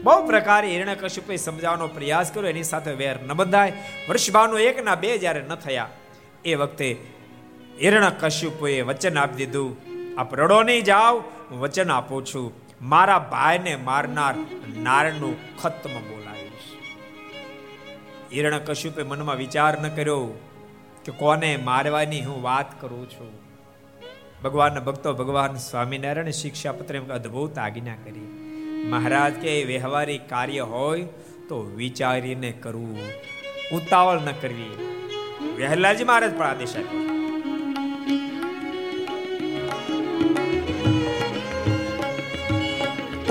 [0.03, 2.51] બહુ પ્રકારે હિરણ્ય કશ્યપે સમજાવવાનો પ્રયાસ કર્યો.
[2.51, 3.73] એની સાથે વેર ન બંધાય.
[4.09, 5.89] વૃષભાનું એક ના બે જ્યારે ન થયા,
[6.45, 6.97] એ વખતે
[7.81, 9.77] હિરણ્ય કશ્યપોએ વચન આપી દીધું.
[10.21, 12.53] આપ રડો નહીં જાઓ, હું વચન આપું છું.
[12.83, 14.35] મારા ભાઈને મારનાર
[14.77, 16.73] નારણનું ખત્મ બોલાવીશ
[18.33, 20.41] હિરણ્ય કશ્યપે મનમાં વિચાર ન કર્યો
[21.05, 23.33] કે કોને મારવાની હું વાત કરું છું.
[24.45, 28.42] ભગવાનના ભક્તો ભગવાન સ્વામિનારાયણ શિક્ષા પત્ર અદભુત આજ્ઞા કરી.
[28.91, 31.03] મહારાજ કે વ્યવહારિક કાર્ય હોય
[31.49, 32.99] તો વિચારીને કરવું,
[33.73, 34.75] ઉતાવળ ન કરવી.
[35.57, 37.01] વહેલાજી મહારાજ પણ આદેશ આપ્યો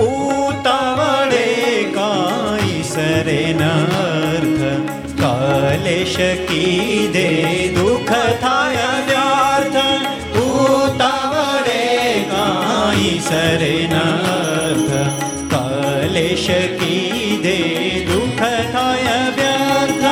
[0.06, 1.46] ઉતાવળે
[1.94, 4.62] કાઈ સરે નર્થ,
[5.20, 6.16] કલેશ
[6.48, 7.28] કીધે
[7.68, 9.78] દુઃખ થાય વ્યર્થ.
[10.38, 11.82] ઉતાવળે
[12.30, 14.41] કાઈ સરે નર્થ
[16.78, 17.58] કીધે
[18.06, 20.06] દુઃખ થાય વ્યર્થ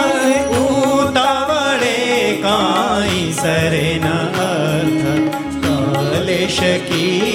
[0.61, 1.97] ઉતાવળે
[2.45, 5.05] કાઈ સરે નર્થ
[5.65, 7.30] કલેશ કીધે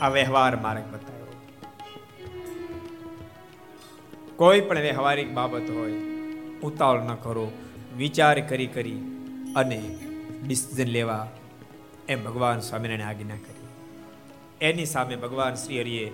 [0.00, 1.26] આ વ્યવહાર માર્ગ બતાવ્યો
[4.36, 5.92] કોઈ પણ વ્યવહારિક બાબત હોય,
[6.62, 7.52] ઉતાવળ ન કરો,
[7.96, 8.98] વિચાર કરી કરી
[9.56, 9.98] અને
[10.46, 11.28] ડિસિઝન લેવા
[12.08, 13.66] એમ ભગવાન સ્વામિનારાયણ આજ્ઞા કરી.
[14.60, 16.12] એની સામે ભગવાન શ્રી હરિએ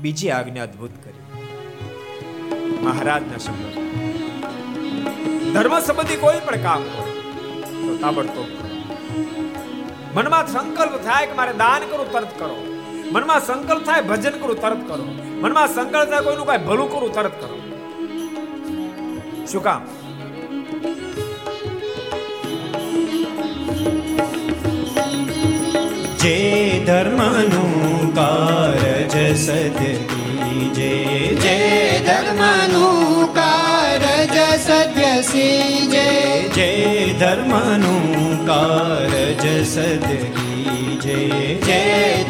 [0.00, 1.24] બીજી આજ્ઞા અદ્ભુત કરી.
[2.82, 3.74] મહારાજના શબ્દ.
[5.54, 7.12] ધર્મ સંબંધી કોઈ પણ કામ હોય,
[7.86, 8.46] તો તાબડતોબ
[10.14, 12.73] મનમાં સંકલ્પ થાય કે મારે દાન કરું, તરત કરો.
[13.14, 15.04] મનમાં સંકલ્પ થાય, ભજન કરું, તરત કરો.
[15.42, 17.56] મનમાં સંકલ્પ થાય, કોઈનું કઈ ભલું કરું, તરત કરો.
[19.46, 19.82] શું કામ?
[26.18, 26.36] જે
[26.86, 30.23] ધર્મનું કારજ સદગી
[30.76, 30.92] જે
[31.44, 31.58] જે
[32.06, 34.36] ધર્મનું કારજ
[34.66, 35.14] સત્ય
[35.94, 36.08] જે
[36.56, 36.70] જે
[37.20, 38.06] ધર્મનું
[38.48, 41.18] કારજ સદગી જે
[41.66, 41.80] જે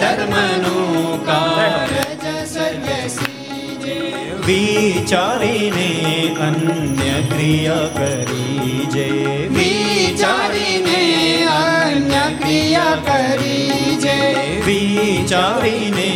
[0.01, 1.93] ધર્મનું કારજ
[2.47, 3.99] સત્ય સીજે.
[4.47, 5.91] વિચારીને
[6.41, 9.09] અન્ય ક્રિયા કરી જે
[12.45, 14.17] ક્રિયા કરી જે
[14.67, 16.09] વિચારીને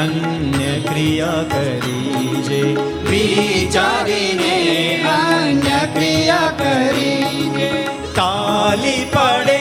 [0.00, 2.60] અન્ય ક્રિયા કરી જે
[3.06, 4.56] વિચારીને
[5.12, 7.70] અન્ય ક્રિયા કરી જે
[8.14, 9.58] તાલી પડે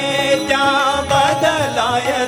[0.47, 2.19] ત્યાં બદલાય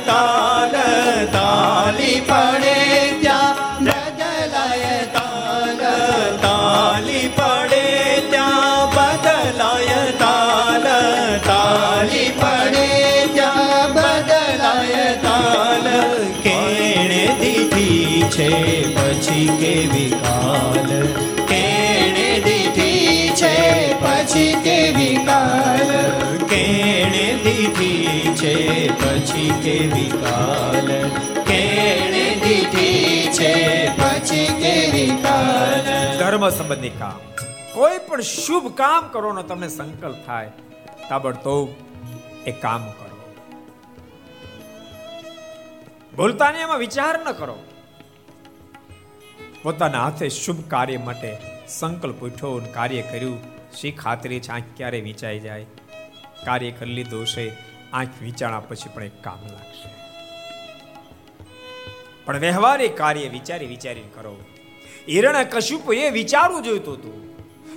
[29.64, 30.90] કેવી કાલ
[31.48, 33.54] કેણે દીધી છે,
[33.98, 35.88] પછી કેવી કાલ
[36.20, 37.20] ધર્મ સંબંધી કામ.
[37.74, 40.52] કોઈ પણ શુભ કામ કરવાનો તમને સંકલ્પ થાય,
[41.10, 41.70] તાબડતોબ
[42.48, 43.18] એ કામ કરો.
[46.16, 47.58] બોલતા ને એમાં વિચાર ન કરો.
[49.64, 53.40] પોતાના હાથે શુભ કાર્ય માટે સંકલ્પ ઉઠ્યો કાર્ય કર્યું.
[53.78, 54.52] શી ખાતરી છે?
[54.52, 55.66] આંખ ક્યારે વિચાઈ જાય?
[56.46, 59.89] કાર્ય કરી લીધું છે આંખ વિચારણા પછી પણ એક કામ લાગશે.
[62.26, 64.38] પણ વ્યવહારિક કાર્ય વિચારી વિચારી કરો.
[65.09, 67.31] હિરણ કશ્યપ એ વિચારવું જોઈતું હતું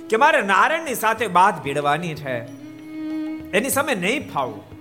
[0.07, 2.37] કે મારે નારાયણની સાથે બાદ ભીડવાની છે.
[3.51, 4.75] એની સામે નહીં ફાવું.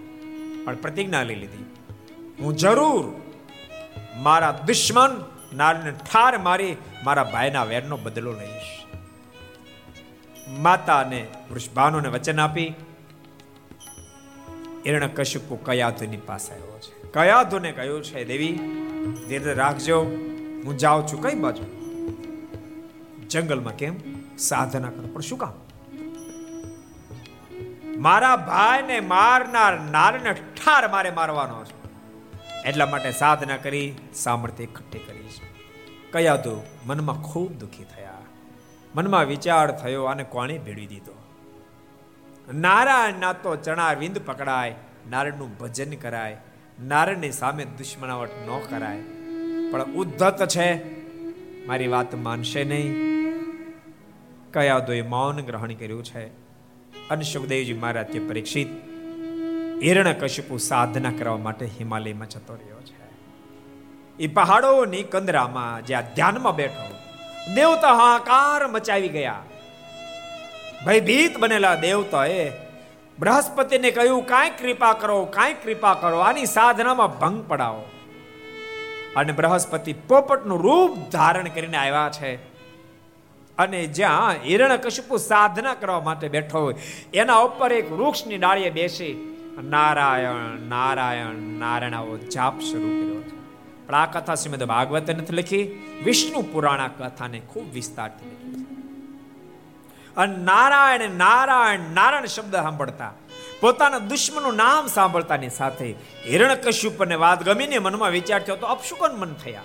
[0.65, 1.66] પણ પ્રતિજ્ઞા લઈ લીધી.
[2.40, 3.20] હું જરૂર
[4.16, 5.24] મારા દુશ્મન
[5.55, 8.85] નારાયણને ઠાર મારી મારા ભાઈના વેરનો બદલો લઈશ.
[10.48, 12.74] માતાને વૃષભાનુને વચન આપી
[14.86, 17.12] હિરણ્ય કશ્યપુ કયાધુની પાસે આવ્યો છે?
[17.12, 18.52] કયાધુને કહ્યું છે, દેવી
[19.28, 20.02] ધીરે રાખજો,
[20.65, 21.23] હું જાઉં છું.
[21.23, 21.62] કઈ બાજુ?
[23.31, 23.94] જંગલમાં કેમ?
[24.39, 25.52] સાધના કરો પણ શું કામ?
[27.98, 31.85] મારા ભાઈને મારનાર નારને ઠાર મારે મારવાનો છે.
[32.69, 35.55] એટલા માટે સાધના કરી સામર્થ્ય એકઠી કરી છે.
[36.12, 38.12] કયા તો મનમાં ખૂબ દુઃખી થયા.
[38.94, 41.24] મનમાં વિચાર થયો અને કોણે ભેળવી દીધો?
[42.53, 44.75] નારાયણના તો ચણા વિંદ પકડાય,
[45.11, 46.37] નારાયણનું ભજન કરાય,
[46.83, 49.01] નારાયણની સામે દુશ્મનાવટ ન કરાય.
[49.71, 50.85] પણ ઉદ્ધત છે,
[51.66, 53.15] મારી વાત માનશે નહીં.
[54.53, 56.27] કયા દોએ મૌન ગ્રહણ કર્યું છે?
[57.09, 58.69] અને સુખદેવજી મહારાજ તે પરીક્ષિત,
[59.83, 63.05] હિરણ કશ્યપુ સાધના કરવા માટે હિમાલયમાં જતો રહ્યો છે.
[64.19, 66.95] એ પહાડોની કંદરામાં જ્યાં ધ્યાનમાં બેઠો,
[67.55, 69.43] દેવતા હાહાકાર મચાવી ગયા.
[70.86, 72.52] ભયભીત બનેલા દેવતાએ
[73.19, 77.85] બૃહસ્પતિને કહ્યું, કાંઈ કૃપા કરો, કાંઈ કૃપા કરો, આની સાધનામાં ભંગ પડાવો.
[79.16, 82.35] અને બૃહસ્પતિ પોપટનું રૂપ ધારણ કરીને આવ્યા છે.
[83.59, 86.74] અને જ્યાં હિરણ્યકશિપુ સાધના કરવા માટે બેઠો હોય,
[87.15, 89.31] એના ઉપર એક વૃક્ષની ડાળીએ બેસી
[89.62, 93.86] નારાયણ નારાયણ, નારાયણાઓ જાપ શરૂ કર્યો છે.
[93.86, 95.62] પણ આ કથા શ્રીમદ ભાગવતે નથી લખી,
[96.05, 98.84] વિષ્ણુ પુરાણ કથાને ખૂબ વિસ્તારથી લખી છે.
[100.16, 103.12] અને નારાયણ નારાયણ નારાયણ શબ્દ સાંભળતા.
[103.61, 105.95] પોતાના દુશ્મનનું નામ સાંભળતાની સાથે
[106.27, 109.62] હિરણ્યકશ્યપ અને વાત ગમીને મનમાં વિચાર થયો તો અપશુકન મન થયા?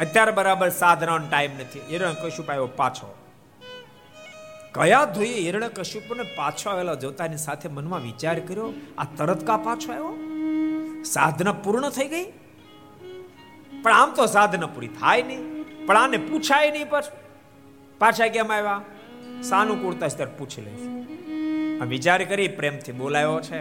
[0.00, 1.80] અત્યારે બરાબર સાધનાનો ટાઈમ નથી.
[1.90, 3.18] હિરણ્યકશ્યપ આવ્યો પાછો.
[4.72, 10.16] કયા ધોઈએ હિરણ્યકશ્યપને પાછો આવેલા જોતાની સાથે મનમાં વિચાર કર્યો, આ તરત કા પાછો આવ્યો?
[11.02, 12.32] સાધના પૂર્ણ થઈ ગઈ?
[13.82, 15.62] પણ આમ તો સાધના પૂરી થાય નહીં.
[15.86, 17.21] પણ આને પૂછાય નહીં પાછું.
[18.02, 18.80] પાછા કેમ આવ્યા?
[19.42, 20.94] સાનુકૂળતા સ્તર પૂછી લઈશું.
[21.82, 23.60] આ વિચાર કરી પ્રેમથી બોલાયો છે.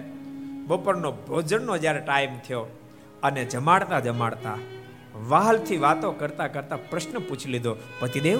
[0.67, 2.65] બપોરનો ભોજનનો જ્યારે ટાઈમ થયો
[3.23, 4.57] અને જમાડતા જમાડતા
[5.15, 8.39] વાહલથી વાતો કરતા કરતા પ્રશ્ન પૂછી લીધો, પતિદેવ,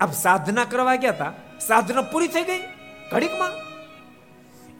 [0.00, 2.60] આપ સાધના કરવા ગયા હતા સાધના પૂરી થઈ ગઈ?
[3.12, 3.52] ઘડીકમાં?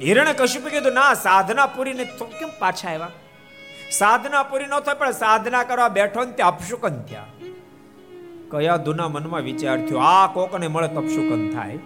[0.02, 3.10] હિરણે કશું કીધું, ના, સાધના પૂરી ને તો કેમ પાછા આવ્યા?
[3.90, 7.26] સાધના પૂરી ન થાય, પણ સાધના કરવા બેઠો ને ત્યાં અપશુકન થયા.
[8.50, 9.98] કયા દુના મનમાં વિચાર થયો?
[9.98, 11.78] આ કોકને મળે તપશુકન થાય.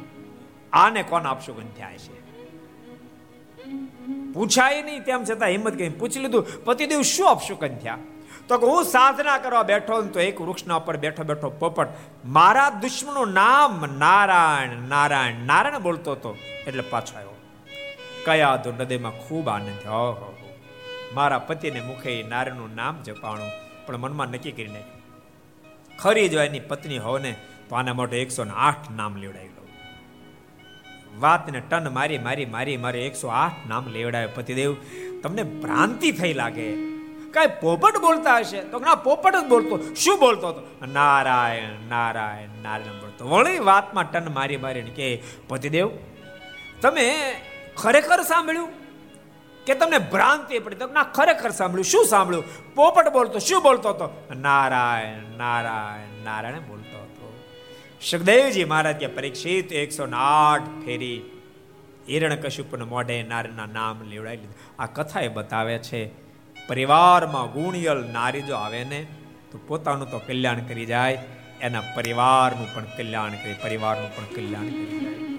[0.73, 2.21] આને કોણ અપશુકન થાય છે?
[4.33, 6.65] પૂછાય નહીં, તેમ છતાં હિંમત કરી પૂછી લીધું.
[6.65, 7.99] પતિદેવ શું અપશુકન થયા?
[8.49, 11.89] તો કે હું સાધના કરવા બેઠો તો એક વૃક્ષના ઉપર બેઠો બેઠો પોપટ
[12.25, 16.37] મારા દુશ્મનનું નામ નારાયણ નારાયણ નારાયણ બોલતો હતો.
[16.67, 17.37] એટલે પાછો આવ્યો.
[18.25, 20.37] કયા તો હૃદયમાં ખૂબ આનંદ થયો?
[21.15, 23.51] મારા પતિને મુખે નારાયણનું નામ જપાણું.
[23.87, 25.00] પણ મનમાં નક્કી કરી નાખ્યું.
[26.01, 27.37] ખરી જો એની પત્ની હોવ ને
[27.69, 29.51] તો આના માટે એકસો ને આઠ નામ લેવડાવી
[31.19, 34.77] વાતને ટન મારી મારી મારી મારી એકસો આઠ નામ લેવડાવે પતિદેવ.
[35.23, 36.73] તમને ભ્રાંતિ થઈ લાગે.
[37.31, 38.61] કઈ પોપટ બોલતા હશે?
[38.61, 39.95] તો ના, પોપટ જ બોલતો.
[39.95, 40.87] શું બોલતો હતો?
[40.93, 43.29] નારાયણ નારાયણ નારાયણ બોલતો.
[43.29, 45.91] વળી વાતમાં ટન મારી, મારીને કે પતિદેવ,
[46.81, 47.35] તમે
[47.77, 48.69] ખરેખર સાંભળ્યું?
[49.71, 50.77] કે તમને ભ્રાંતિ પડી.
[50.77, 51.85] તો ના, ખરેખર સાંભળ્યું.
[51.85, 52.75] શું સાંભળ્યું?
[52.75, 54.27] પોપટ બોલતો, શું બોલતો હતો?
[54.37, 57.27] નારાયણ નારાયણ નારાયણ બોલતો હતો.
[58.11, 61.23] સુખદેવજી મહારાજ કે પરીક્ષિત એકસો આઠ ફેરી
[62.09, 64.83] હિરણ કશુપને મોઢે નારના નામ લેવડાવી લીધું.
[64.83, 66.01] આ કથા એ બતાવે છે,
[66.67, 69.07] પરિવારમાં ગુણિયલ નારી જો આવે ને,
[69.53, 71.19] તો પોતાનું તો કલ્યાણ કરી જાય,
[71.61, 75.31] એના પરિવારનું પણ કલ્યાણ કરી, પરિવારનું પણ કલ્યાણ કરી જાય.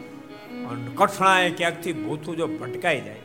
[0.65, 3.19] અને કઠણાએ ક્યાંકથી ભૂથું જો ભટકાઈ જાય.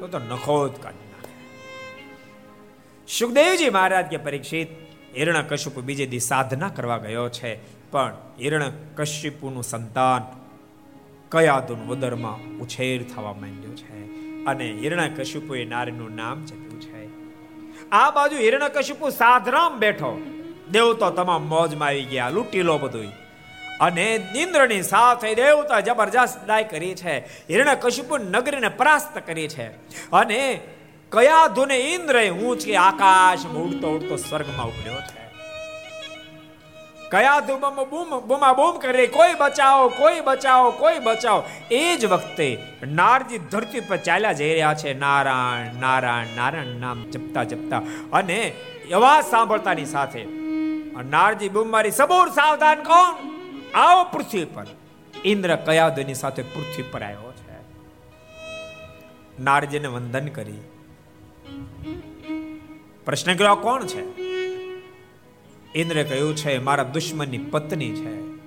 [0.00, 1.32] તો તો નખોદ કાઢી નાખે.
[3.18, 4.68] સુખદેવજી મહારાજ કે પરીક્ષિત
[5.16, 7.78] હિરણ કશ્યપ બીજે દી સાધના કરવા ગયો છે.
[7.90, 10.22] પણ હિરણ કશ્યપુનું સંતાન
[11.28, 17.08] કયા દુન ઉદરમાં ઉછેર થવા માંડ્યો છે અને હિરણ્યકશિપુએ નારીનું નામ જપ્યું છે.
[17.90, 20.22] આ બાજુ હિરણ્યકશિપુ સાધરામ બેઠો.
[20.70, 23.27] દેવતો તમામ મોજમાં આવી ગયા, લૂંટી લો બધું
[23.80, 27.18] અને ઇન્દ્રની સાથે દેવતા જબરજસ્ત દાય કરી છે.
[27.18, 29.66] હિરણ્યકશિપુ નગરીને પરાસ્ત કરી છે.
[30.10, 30.60] અને
[31.12, 35.18] કયા ધુને ઇન્દ્રએ ઊંચી આકાશ ઉડતો ઉડતો સ્વર્ગમાં ઉપડ્યો છે.
[37.10, 41.44] કયા ધુમમ બૂમ, બૂમા બૂમ કરે, કોઈ બચાવો કોઈ બચાવો કોઈ બચાવો.
[41.70, 44.94] એ જ વખતે નારજી ધરતી પર ચાલ્યા જઈ રહ્યા છે.
[44.94, 47.82] નારાયણ નારાયણ નારાયણ નામ જપતા જપતા.
[48.12, 48.52] અને
[48.94, 50.24] અવાજ સાંભળતાની સાથે
[51.10, 53.37] નારજી બૂમ મારી સબૂર સાવધાન કોણ?
[53.74, 54.66] આવો પૃથ્વી પર.
[55.24, 57.48] ઇન્દ્ર કયાદની સાથે પૃથ્વી પર આવ્યો છે.
[59.42, 60.58] નારજીને વંદન કરી.
[63.04, 64.20] પ્રશ્ન કર્યો કોણ છે?
[65.74, 68.38] ઇન્દ્રે કહ્યું, છે, મારા દુશ્મનની પત્ની છે.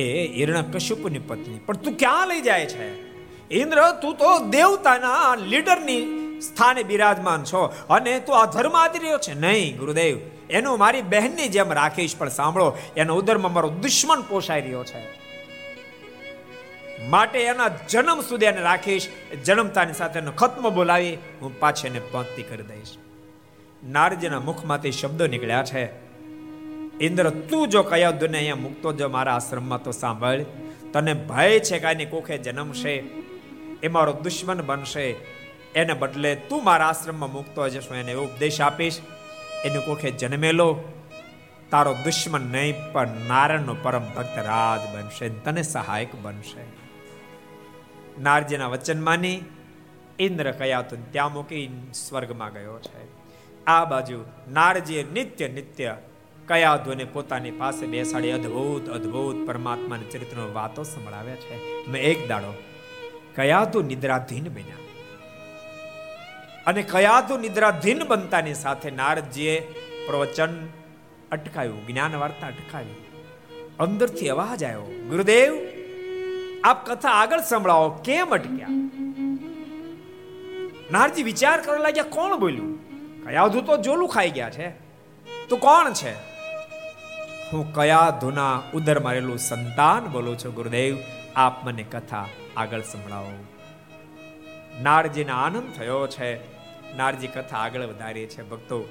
[0.00, 1.58] એ હિરણા કશુપની પત્ની.
[1.58, 3.08] પણ તું ક્યાં લઈ જાય છે?
[3.50, 8.72] ઇન્દ્ર, તું તો દેવતાના લીડરની સ્થાને બિરાજમાન છો અને તું આ ધર્મ
[9.18, 9.34] છે.
[9.34, 10.18] નહીં, ગુરુદેવ.
[10.50, 15.28] એનું મારી બહેનની જેમ રાખીશ, પણ સાંભળો, એનો ઉદરમાં મારો દુશ્મન પોષાઈ રહ્યો છે.
[17.08, 19.08] માટે એના જન્મ સુધી એને રાખીશ,
[19.44, 22.96] જન્મતાની સાથે એનો ખત્મ બોલાવી, હું પાછી એને પંક્તિ કરી દઈશ.
[23.84, 26.08] નારજીના મુખમાંથી શબ્દો નીકળ્યા છે,
[27.00, 30.42] ઇન્દ્ર, તું જો કયા દુને અહીંયા મૂકતો જો મારા આશ્રમમાં તો સાંભળ,
[30.92, 32.94] તને ભય છે કે આની કોખે જન્મશે?
[33.82, 35.16] એ મારો દુશ્મન બનશે.
[35.74, 38.98] એને બદલે તું મારા આશ્રમમાં મૂકતો જશો એને ઉપદેશ આપીશ.
[39.64, 40.78] એની કોખે જન્મેલો?
[41.70, 46.88] તારો દુશ્મન નહીં, પણ નારાયણનો પરમ ભક્ત રાજ બનશે તને સહાયક બનશે.
[48.22, 49.40] નારજીના વચન માની,
[50.18, 53.08] ઇન્દ્ર કયા તો ત્યાં મૂકી સ્વર્ગમાં ગયો છે.
[53.64, 55.96] આ બાજુ નારજીએ નિત્ય નિત્ય
[56.48, 61.86] કયા ધોને પોતાની પાસે બેસાડી અદ્ભુત અદ્ભુત પરમાત્માના ચરિત્રનો વાતો સંભળાવે છે.
[61.88, 62.54] મેં એક દાડો
[63.34, 64.87] કયા તો નિદ્રાધીન બન્યા.
[66.66, 69.60] અને કયા તો નિદ્રાધીન બનતાની સાથે નારદજીએ
[70.06, 70.66] પ્રવચન
[71.32, 73.04] અટકાવ્યું, જ્ઞાન વાર્તા અટકાવી.
[73.78, 75.54] અંદરથી અવાજ આવ્યો, ગુરુદેવ,
[76.64, 78.68] આપ કથા આગળ સંભળાવો, કેમ અટક્યા?
[80.92, 82.78] નારજી વિચાર કરવા લાગ્યા, કોણ બોલ્યું?
[83.24, 84.68] કયા તો જોલું ખાઈ ગયા છે.
[85.48, 86.12] તો કોણ છે?
[87.52, 90.96] હું કયા ધુના ઉદર મારેલું સંતાન બોલું છું, ગુરુદેવ,
[91.36, 92.26] આપ મને કથા
[92.56, 93.57] આગળ સંભળાવો.
[94.82, 96.58] નારજીને આનંદ થયો છે.
[96.96, 98.42] નારજી કથા આગળ વધારી છે.
[98.42, 98.88] ભક્તો,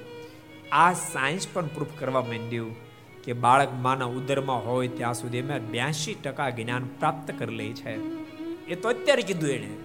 [0.72, 2.76] આ સાયન્સ પણ પ્રૂફ કરવા માંડ્યું
[3.24, 7.94] કે બાળક માના ઉદરમાં હોય ત્યાં સુધી અમે બ્યાસી ટકા જ્ઞાન પ્રાપ્ત કરી લે છે.
[8.66, 9.76] એ તો અત્યારે કીધું એને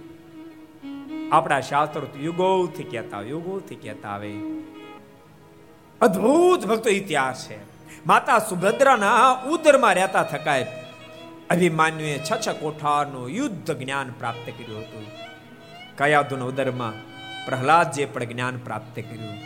[1.32, 4.32] આપણા શાસ્ત્રો યુગોથી કહેતા યુગોથી કહેતા આવે
[6.00, 7.58] અદ્ભુત ભક્તો ઇતિહાસ છે.
[8.06, 10.66] માતા સુભદ્રાના ઉદરમાં રહેતા થકાય.
[11.50, 15.06] અભિમાન્યુએ છ છ કોઠાનું યુદ્ધ જ્ઞાન પ્રાપ્ત કર્યું હતું.
[15.98, 16.92] કયાદુના ઉદરમાં
[17.46, 19.36] પ્રહલાદજીએ પણ જ્ઞાન પ્રાપ્ત કર્યું.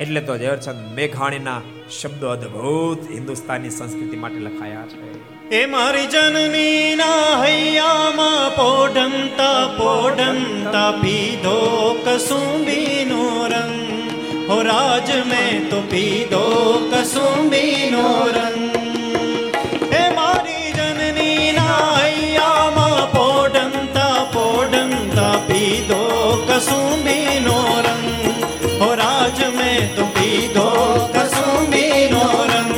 [0.00, 1.60] એટલે તો ઝવેરચંદ મેઘાણીના
[2.00, 5.56] શબ્દો અદ્ભુત હિન્દુસ્તાની સંસ્કૃતિ માટે લખાયા છે.
[5.56, 11.58] એ મારી જનની ના હૈયામાં પોઢમતા પોઢમતા પીધો
[12.06, 13.80] કસુંબીનો રંગ.
[14.50, 16.44] હો રાજ મેં તો પીધો
[16.92, 18.63] કસુંબીનો રંગ.
[29.24, 30.64] રાજ મેં તો પીધો
[31.14, 32.72] કસુંબીનો રંગ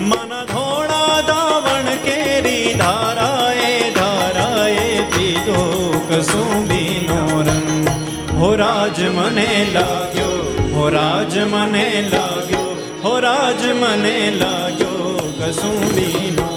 [0.00, 5.64] મન ધોળા દાવણ કેરી ધારાએ ધારાએ પીધો
[6.10, 7.90] કસુંબીનો રંગ
[8.38, 10.38] હો રાજ મને લાગ્યો
[10.74, 12.68] હો રાજ મને લાગ્યો
[13.04, 16.53] હો રાજ મને લાગ્યો કસુંબીનો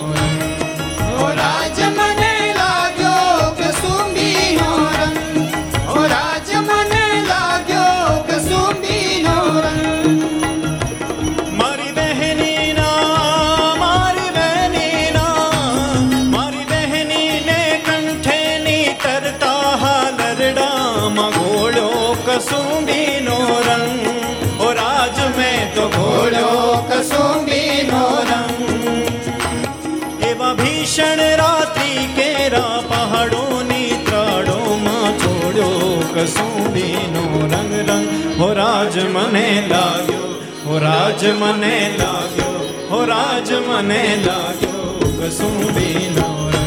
[36.17, 38.05] કસુંબીનો રંગ રંગ
[38.39, 40.29] હો રાજ મને લાગ્યો
[40.65, 42.55] હો રાજ મને લાગ્યો
[42.89, 46.66] હો રાજ મને લાગ્યો કસુંબીનો રંગ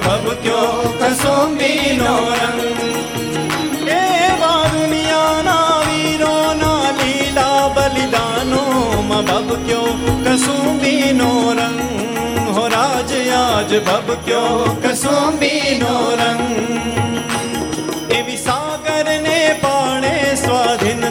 [0.00, 2.60] આજ ભવક્યો કસુંબીનો રંગ
[3.88, 9.92] એવા દુનિયાના વીરોના લીલા બલિદાનોમાં ભવક્યો
[10.24, 11.80] કસુંબીનો રંગ
[12.48, 16.44] હો રાજ આજ ભવક્યો કસુંબીનો રંગ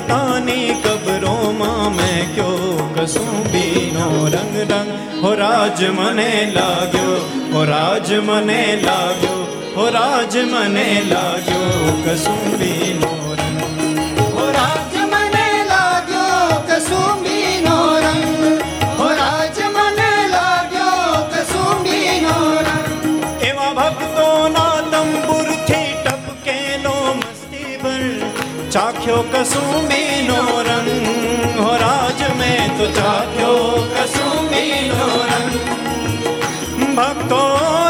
[0.09, 4.89] સ્વાધીનતાની કબરોમાં મેં કયો કસુંબીનો રંગ રંગ.
[5.21, 7.15] હો રાજ મને લાગ્યો,
[7.53, 9.39] હો રાજ મને લાગ્યો,
[9.75, 13.18] હો રાજ મને લાગ્યો કસુંબીનો
[29.09, 30.89] ચાખ્યો કસુંબીનો રંગ
[31.57, 33.61] હો રાજ મેં તો ચાખ્યો
[33.95, 35.53] કસુંબીનો રંગ
[36.95, 37.88] ભક્તોના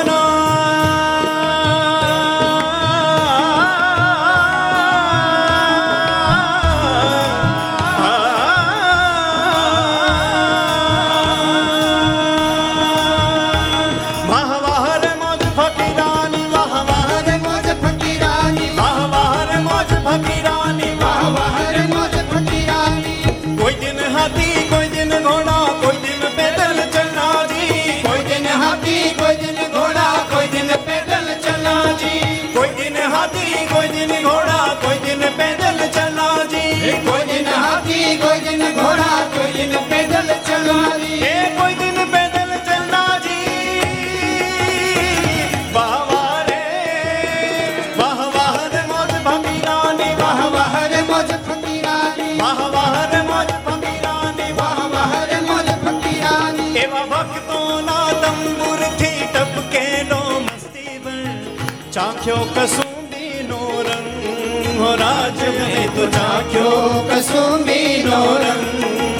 [61.94, 66.70] चाखियो कसूंबी नो रंग हो राज में तो चाखियो
[67.10, 69.19] कसूंबी नो रंग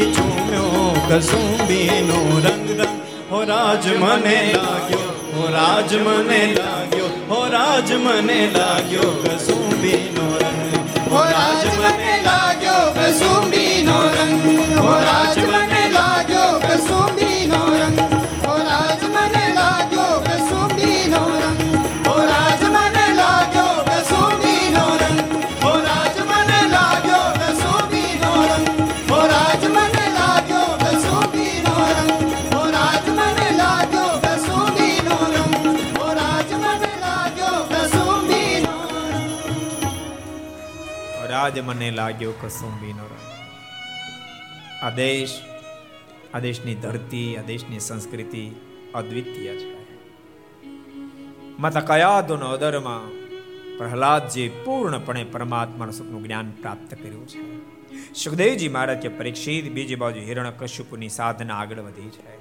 [0.00, 3.00] પરથી ચૂમ્યો, કસુંબીનો રંગ રંગ.
[3.30, 10.60] હો રાજ મને લાગ્યો, હો રાજ મને લાગ્યો, હો રાજ મને લાગ્યો, કસુંબીનો રંગ.
[11.10, 14.78] હો રાજ મને લાગ્યો, કસુંબીનો રંગ.
[14.78, 15.69] હો રાજ મને
[41.50, 43.44] રાજ મને લાગ્યો કસુંબીનો રંગ.
[44.82, 45.40] આ દેશ,
[46.34, 48.50] આ દેશની ધરતી, આ દેશની સંસ્કૃતિ
[48.94, 49.74] અદ્વિતીય છે.
[51.58, 53.08] માતા કયાદોનો અદરમાં
[53.78, 57.58] પ્રહલાદજી પૂર્ણપણે પરમાત્માનું સુખનું જ્ઞાન પ્રાપ્ત કર્યું છે.
[58.14, 62.38] સુખદેવજી મહારાજ કે પરીક્ષિત બીજી બાજુ હિરણ કશ્યપુની સાધના આગળ વધી છે.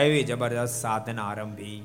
[0.00, 1.82] એવી જબરદસ્ત સાધના આરંભી.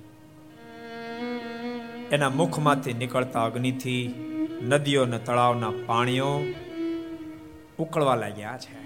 [2.12, 4.28] એના મુખમાંથી નીકળતા અગ્નિથી
[4.62, 6.44] નદીઓ અને તળાવના પાણીઓ
[7.80, 8.82] ઉકળવા લાગ્યા છે.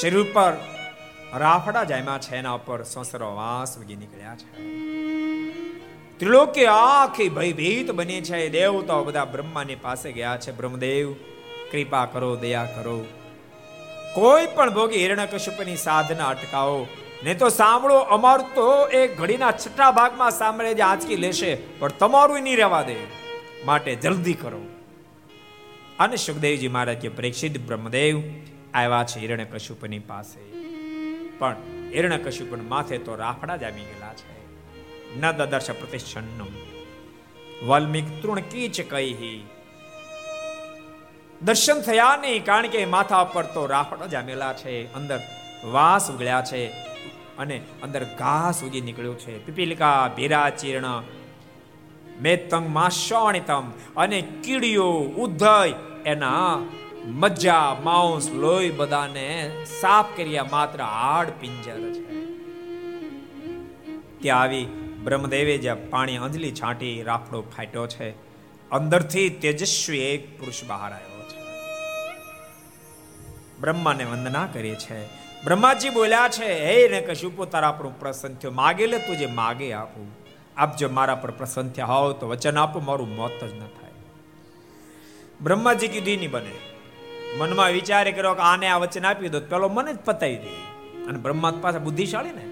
[0.00, 0.52] શરીર પર
[1.36, 4.64] રાફડા જામ્યા છે, એના ઉપર સંસરો વાસ વગી નીકળ્યા છે.
[6.18, 8.48] ત્રિલોકે આખી ભયભીત બની છે.
[8.48, 10.52] દેવતાઓ બધા બ્રહ્માની પાસે ગયા છે.
[10.52, 11.12] બ્રહ્મદેવ,
[11.72, 13.04] કૃપા કરો, દયા કરો.
[14.14, 16.86] કોઈ પણ ભોગી હિરણ્યકશ્યપની સાધના અટકાવો.
[17.24, 22.40] નહીં તો સાંભળો, અમારું તો એ ઘડીના છઠ્ઠા ભાગમાં સાંભળે જે આંચકી લેશે, પણ તમારું
[22.40, 23.25] નહીં રહેવા દે.
[23.66, 24.60] માટે જલ્દી કરો.
[25.98, 28.22] અને સુખદેવજી મહારાજ કે પ્રેક્ષિત બ્રહ્મદેવ,
[28.74, 30.52] આવ્યા છે હિરણ્યકશ્યપની પાસે.
[31.38, 31.56] પણ
[31.94, 34.36] હિરણ્યકશ્યપન માથે તો રાફડા જામી ગયેલા છે.
[35.20, 36.46] ન દદર્શ પ્રતિષ્ઠન્નમ.
[37.68, 39.44] વાલ્મિક તૃણ કીચ કહી
[41.42, 44.94] દર્શન થયા નહીં કારણ કે માથા પર તો રાફડા જામેલા છે.
[44.94, 45.20] અંદર
[45.64, 46.66] વાસ ઉગળ્યા છે
[47.38, 49.46] અને અંદર ઘાસ ઉગી નીકળ્યું છે.
[49.46, 51.02] પીપીલિકા ભીરા ચીર્ણ
[52.22, 53.66] મેતંગ માશોણિતમ
[53.96, 54.88] અને કીડીઓ
[55.24, 55.54] ઉદય
[56.04, 56.52] એના
[57.22, 59.28] મજ્જા માઉસ લોહી બધાને
[59.80, 62.04] સાફ કર્યા માત્ર હાડ પિંજર છે
[64.20, 64.66] ત્યાં આવી
[65.04, 68.08] બ્રહ્મદેવે જ્યાં પાણી અંજલી છાંટી રાફડો ફાટ્યો છે,
[68.70, 71.38] અંદરથી તેજસ્વી એક પુરુષ બહાર આવ્યો છે.
[73.60, 74.98] બ્રહ્માને વંદના કરી છે,
[75.44, 79.68] બ્રહ્માજી બોલ્યા છે, હે ને કશું તારા આપણું પ્રસન્ન થયો માગે લે તું જે માગે
[79.72, 80.08] આપું.
[80.56, 83.90] આપ જો મારા પર પ્રસન્ન થયા હોવ તો વચન આપો, મારું મોત જ ન થાય.
[85.42, 86.52] બ્રહ્માજી કીધું નહીં બને.
[87.38, 90.48] મનમાં વિચારે કર્યો કે આને આ વચન આપી દો પેલો મને જ પતાવી દે.
[91.04, 92.46] અને બ્રહ્મા પાસે બુદ્ધિશાળી ને?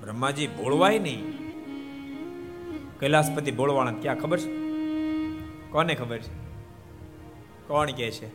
[0.00, 1.34] બ્રહ્માજી ભોળવાય નહીં.
[3.00, 4.50] કૈલાસપતિ ભોળવાના ક્યાં ખબર છે?
[5.70, 6.44] કોને ખબર છે?
[7.68, 8.28] કોણ કે છે?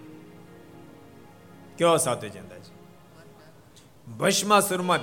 [1.77, 2.59] કયો સાતો છે
[4.17, 4.99] ભસ્માસુરમાં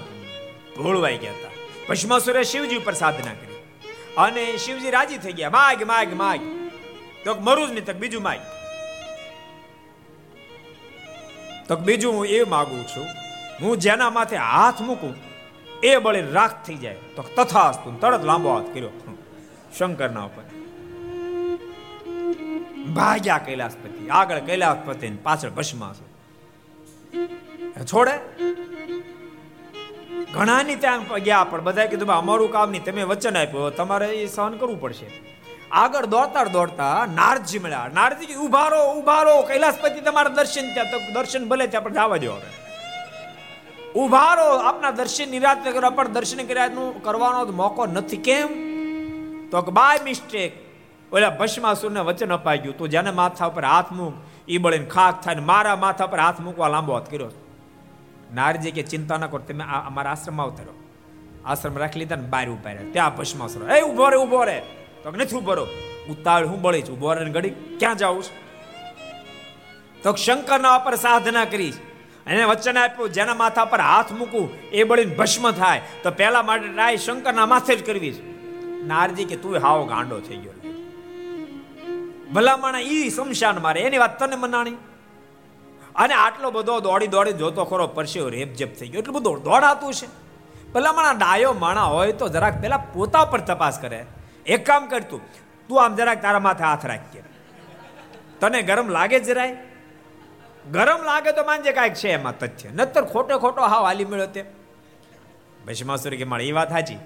[0.83, 1.56] ભોળવાઈ ગયા હતા.
[1.89, 3.57] ભસ્માસુરે શિવજી ઉપર સાધના કરી.
[4.17, 5.51] અને શિવજી રાજી થઈ ગયા.
[5.51, 6.41] માગ માગ માગ.
[7.25, 8.39] તો મરું જ નહીં તક બીજું માગ.
[11.69, 13.07] તો બીજું હું એ માગું છું,
[13.61, 15.15] હું જેના માથે હાથ મૂકું,
[15.83, 16.95] એ બળે રાખ થઈ જાય.
[16.95, 18.91] તો તથાસ્તુ, તરત લાંબો હાથ કર્યો.
[19.79, 20.45] શંકરના ઉપર.
[22.95, 26.09] ભાગ્યા કૈલાસપતિ, આગળ કૈલાસપતિ પાછળ ભસ્માસુર.
[27.85, 28.17] છોડે?
[30.37, 34.57] ઘણાની ત્યાં ગયા, પણ બધાએ કીધું અમારું કામ નહીં, તમે વચન આપ્યું તમારે એ સહન
[34.57, 35.07] કરવું પડશે.
[35.73, 37.89] આગળ દોડતા દોડતા નારજી મળ્યા.
[37.95, 42.51] નારજી ઉભારો ઉભારો, કૈલાસપતિ તમારા દર્શન ત્યાં દર્શન ભલે ત્યાં, પણ જવા દો હવે.
[43.95, 48.49] ઉભારો, આપના દર્શન નિરાત કરો પણ દર્શન કર્યાનું કરવાનો મોકો નથી, કેમ?
[49.51, 50.53] તો બાય મિસ્ટેક.
[51.13, 54.15] ઓલા ભસ્માસુરને વચન અપાઈ ગયું, તું જેને માથા ઉપર હાથ મૂક.
[54.49, 57.31] એ બળીને ખાક થાય મારા માથા પર હાથ મૂકવા લાંબો હાથ કર્યો.
[58.35, 60.75] નારજી કે ચિંતા ન કરો, તમે અમારા આશ્રમમાં ઉતરો
[61.45, 62.93] આશ્રમ રાખી લીધા ને બહાર ઊભા રહ્યા.
[62.93, 64.63] ત્યાં ભસ્માસુર એ ઊભો રે ઊભો રે.
[65.03, 65.67] તો નથી ઊભો રહો
[66.11, 66.97] ઉતાળ હું બળી છું.
[66.97, 68.47] ઊભો રે ઘડી ક્યાં જાઉં છું?
[70.03, 71.79] તો શંકરના ઉપર સાધના કરીશ
[72.27, 75.83] એને વચન આપ્યું, જેના માથા પર હાથ મૂકું, એ બળીને ભસ્મ થાય.
[76.03, 78.37] તો પહેલા માટે રાય શંકરના માથે જ કરવી છે.
[78.87, 80.53] નારજી કે તું હાવ ગાંડો થઈ ગયો.
[82.33, 84.77] ભલામણા ઈ શમશાન મારે એની વાત તને મનાણી?
[85.97, 89.01] અને આટલો બધો દોડી દોડી જોતો ખરો પરસ્યો રેપજેપ થઈ ગયો.
[89.01, 90.09] એટલું બધું દોડાતું છે
[90.73, 94.07] ભલામણા ડાયો માણા હોય તો જરાક પેલા પોતા પર તપાસ કરે.
[94.47, 95.21] એક કામ કરતું
[95.69, 95.85] તું.
[95.85, 97.23] આમ જરાક તારા માથે હાથ રાખજે.
[98.41, 99.57] તને ગરમ લાગે જરાય?
[100.73, 102.71] ગરમ લાગે તો માનજે કાંઈક છે એમાં તથ્ય.
[102.75, 104.45] નતર ખોટો ખોટો હાવ હાલી મળ્યો તે
[105.67, 106.99] ભસ્માસુર કે, મારે એ વાત સાચી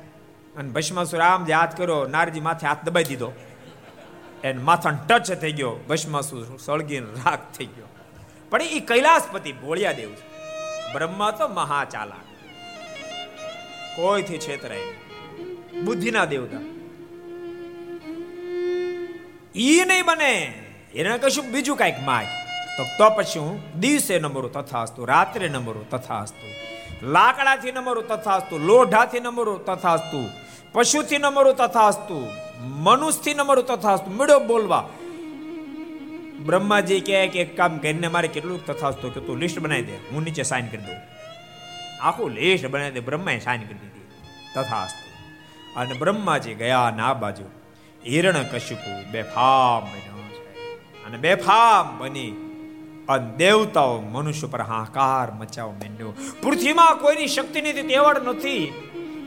[0.56, 3.30] અને ભસ્માસુર આમ જે હાથ કર્યો, નારજી માથે હાથ દબાઈ દીધો.
[4.44, 5.72] એને માથાને ટચ થઈ ગયો.
[5.88, 7.89] ભસ્માસુર સળગીને રાખ થઈ ગયો.
[8.50, 10.30] પણ એ કૈલાસપતિ ભોળિયા દેવ છે.
[10.92, 12.16] બ્રહ્મા તો મહાચાલા
[13.96, 14.80] કોઈથી છેતરાય
[15.84, 16.60] બુદ્ધિના દેવતા.
[19.54, 20.64] ઈ નહીં બને.
[20.94, 22.26] એને કશું બીજું કાંઈક માગ.
[22.78, 26.46] તો તો પછી હું દિવસે નંબરો તથાસ્તુ, રાત્રે નંબરો તથાસ્તુ,
[27.10, 30.30] લાકડાથી નંબરો તથાસ્તુ, લોઢાથી નંબરો તથાસ્તુ,
[30.72, 32.28] પશુથી તથા તથાસ્તુ,
[32.60, 34.88] મનુષ્યથી નંબરો તથાસ્તુ મેળો બોલવા
[36.46, 40.22] બ્રહ્માજી કહે કે એક કામ કરીને મારે કેટલું તથાસ્તો કે તું લિસ્ટ બનાવી દે, હું
[40.22, 40.96] નીચે સાઇન કરી દઉં.
[42.02, 44.06] આખું લિસ્ટ બનાવી દે, બ્રહ્માએ સાઇન કરી દીધી,
[44.56, 45.10] તથાસ્તો.
[45.80, 47.44] અને બ્રહ્માજી ગયા ના બાજુ,
[48.06, 50.74] હિરણ કશ્યપુ બેફામ બન્યો છે.
[51.04, 52.30] અને બેફામ બની,
[53.08, 56.12] અને દેવતાઓ મનુષ્ય પર હાહાકાર મચાવ માંડ્યો.
[56.42, 58.72] પૃથ્વીમાં કોઈની શક્તિ નથી, તેવડ નથી.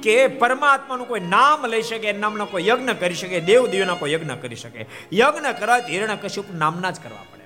[0.04, 4.32] કે પરમાત્માનું કોઈ નામ લઈ શકે, નામનો કોઈ યજ્ઞ કરી શકે દેવ દેવના કોઈ યજ્ઞ
[4.42, 4.86] કરી શકે.
[5.14, 7.44] યજ્ઞ કરવા હિરણ્ય કશ્યપ નામના જ કરવા પડે.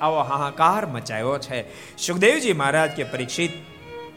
[0.00, 1.64] આવો હાહાકાર મચાયો છે.
[1.96, 3.50] સુખદેવજી મહારાજ કે પરીક્ષિત,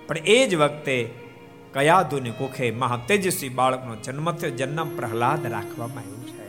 [0.08, 1.10] પણ એ જ વખતે
[1.74, 6.46] કયાધુની કુખે મહા તેજસ્વી બાળકનો જન્મ થયો, જન્મ પ્રહલાદ રાખવામાં આવ્યું છે.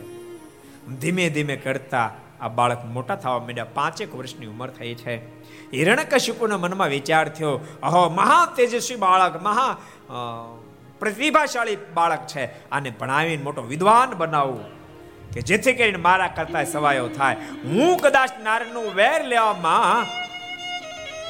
[0.99, 3.65] ધીમે ધીમે કરતા આ બાળક મોટા થવા માંડ્યા.
[3.73, 5.15] પાંચેક વર્ષની ઉંમર થઈ છે.
[5.73, 9.77] હિરણ્યકશિપુના મનમાં વિચાર થયો, અહો, મહા તેજસ્વી બાળક, મહા
[10.99, 12.43] પ્રતિભાશાળી બાળક છે.
[12.69, 14.65] આને ભણાવીને મોટો વિદ્વાન બનાવવું
[15.33, 17.35] કે જેથી કરીને મારા કરતા સવાયો થાય.
[17.63, 20.07] હું કદાચ નારાયણનું વેર લેવામાં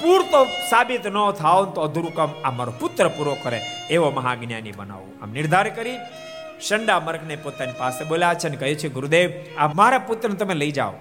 [0.01, 0.39] પૂરતો
[0.69, 3.59] સાબિત ન થાવ તો અધૂરું કામ આ મારો પુત્ર પૂરો કરે
[3.89, 5.11] એવો મહાજ્ઞાની બનાવું.
[5.21, 5.97] આમ નિર્ધાર કરી
[6.67, 9.27] શંડા મર્ગને પોતાની પાસે બોલ્યા છે અને કહે છે, ગુરુદેવ,
[9.57, 10.95] આ મારા પુત્રને તમે લઈ જાઓ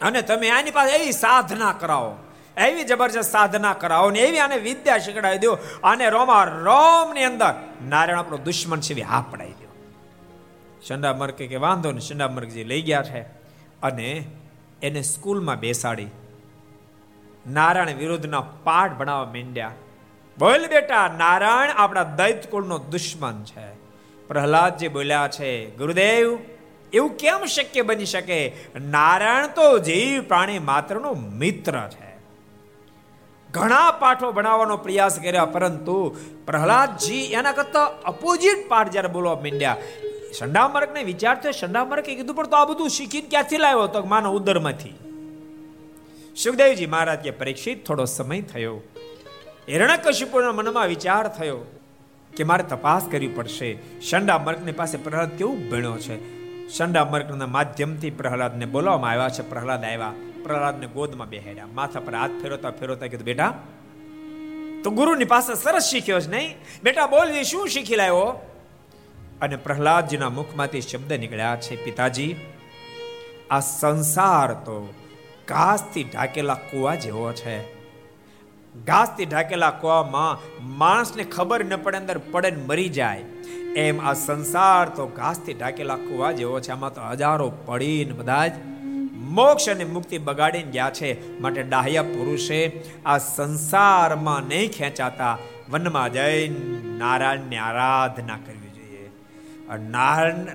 [0.00, 2.12] અને તમે આની પાસે એવી સાધના કરાવો
[2.56, 5.58] એવી જબરજસ્ત સાધના કરાવો ને એવી આને વિદ્યા શીખડાવી દો.
[5.84, 7.54] અને રોમા રોમની અંદર
[7.88, 9.66] નારાયણ આપણો દુશ્મન છે હા પડાવી દો.
[11.14, 13.20] મર્ગ કે વાંધો ને શંડા મર્ગજી લઈ ગયા છે.
[13.82, 14.26] અને
[14.82, 16.06] એને સ્કૂલમાં બેસાડી.
[17.46, 19.70] નારાયણ વિરુદ્ધના પાઠ ભણાવવા માંડ્યા.
[20.38, 23.74] બોલ બેટા, નારાયણ આપણા દૈત કુળનો દુશ્મન છે.
[24.28, 26.38] પ્રહલાદજી બોલ્યા છે, ગુરુદેવ,
[26.92, 28.52] એવું કેમ શક્ય બની શકે?
[28.80, 32.05] નારાયણ તો જીવ પ્રાણી માત્રનો મિત્ર છે.
[33.56, 36.16] ઘણા પાઠો બનાવવાનો પ્રયાસ કર્યા, પરંતુ
[36.46, 39.76] પ્રહલાદજી એના કરતા અપોઝિટ પાઠ જ્યારે બોલવા માંડ્યા.
[40.38, 44.94] સંડામર્કને વિચાર થયો સંડામર્કે કીધું, પણ તો આ બધું શીખીને ક્યાંથી લાવ્યો તો માનવ ઉદરમાંથી.
[46.36, 48.82] સુખદેવજી મહારાજ કે પરીક્ષિત થોડો સમય થયો.
[49.68, 51.58] હિરણ્યકશિપુના મનમાં વિચાર થયો
[52.36, 53.78] કે મારે તપાસ કરવી પડશે.
[54.00, 56.16] શંડા મર્કની પાસે પ્રહલાદ કેવું ભણ્યો છે?
[56.68, 59.50] શંડા મર્કના માધ્યમથી પ્રહલાદને બોલાવવામાં આવ્યા છે.
[59.50, 60.12] પ્રહલાદ આવ્યા.
[60.46, 61.66] પ્રહલાદને ગોદમાં બેહાડ્યા.
[61.66, 63.54] માથા પર હાથ ફેરવતા ફેરવતા કીધું, બેટા,
[64.84, 66.56] તો ગુરુની પાસે સરસ શીખ્યો છે નહીં?
[66.82, 68.50] બેટા, બોલ શું શીખી લાવ્યો?
[69.42, 72.36] અને પ્રહલાદજીના મુખમાંથી શબ્દ નીકળ્યા છે, પિતાજી,
[73.50, 74.94] આ સંસાર તો
[75.48, 77.74] ઘાસથી ઢાકેલા કુવા જેવો છે.
[78.84, 80.38] ઘાસથી ઢાકેલા કુવામાં
[80.78, 83.20] માણસને ખબર ન પડે, અંદર પડે ને મરી જાય.
[83.76, 86.70] એમ આ સંસાર તો ઘાસથી ઢાકેલા કુવા જેવો છે.
[86.70, 88.52] આમાં તો હજારો પડીને બધા જ
[89.36, 91.38] મોક્ષ અને મુક્તિ બગાડીને ગયા છે.
[91.40, 92.60] માટે ડાહ્યા પુરુષે
[93.06, 95.38] આ સંસારમાં નહીં ખેંચાતા
[95.68, 99.10] વનમાં જઈને નારાયણની આરાધના કરવી જોઈએ.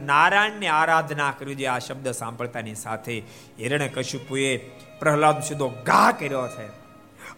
[0.06, 1.68] નારાયણની આરાધના કરવી જોઈએ.
[1.68, 3.20] આ શબ્દ સાંભળતાની સાથે
[3.60, 4.58] હિરણ્ય કશુપુએ
[5.00, 6.68] પ્રહલાદ સીધો ઘા કર્યો છે.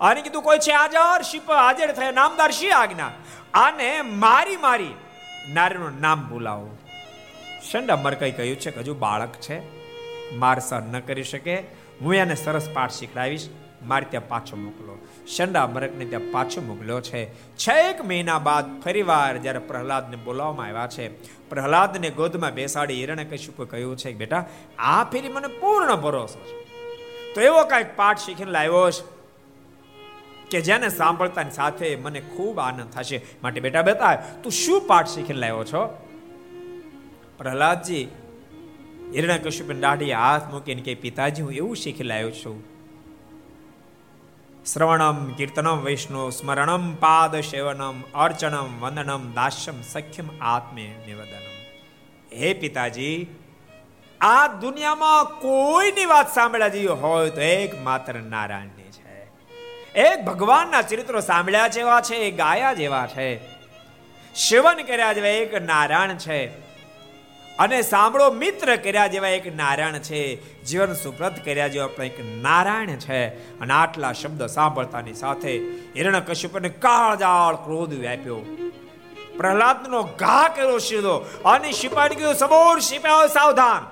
[0.02, 1.22] આને કીધું, કોઈ છે હાજર?
[1.22, 3.12] શિપ હાજર થયા નામદાર શી આજ્ઞા?
[3.54, 4.94] આને મારી મારી.
[5.54, 6.78] નારાયણનું નામ બોલાવો.
[7.72, 9.83] શંડા મરકાઈ કહ્યું છે કે હજુ બાળક છે?
[10.34, 11.60] માર સહન ન કરી શકે.
[12.02, 13.50] હું એને સરસ પાઠ શીખડાવીશ.
[13.84, 14.98] મારે ત્યાં પાછો મોકલો.
[15.28, 17.34] શંડા મરકને ત્યાં પાછો મોકલ્યો છે.
[17.56, 21.08] છેક મહિના બાદ ફરીવાર જ્યારે પ્રહલાદને બોલાવવામાં આવ્યા છે,
[21.50, 24.46] પ્રહલાદને ગોદમાં બેસાડી હિરણે કશ્યપે કહ્યું છે, બેટા,
[24.78, 26.64] આ ફેરી મને પૂર્ણ ભરોસો છે.
[27.34, 29.04] તો એવો કાંઈક પાઠ શીખીને લાવ્યો છે
[30.50, 33.22] કે જેને સાંભળતાની સાથે મને ખૂબ આનંદ થશે.
[33.44, 36.08] માટે બેટા બેટા, તું શું પાઠ શીખીને લાવ્યો છો?
[37.38, 38.08] પ્રહલાદજી
[39.16, 42.64] હિરણ્ય કશ્યપ દાઢી હાથ મૂકીને કે પિતાજી, હું એવું શીખી લાવ્યો છું.
[44.74, 51.54] શ્રવણમ, કીર્તનમ વૈષ્ણવ સ્મરણમ, પાદ સેવનમ, અર્ચનમ, વંદનમ, દાસ્યમ, સખ્યમ, આત્મે નિવેદનમ.
[52.38, 53.28] હે પિતાજી,
[54.22, 59.28] આ દુનિયામાં કોઈની વાત સાંભળ્યા જેવી હોય તો એક માત્ર નારાયણની છે.
[60.00, 63.48] એક ભગવાનના ચરિત્રો સાંભળ્યા જેવા છે ગાયા જેવા છે.
[64.36, 66.73] સેવન કર્યા જેવા એક નારાયણ છે.
[67.60, 70.36] અને સાંભળો, મિત્ર કર્યા જેવા એક નારાયણ છે.
[70.64, 73.28] જીવન સુપ્રત કર્યા જેવા પણ એક નારાયણ છે.
[73.60, 75.58] અને આટલા શબ્દ સાંભળતાની સાથે
[75.96, 78.36] હિરણ કશ્યપને કાળજાળ ક્રોધ વ્યાપ્યો.
[79.38, 83.86] પ્રહલાદનો ઘા કર્યો સીધો અને શિપાઈ કીધું સમોર શિપાઓ સાવધાન.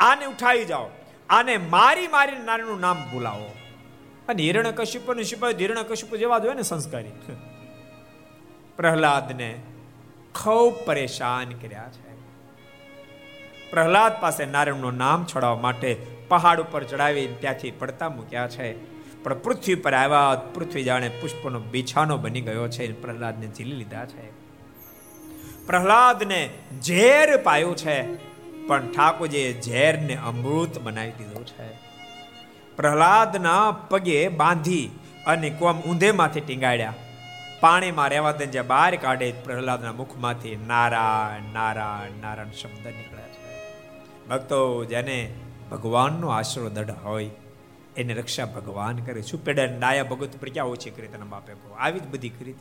[0.00, 0.88] આને ઉઠાવી જાઓ.
[1.30, 3.54] આને મારી મારી નારાયણનું નામ બોલાવો
[4.28, 7.10] અને હિરણ કશ્યપ અને શિપાઈ હિરણ કશ્યપ જેવા જ હોય ને સંસ્કારી.
[8.76, 9.62] પ્રહલાદને
[10.42, 12.07] ખૂબ પરેશાન કર્યા છે.
[13.70, 15.96] પ્રહલાદ પાસે નારાયણનું નામ છોડાવવા માટે
[16.28, 18.98] પહાડ ઉપર ચડાવી ત્યાંથી પડતા મૂક્યા છે.
[19.22, 24.30] પણ પૃથ્વી પર આવ્યા પૃથ્વી જાણે પુષ્પનો બિછાનો બની ગયો છે પ્રહલાદને ઝીલી લીધા છે.
[25.66, 26.50] પ્રહલાદને
[26.82, 28.14] ઝેર પાયું છે,
[28.66, 31.68] પણ ઠાકોરજીએ ઝેરને અમૃત બનાવી દીધું છે.
[32.76, 34.90] પ્રહલાદના પગે બાંધી
[35.26, 36.94] અને કોમ ઊંધેમાંથી ટીંગાડ્યા.
[37.60, 43.17] પાણીમાં રહેવા દે જે બહાર કાઢે, પ્રહલાદના મુખમાંથી નારાયણ નારાયણ નારાયણ શબ્દ નીકળ્યા છે
[44.30, 45.34] ભક્તો જેને
[45.70, 47.30] ભગવાનનો આશરો દઢ હોય,
[47.96, 49.22] એને રક્ષા ભગવાન કરે.
[49.22, 51.74] સુપેડા ડાયા ભગત પર ક્યાં ઓછી કરી તને બાપે કહો?
[51.74, 52.54] આવી જ બધી કરી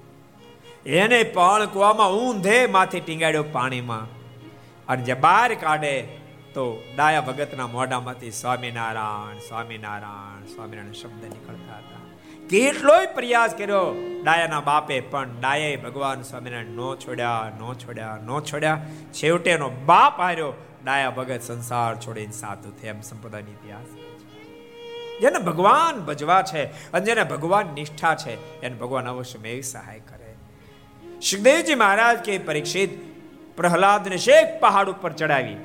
[0.86, 4.08] એને પણ કુવામાં ઊંધે માથે ટીંગાડ્યો પાણીમાં.
[4.88, 6.02] અને જે બહાર કાઢે
[6.54, 12.00] તો ડાયા ભગતના મોઢામાંથી સ્વામિનારાયણ સ્વામિનારાયણ સ્વામિનારાયણ શબ્દ નીકળતા હતા.
[12.50, 18.86] કેટલોય પ્રયાસ કર્યો ડાયાના બાપે, પણ ડાયાએ ભગવાન સ્વામિનારાયણ નો છોડ્યા નો છોડ્યા નો છોડ્યા.
[19.14, 20.54] છેવટે એનો બાપ હાર્યો
[20.88, 23.86] ડાયા ભગત સંસાર છોડીને સાધુ થયા એમ સંપ્રદાયનો ઇતિહાસ.
[25.22, 30.36] જેને ભગવાન ભજવા છે અને જેને ભગવાન નિષ્ઠા છે, એને ભગવાન અવશ્ય મેં સહાય કરે.
[31.20, 32.90] સુખદેવજી મહારાજ કે પરીક્ષિત
[33.58, 35.56] પ્રહલાદને શેખ પહાડ ઉપર ચડાવી.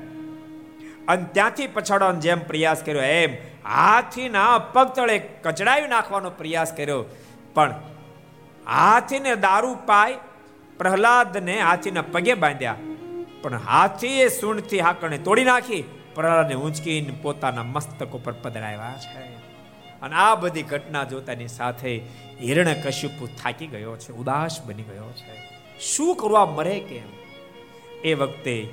[1.07, 3.33] અને ત્યાંથી પછાડવાનો જેમ પ્રયાસ કર્યો એમ,
[3.65, 7.05] હાથીના પગ તળે કચડાવી નાખવાનો પ્રયાસ કર્યો.
[7.53, 7.75] પણ
[8.67, 10.17] હાથીને દારૂ પાય
[10.77, 12.75] પ્રહલાદને હાથીના પગે બાંધ્યા.
[13.43, 15.83] પણ હાથીએ સૂંઢથી હાકણે તોડી નાખી
[16.15, 19.35] પ્રહલાદને ઊંચકીને પોતાના મસ્તક ઉપર પધરાવ્યા છે.
[20.01, 21.97] અને આ બધી ઘટના જોતાની સાથે
[22.41, 25.53] હિરણ્ય કશ્યપુ થાકી ગયો છે, ઉદાસ બની ગયો છે.
[25.79, 27.05] શું કરવા મરે કેમ?
[28.03, 28.67] એ વખતે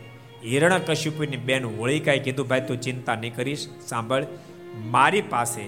[0.45, 4.27] હિરણ્ય કશ્યપુની બેન હોળિકાએ કીધું, ભાઈ, તું ચિંતા નહીં કરીશ, સાંભળ,
[4.75, 5.65] મારી પાસે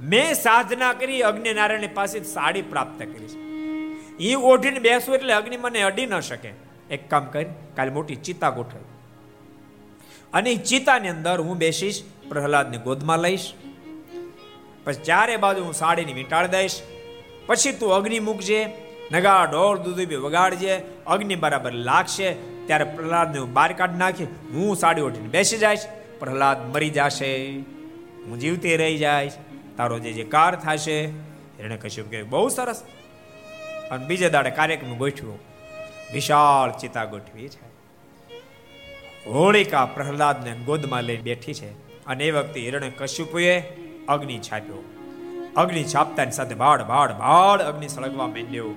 [0.00, 3.34] મેં સાધના કરી અગ્નિ નારાયણ પાસે સાડી પ્રાપ્ત કરીશ.
[4.20, 6.67] એ ઓઢીને બેસું એટલે અગ્નિ મને અડી ન શકે.
[6.90, 7.46] એક કામ કરી,
[7.76, 8.80] કાલે મોટી ચિતા ગોઠવી.
[10.32, 13.52] અને એ ચિતાની અંદર હું બેસીશ, પ્રહલાદને ગોદમાં લઈશ.
[14.84, 16.82] પછી ચારે બાજુ હું સાડીની વીંટાળી દઈશ.
[17.46, 18.66] પછી તું અગ્નિ મૂકજે
[19.12, 22.32] નગા ઢોળ, દૂધી વગાડજે, અગ્નિ બરાબર લાગશે,
[22.66, 25.80] ત્યારે પ્રહલાદને હું બહાર કાઢી નાખી હું સાડી ઓઢીને બેસી જઈશ.
[26.18, 27.58] પ્રહલાદ મરી જશે.
[28.26, 29.32] હું જીવતી રહી જઈશ.
[29.76, 31.02] તારો જે જે કાર થશે.
[31.58, 32.82] એને કહ્યું કે બહુ સરસ.
[33.90, 35.38] અને બીજે દાડે કાર્યક્રમ ગોઠવ્યો.
[36.12, 37.66] વિશાળ ચિતા ગોઠવી છે.
[39.32, 41.70] હોળિકા પ્રહલાદને ગોદમાં લઈ બેઠી છે
[42.06, 43.54] અને એ વખતે હિરણ્ય કશ્યપુએ
[44.14, 44.82] અગ્નિ છાપ્યો.
[45.62, 48.72] અગ્નિ છાપતાની સાથે ભાડ ભાડ ભાડ અગ્નિ સળગવા માંડ્યો.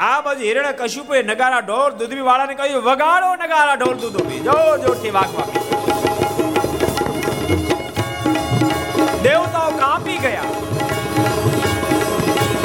[0.00, 5.14] આ બાજુ હિરણ્ય કશ્યપુએ નગારા ઢોર દૂધવી વાળાને કહ્યું, વગાડો નગારા ઢોર દૂધવી જોર જોરથી
[5.18, 5.48] વાગવા
[9.26, 10.73] દેવતાઓ કાપી ગયા.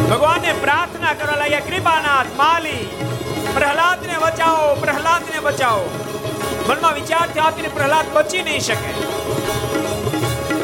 [0.10, 2.90] ભગવાનને પ્રાર્થના કરવા લાગ્યા, કૃપાનાથ, માલી,
[3.54, 5.90] પ્રહલાદને બચાવો પ્રહલાદને બચાવો.
[6.70, 8.90] મનમાં વિચાર થયો આપીને પ્રહલાદ બચી નહીં શકે.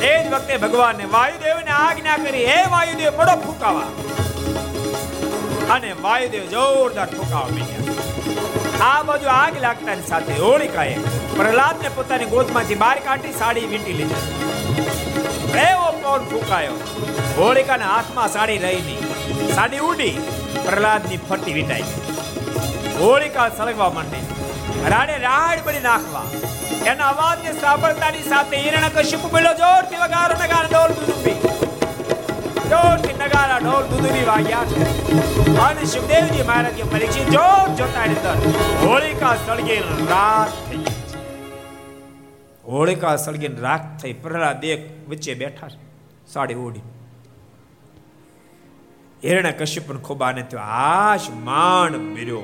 [0.07, 3.87] એ જ વખતે ભગવાનને વાયુદેવને આજ્ઞા કરી, હે વાયુદેવ, પડો ફૂંકાવા.
[5.73, 8.54] અને વાયુદેવ જોરદાર ફૂંકાવા માંડ્યા.
[8.83, 10.95] આ બાજુ આગ લાગતાની સાથે હોળિકાએ
[11.35, 14.23] પ્રહલાદને પોતાની ગોદમાંથી બહાર કાઢી સાડી વીંટી લીધી.
[15.65, 16.77] એવો પવન ફૂંકાયો.
[17.37, 19.03] હોળિકાના હાથમાં સાડી રહી નહીં.
[19.55, 20.15] સાડી ઉડી
[20.65, 21.85] પ્રહલાદની ફટી વીંટાઈ.
[22.99, 24.23] હોળિકા સળગવા માંડી.
[24.93, 26.25] રાડે રાડ બની નાખવા.
[26.93, 30.91] એના અવાજને સાંભળતાની સાથે હિરણ કશ્યપ બોલ્યો જોરથી વગારો નગારા ઢોલ
[32.75, 38.35] દુદુબી જોરથી નગારા ઢોલ દુધરી વાગ્યા અને શિવદેવજી મહારાજ પરીક્ષિત જોર જોતા અંદર
[38.83, 39.79] હોળિકા સળગી
[40.11, 40.83] રાત થઈ
[42.65, 45.79] હોળિકા સળગીને રાત થઈ પ્રહલાદ એક વચ્ચે બેઠા છે,
[46.33, 46.85] સાડી ઓઢી.
[49.23, 52.43] હિરણ્ય કશ્યપ ખૂબ આનંદ થયો, આશ માણ મેર્યો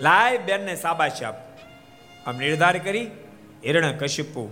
[0.00, 1.36] લાય બેનને સાબાશ આપ.
[2.26, 3.06] આમ નિર્ધાર કરી
[3.66, 4.42] હિરણ કશ્યપુ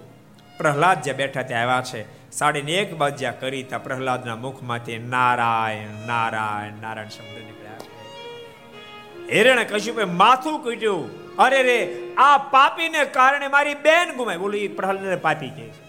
[0.58, 2.00] પ્રહલાદ જે બેઠા ત્યાં આવ્યા છે
[2.38, 7.78] સાડીને એક બાજ્યા કરી તા પ્રહલાદના મુખમાંથી નારાયણ નારાયણ નારાયણ શબ્દ નીકળ્યા.
[7.78, 11.26] છે હિરણ્ય કશ્યપે માથું કૂટ્યું.
[11.36, 15.86] અરે રે, આ પાપીને કારણે મારી બેન ગુમાવી બોલું એ પ્રહલાદ પાપી કે છે.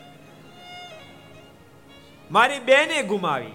[2.32, 3.52] મારી બેને ગુમાવી.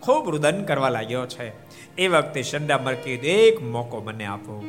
[0.00, 1.52] ખૂબ રુદન કરવા લાગ્યો છે.
[1.96, 4.64] એ વખતે શંડા મરકી એક મોકો મને આપો.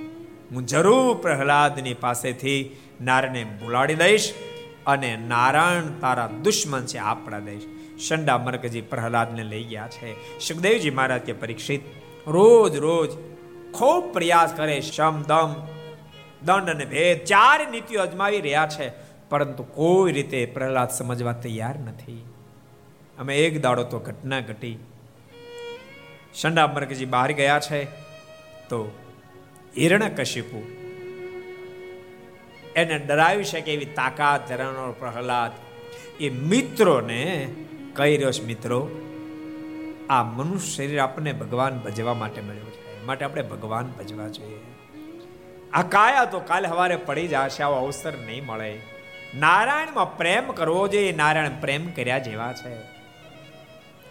[0.51, 4.33] હું જરૂર પ્રહલાદની પાસેથી નારને બોલાડી દઈશ.
[4.87, 7.61] અને નારાયણ તારા દુશ્મન છે આપણા દેશ.
[8.07, 10.39] શંડા મરકજી પ્રહલાદને લઈ ગયા છે.
[10.39, 11.81] સુખદેવજી મહારાજ કે પરીક્ષિત,
[12.27, 13.09] રોજ રોજ
[13.73, 15.53] ખૂબ પ્રયાસ કરે શમ, દમ,
[16.43, 18.91] દંડ અને ભેદ, ચાર નીતિઓ અજમાવી રહ્યા છે.
[19.29, 22.25] પરંતુ કોઈ રીતે પ્રહલાદ સમજવા તૈયાર નથી.
[23.19, 24.79] અમે એક દાડો તો ઘટના ઘટી.
[26.35, 27.85] શંડા મરકજી બહાર ગયા છે
[28.69, 28.91] તો
[29.77, 30.82] હિરણ્ય કશિપુ
[32.75, 35.51] એને ડરાવી શકે એવી તાકાત ધરાવનો પ્રહલાદ.
[36.23, 37.53] એ મિત્રોને
[37.93, 38.89] કહી રહ્યો છે, મિત્રો,
[40.09, 43.05] આ મનુષ્ય શરીર આપણને ભગવાન ભજવા માટે મળ્યું છે.
[43.05, 44.59] માટે આપણે ભગવાન ભજવા જોઈએ.
[45.73, 48.81] આ કાયા તો કાલે સવારે પડી જશે, આવો અવસર નહીં મળે.
[49.35, 52.93] નારાયણમાં પ્રેમ કરવો જોઈએ નારાયણ પ્રેમ કર્યા જેવા છે.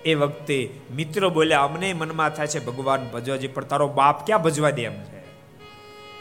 [0.05, 4.43] એ વખતે મિત્રો બોલ્યા અમને મનમાં થાય છે ભગવાન ભજવા જોઈએ પણ તારો બાપ ક્યાં
[4.43, 5.23] ભજવા દે એમ છે?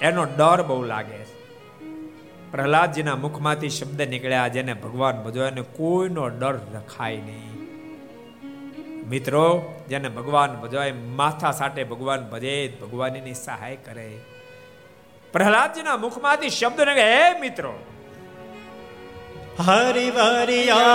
[0.01, 1.40] એનો ડર બહુ લાગે છે.
[2.51, 5.17] પ્રહલાદજીના મુખમાંથી શબ્દ નીકળ્યા જેને ભગવાન
[5.47, 7.51] એને કોઈનો ડર રખાય નહીં.
[9.09, 14.17] મિત્રો, જેને ભગવાન ભજવાય માથા સાટે ભગવાન ભજે, ભગવાનની સહાય કરે.
[15.33, 17.73] પ્રહલાદજીના મુખમાંથી શબ્દ નીકળે, હે મિત્રો,
[19.59, 20.85] હરિવરિયા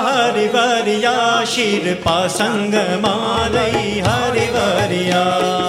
[0.00, 5.59] હરિવરિયા શિર પાસંગ માલઈ હરિવરિયા.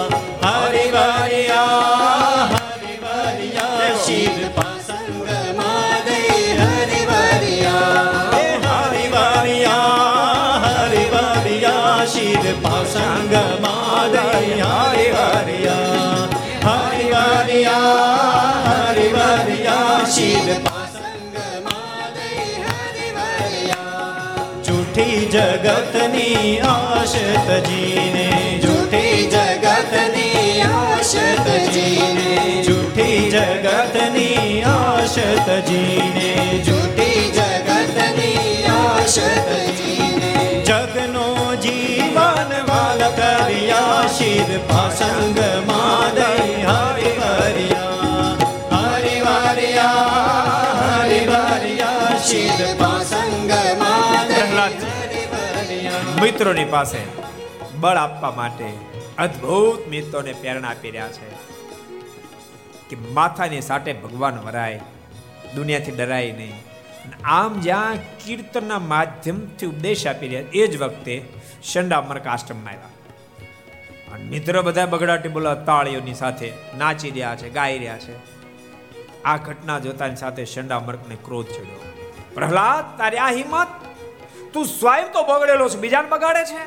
[20.12, 21.36] હરિયા પાસંગ
[24.66, 27.14] જૂઠી જગતની આશ
[27.46, 28.26] તજીને
[28.64, 31.14] જૂઠી જગતની આશ
[31.46, 32.26] તજીને
[32.62, 35.16] જૂઠી જગતની આશ
[35.46, 40.34] તજીને જૂઠી જગતની આશ તજીને
[40.64, 41.30] જગનો
[41.60, 46.30] જીવન વાલ કર્યા શિર પાસંગ માદય
[46.68, 47.91] હરિ હરિયા
[56.22, 56.98] મિત્રોની પાસે
[57.76, 58.66] બળ આપવા માટે
[59.18, 61.30] અદ્ભુત મિત્રોને પ્રેરણા આપી રહ્યા છે
[62.90, 64.82] કે માથાની સાટે ભગવાન વરાય,
[65.56, 66.54] દુનિયાથી ડરાય નહીં.
[67.26, 71.22] આમ જ્યાં કીર્તનના માધ્યમથી ઉપદેશ આપી રહ્યા, એ જ વખતે
[71.64, 74.14] શંડામર્ક આશ્રમમાં આવ્યા.
[74.14, 78.16] અને મિત્ર બધા બગડાટી બોલા તાળીઓની સાથે નાચી રહ્યા છે, ગાઈ રહ્યા છે.
[79.24, 81.91] આ ઘટના જોતાની સાથે શંડામર્કને ક્રોધ ચડ્યો.
[82.36, 83.68] પ્રહલાદ, તારી આ હિંમત?
[84.54, 86.64] તું સ્વયં તો બગડેલો છે, બીજાને બગાડે છે?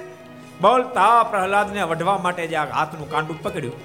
[0.60, 3.78] બોલતા પ્રહલાદને વઢવા માટે જે આ હાથનું કાંડું પકડ્યું.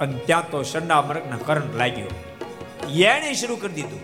[0.00, 2.10] અને ત્યાં તો શંડા મરકના કરંટ લાગ્યો.
[3.10, 4.02] એણે શરૂ કરી દીધું.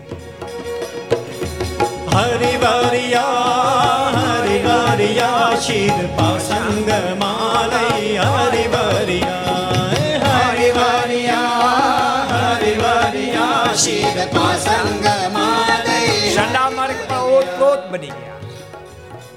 [2.13, 6.89] હરિ હરિયા હરિ હરિયા શિર પાસંગ
[7.19, 9.89] માલઈ હરિ હરિયા
[10.25, 15.90] હરિ હરિયા હરિ હરિયા શિર પાસંગ માદય
[16.35, 18.35] શંડા માર્ગ પણ ઓતપ્રોત બની ગયા.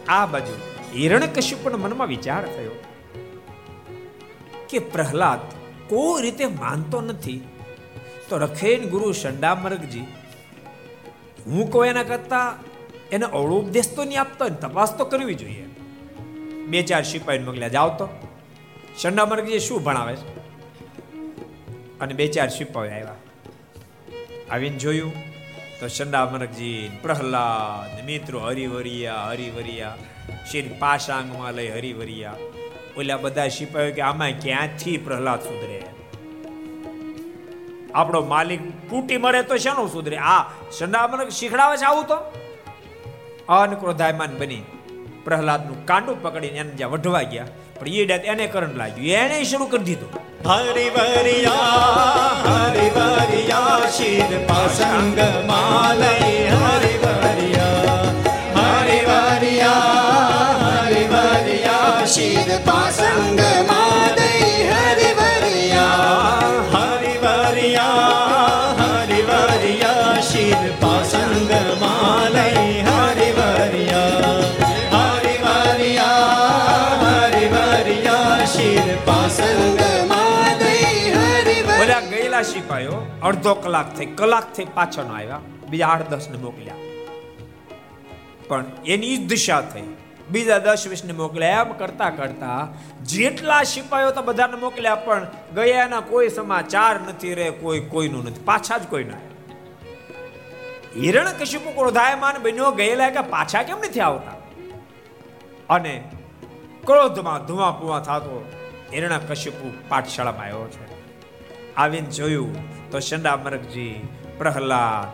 [0.09, 0.53] આ બાજુ
[0.95, 2.71] હિરણ્યકશ્યપના મનમાં વિચાર થયો
[4.69, 5.39] કે પ્રહલાદ
[5.89, 7.41] કોઈ રીતે માનતો નથી.
[8.29, 10.01] તો રખેન ગુરુ શંડામર્ગજી
[11.47, 12.55] હું કહું એના કરતા
[13.13, 15.67] એને અવળો ઉપદેશ તો નહીં આપતો તપાસ તો કરવી જોઈએ.
[16.67, 18.09] બે ચાર સિપાહીને મોકલ્યા જાઓ તો.
[18.99, 20.39] શંડામર્ગજી શું ભણાવે છે?
[22.01, 23.15] અને બે ચાર સિપાહી આવ્યા.
[24.51, 25.34] આવીને જોયું
[25.85, 29.97] તો શંડામર્ગજી પ્રહલાદ, મિત્રો હરિવરિયા હરિવરિયા
[30.51, 32.37] શિર પાશાંગમાં લઈ હરિવરિયા
[32.97, 35.81] ઓલા બધા સિપાહીઓ કે આમાં ક્યાંથી પ્રહલાદ સુધરે?
[37.95, 40.17] આપણો માલિક તૂટી મરે તો શેનું સુધરે?
[40.17, 40.43] આ
[40.79, 42.19] શંડામર્ગ શીખડાવે છે આવું તો?
[43.49, 44.63] અનક્રોધાયમાન બની
[45.25, 47.47] પ્રહલાદનું કાંડું પકડીને એને જ્યાં વઢવા ગયા.
[47.81, 47.89] પણ
[48.33, 49.09] એને કરંટ લાગ્યું.
[49.09, 50.11] એને શરૂ કરી દીધું.
[50.49, 51.61] હરિ વરિયા
[52.47, 56.13] હરિ વરિયા શિર પાસંગ માલય
[56.63, 58.03] હરિ વરિયા
[58.59, 59.79] હરિ વરિયા
[60.65, 63.41] હરિ વરિયા શિર પાસંગ
[82.75, 85.41] ગયેલા અડધો કલાક થઈ કલાક થઈ પાછળ આવ્યા
[85.71, 86.75] બીજા આઠ દસ ને મોકલ્યા.
[88.49, 89.87] પણ એની દિશા થઈ.
[90.31, 91.61] બીજા દસ વીસ ને મોકલ્યા.
[91.61, 92.69] એમ કરતા કરતા
[93.03, 98.45] જેટલા સિપાહીઓ તો બધાને મોકલ્યા, પણ ગયાના કોઈ સમાચાર નથી રે, કોઈ કોઈનું નથી.
[98.45, 99.21] પાછા જ કોઈ ના
[100.97, 104.35] હિરણ કશ્યપ ક્રોધાયમાન બન્યો, ગયેલા કે પાછા કેમ નથી આવતા?
[105.71, 106.05] અને
[106.87, 108.45] ક્રોધમાં ધુઆ પુઆ થતો
[108.93, 110.94] હિરણા કશ્યપુ પાઠશાળામાં આવ્યો છે.
[111.77, 115.07] આવીને જોયું તો શંડા મરગજી પ્રહલાદ,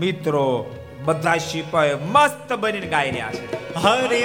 [0.00, 0.66] મિત્રો
[1.04, 3.74] બધા સિપાહી મસ્ત બનીને ગાઈ રહ્યા છે.
[3.74, 4.22] હરિ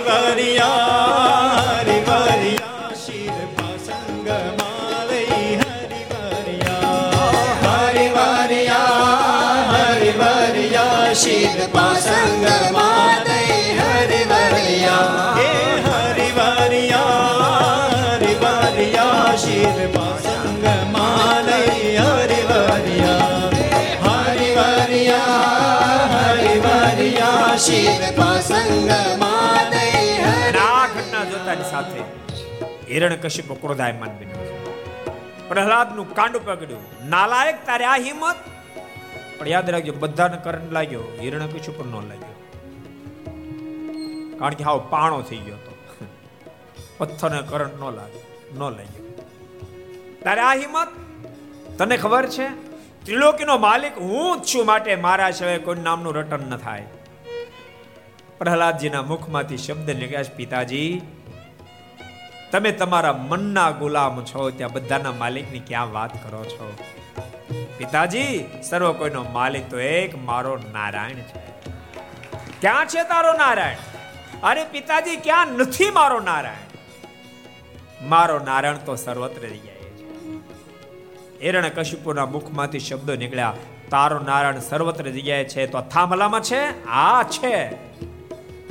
[30.60, 32.00] આ ઘટના જોતાની સાથે
[32.94, 34.74] હિરણ કશ્યપ ક્રોધાયમાન બન્યો
[35.48, 37.10] પ્રહલાદનું કાંડું પકડ્યું.
[37.10, 38.36] નાલાયક તારે આ હિંમત?
[39.38, 42.38] પણ યાદ રાખજો, બધાને કરંટ લાગ્યો, હિરણ કશ્યપ ન લાગ્યો.
[44.40, 46.08] કારણ કે હાવ પાણો થઈ ગયો હતો.
[46.98, 48.24] પથ્થરને કરંટ ન લાગ્યો
[48.54, 49.26] ન લાગ્યો.
[50.24, 50.88] તારે આ હિંમત?
[51.78, 52.48] તને ખબર છે?
[53.06, 56.86] ત્રિલોકીનો માલિક હું જ છું માટે મારા સિવાય કોઈ નામનું રટન ન થાય.
[58.42, 61.02] પ્રહલાદજીના મુખમાંથી શબ્દ નીકળ્યા પિતાજી,
[62.52, 66.74] તમે તમારા મનના ગુલામ છો, ત્યાં બધાના માલિકની ક્યાં વાત કરો છો?
[67.78, 71.44] પિતાજી, સર્વ કોઈનો માલિક તો એક મારો નારાયણ છે.
[72.62, 73.76] ક્યાં છે તારો નારાયણ?
[74.44, 76.70] અરે પિતાજી, ક્યાં નથી મારો નારાયણ?
[78.08, 80.30] મારો નારાયણ તો સર્વત્ર જગ્યાએ છે.
[81.40, 83.54] એરણ કશ્યપુના મુખમાંથી શબ્દો નીકળ્યા,
[83.90, 85.68] તારો નારાયણ સર્વત્ર જગ્યાએ છે.
[85.68, 86.86] તો થાંભલામાં છે?
[86.86, 87.92] આ છે.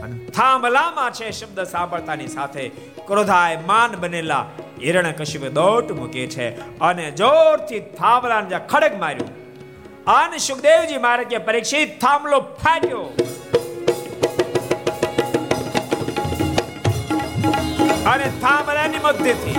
[0.02, 2.68] અને થાંભલામાં છે શબ્દ સાંભળતાની સાથે
[3.06, 4.46] ક્રોધાય માન બનેલા
[4.82, 9.40] હિરણ કશ્યપે દોટ મૂકે છે અને જોરથી થાંભલાને જ્યાં ખડક માર્યું.
[10.04, 13.02] અને સુખદેવજી મારે કે પરીક્ષિત થાંભલો ફાટ્યો.
[18.06, 19.56] અને થાંભલાની મધ્યથી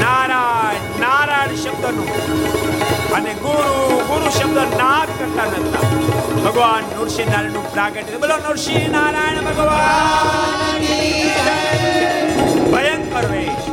[0.00, 2.65] નારાયણ નારાયણ શબ્દનું
[3.14, 5.80] અને ગુરુ ગુરુ શબ્દ નાદ કરતા નતા.
[6.44, 10.80] ભગવાન નરસિંહ નારાયણ પ્રાગટ્ય બોલો નરસિંહ નારાયણ ભગવાન.
[12.72, 13.66] ભયંકર વેશ.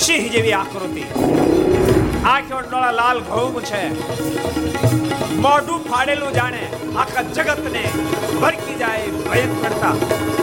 [0.00, 1.04] સિંહ જેવી આકૃતિ.
[2.24, 3.82] આંખો ડોળા લાલ ઘઉં છે.
[5.36, 6.66] મોઢું ફાડેલું જાણે
[6.96, 7.84] આખા જગતને
[8.42, 9.94] ભરકી જાય ભયંકરતા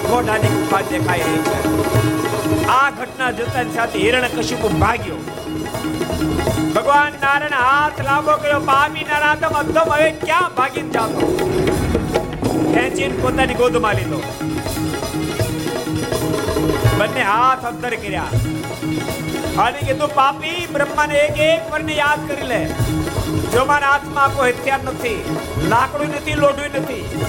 [0.10, 2.68] મોઢાની ગુફા દેખાઈ રહી છે.
[2.68, 5.33] આ ઘટના જોતા સાથે હિરણ કશુપ ભાગ્યો.
[6.76, 11.28] ભગવાન નારાયણ હાથ લાંબો કર્યો, પામી નારાધમ અધમ હવે ક્યાં ભાગીને જાતો?
[12.74, 14.22] ખેંચીને પોતાની ગોદમાં લીધો.
[16.98, 18.24] બંને હાથ અંતર કર્યા.
[19.60, 22.66] અને કીધું પાપી, બ્રહ્માને એક એક વરને યાદ કરી લે.
[23.54, 25.38] જો મારા હાથમાં કોઈ હથિયાર નથી,
[25.70, 27.22] લાકડું નથી, લોઢું નથી.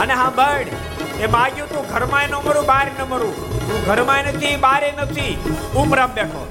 [0.00, 0.93] અને હા, બળ.
[1.20, 3.58] એ માગ્યું તું ઘરમાં ન મરું, બહાર ન મરું.
[3.66, 5.38] તું ઘરમાં નથી બારે નથી.
[5.76, 6.48] ઉમરામ બેઠો.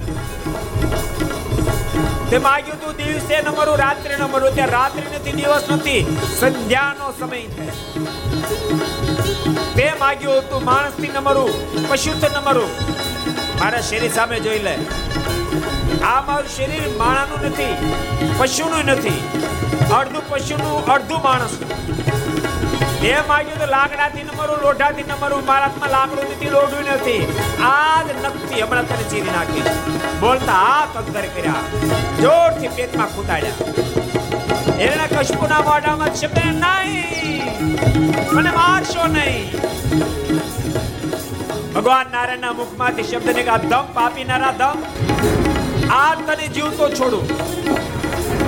[2.29, 6.17] તે માગ્યું તું દિવસે ન મરું, રાત્રે ન મરું, ત્યાં રાત્રિ નથી, દિવસ નથી.
[6.39, 7.93] સંધ્યાનો સમય છે.
[9.75, 12.69] તે માગ્યું તું માણસથી ન મરું, પશુથી ન મરું.
[13.59, 14.75] મારા શરીર સામે જોઈ લે.
[16.03, 17.95] આ મારું શરીર માણાનું નથી,
[18.37, 19.41] પશુનું નથી.
[19.97, 22.42] અડધું પશુનું, અડધું માણસનું.
[23.07, 24.29] એ માગ્યું તો લાકડાથી ન
[24.65, 26.51] લોઢાથી ન મરું, મારા હાથમાં લાકડું નથી.
[26.55, 27.23] લોઢું નથી
[27.63, 29.63] હમણાં તને ચીરી નાખી
[30.21, 31.63] બોલતા હાથ અંદર કર્યા.
[32.23, 37.11] જોરથી પેટમાં કૂટાડ્યા એના કશપુના મોઢામાં શબ્દ નહીં.
[38.35, 39.45] મને મારશો નહીં.
[41.75, 44.77] ભગવાન નારાયણના મુખમાંથી શબ્દ નીકળ્યા ધમ પાપીનારા ધમ
[45.99, 47.25] આ તને જીવતો છોડું.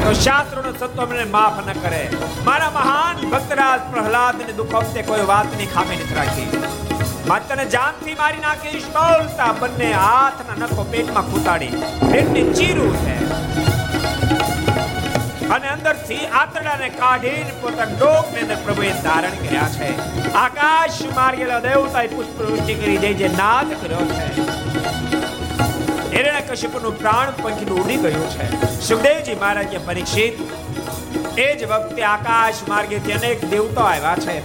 [0.06, 2.02] તો શાસ્ત્રોનો સત્વ મને માફ ન કરે.
[2.44, 6.50] મારા મહાન ભક્તરાજ પ્રહલાદ ને દુઃખ કોઈ વાતની ખામી નથી રાખી.
[7.28, 11.72] માત્ર તને જાનથી મારી નાખીશ બોલતા બંને હાથના નખો પેટમાં કૂતાડી
[12.12, 13.16] પેટને ચીરું છે.
[15.50, 19.90] અને અંદરથી આતરડાને કાઢીને પોતાના ડોકને અંદર પ્રભુએ ધારણ કર્યા છે.
[20.34, 24.26] આકાશ માર્ગેલા દેવતાએ પુષ્પવૃષ્ટિ કરી દે જે નાદ કર્યો છે.
[26.16, 28.80] હિરણ્ય કશ્યપનું પ્રાણ પંખીનું ઉડી ગયું છે.
[28.82, 30.34] સુખદેવજી મહારાજે પરીક્ષિત,
[31.40, 34.38] એ જ વખતે આકાશ માર્ગેથી અનેક દેવતા આવ્યા છે.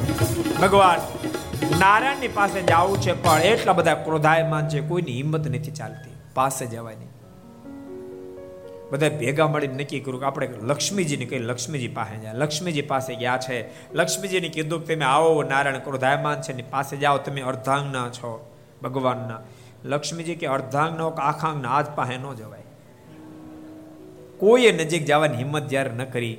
[0.61, 1.01] ભગવાન
[1.79, 6.11] નારાયણની પાસે જવું છે, પણ એટલા બધા ક્રોધાયમાન છે, કોઈની હિંમત નથી ચાલતી.
[6.35, 7.07] પાસે જવાની
[8.93, 13.39] બધા ભેગા મળીને નક્કી કર્યું કે આપણે લક્ષ્મીજીને કહી લક્ષ્મીજી પાસે જાય લક્ષ્મીજી પાસે ગયા
[13.39, 13.71] છે.
[13.95, 18.51] લક્ષ્મીજીને કીધું કે તમે આવો, નારાયણ ક્રોધાયમાન છે ને, પાસે જાઓ, તમે અર્ધાંગના છો
[18.83, 19.41] ભગવાનના.
[19.85, 22.62] લક્ષ્મીજી કે અર્ધાંગનો આખાંગના, આજ પાસે ન જવાય.
[24.39, 26.36] કોઈએ નજીક જવાની હિંમત જ્યારે ન કરી,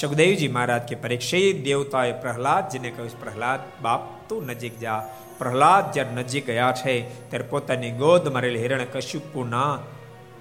[0.00, 5.08] સુખદેવજી મહારાજ કે પરીક્ષિત દેવતાએ પ્રહલાદજીને કહ્યું પ્રહલાદ, બાપ, તું નજીક જા.
[5.38, 9.78] પ્રહલાદ જ્યારે નજીક ગયા છે, ત્યારે પોતાની ગોદ મારેલી હિરણ કશ્યપુના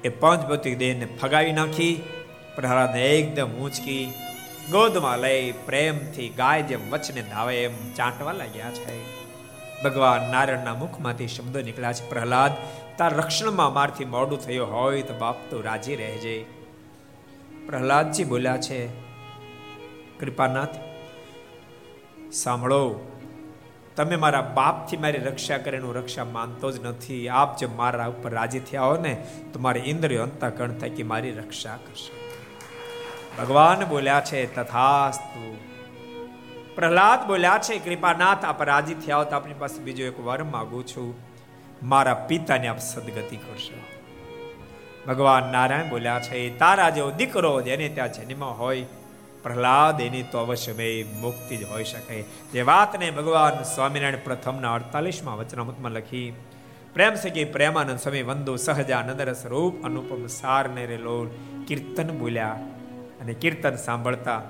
[0.04, 2.04] એ પંચભૌતિક દેહને ફગાવી નાખી.
[2.56, 4.14] પ્રહલાદને એકદમ ઊંચકી
[4.72, 9.15] ગોદમાં લઈ પ્રેમથી ગાય જેમ વચને ધાવે એમ ચાંટવા લાગ્યા છે.
[9.84, 12.10] ભગવાન નારાયણના મુખમાંથી શબ્દો નીકળ્યા છે.
[12.10, 12.52] પ્રહલાદ,
[12.98, 16.46] તાર રક્ષણમાં મારથી મોડું થયું હોય તો બાપ તો રાજી રહેજે.
[17.68, 18.88] પ્રહલાદજી બોલ્યા છે,
[20.20, 20.70] કૃપાનાથ,
[22.34, 23.12] સાંભળો,
[23.96, 27.28] તમે મારા બાપથી મારી રક્ષા કરે હું રક્ષા માનતો જ નથી.
[27.28, 31.32] આપ જે મારા ઉપર રાજી થયા હો ને, તો મારે ઇન્દ્રિય અંતકરણ થાય કે મારી
[31.32, 32.16] રક્ષા કરશો.
[33.42, 35.58] ભગવાન બોલ્યા છે, તથાસ્તુ
[36.76, 40.88] પ્રહલાદ બોલ્યા છે, કૃપાનાથ, આપ રાજી થયા હો તો આપણી પાસે બીજો એક વર માગું
[40.88, 41.16] છું.
[41.84, 43.80] મારા પિતાને આપ સદગતિ કરશો.
[45.08, 48.86] ભગવાન નારાયણ બોલ્યા છે તારા જેવો દીકરો જેને ત્યાં જન્મ હોય,
[49.44, 52.22] પ્રહલાદ, એની તો અવશ્ય બે મુક્તિ જ હોઈ શકે.
[52.22, 56.34] જે વાતને ભગવાન સ્વામિનારાયણ પ્રથમના અડતાલીસમાં વચનામૃતમાં લખી,
[56.94, 61.36] પ્રેમ સખી પ્રેમાનંદ સ્વામી વંદો સહજાનંદ સ્વરૂપ અનુપમ સાર ને રેલો
[61.68, 62.50] કીર્તન બોલ્યા
[63.22, 64.42] અને કીર્તન સાંભળતા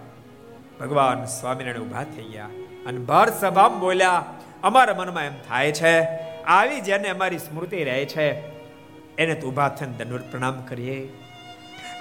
[0.79, 2.45] ભગવાન સ્વામિનારાયણ ઊભા થઈ ગયા.
[2.85, 4.23] અને ભર સભામાં બોલ્યા,
[4.63, 6.03] અમારા મનમાં એમ થાય છે,
[6.43, 8.55] આવી જેને અમારી સ્મૃતિ રહે છે,
[9.17, 11.09] એને તો ઊભા થઈને દંડવત પ્રણામ કરીએ.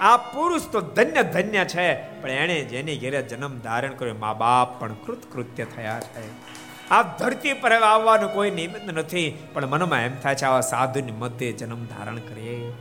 [0.01, 4.79] આ પુરુષ તો ધન્ય ધન્ય છે, પણ એણે જેની ઘેરે જન્મ ધારણ કર્યો, મા બાપ
[4.79, 6.55] પણ કૃત કૃત્ય થયા છે.
[6.89, 11.51] આ ધરતી પર આવવાનું કોઈ નિમિત્ત નથી, પણ મનમાં એમ થાય છે, આવા સાધુની મતે
[11.51, 12.71] જન્મ ધારણ કરીએ.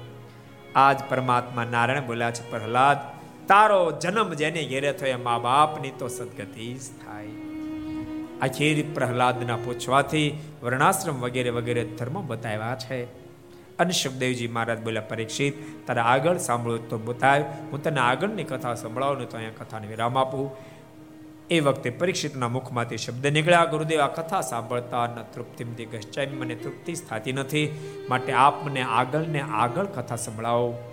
[0.75, 3.14] આજ પરમાત્મા નારાયણ બોલ્યા છે, પ્રહલાદ
[3.49, 7.27] તારો જન્મ જેને ઘેરે થયો મા બાપની તો સદગતિ થાય.
[8.43, 13.05] આખીર પ્રહલાદના પૂછવાથી વર્ણાશ્રમ વગેરે વગેરે ધર્મ બતાવ્યા છે.
[13.79, 15.55] અને સુખદેવજી મહારાજ બોલ્યા, પરીક્ષિત,
[15.87, 17.43] તારે આગળ સાંભળો તો બતાવ.
[17.43, 20.57] હું તને આગળની કથા સંભળાવું ને તો અહીંયા કથાને વિરામ આપું.
[21.51, 23.65] એ વખતે પરીક્ષિતના મુખમાંથી શબ્દ નીકળ્યા.
[23.65, 27.93] ગુરુદેવ, આ કથા સાંભળતા ન તૃપ્તિમથી ઘસાઈ મને તૃપ્તિ થતી નથી.
[28.09, 30.91] માટે આપ મને આગળ ને આગળ કથા સંભળાવો.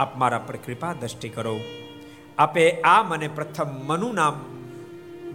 [0.00, 1.60] આપ મારા પર કૃપા દ્રષ્ટિ કરો.
[2.38, 4.40] આપે આ મને પ્રથમ મનુ નામ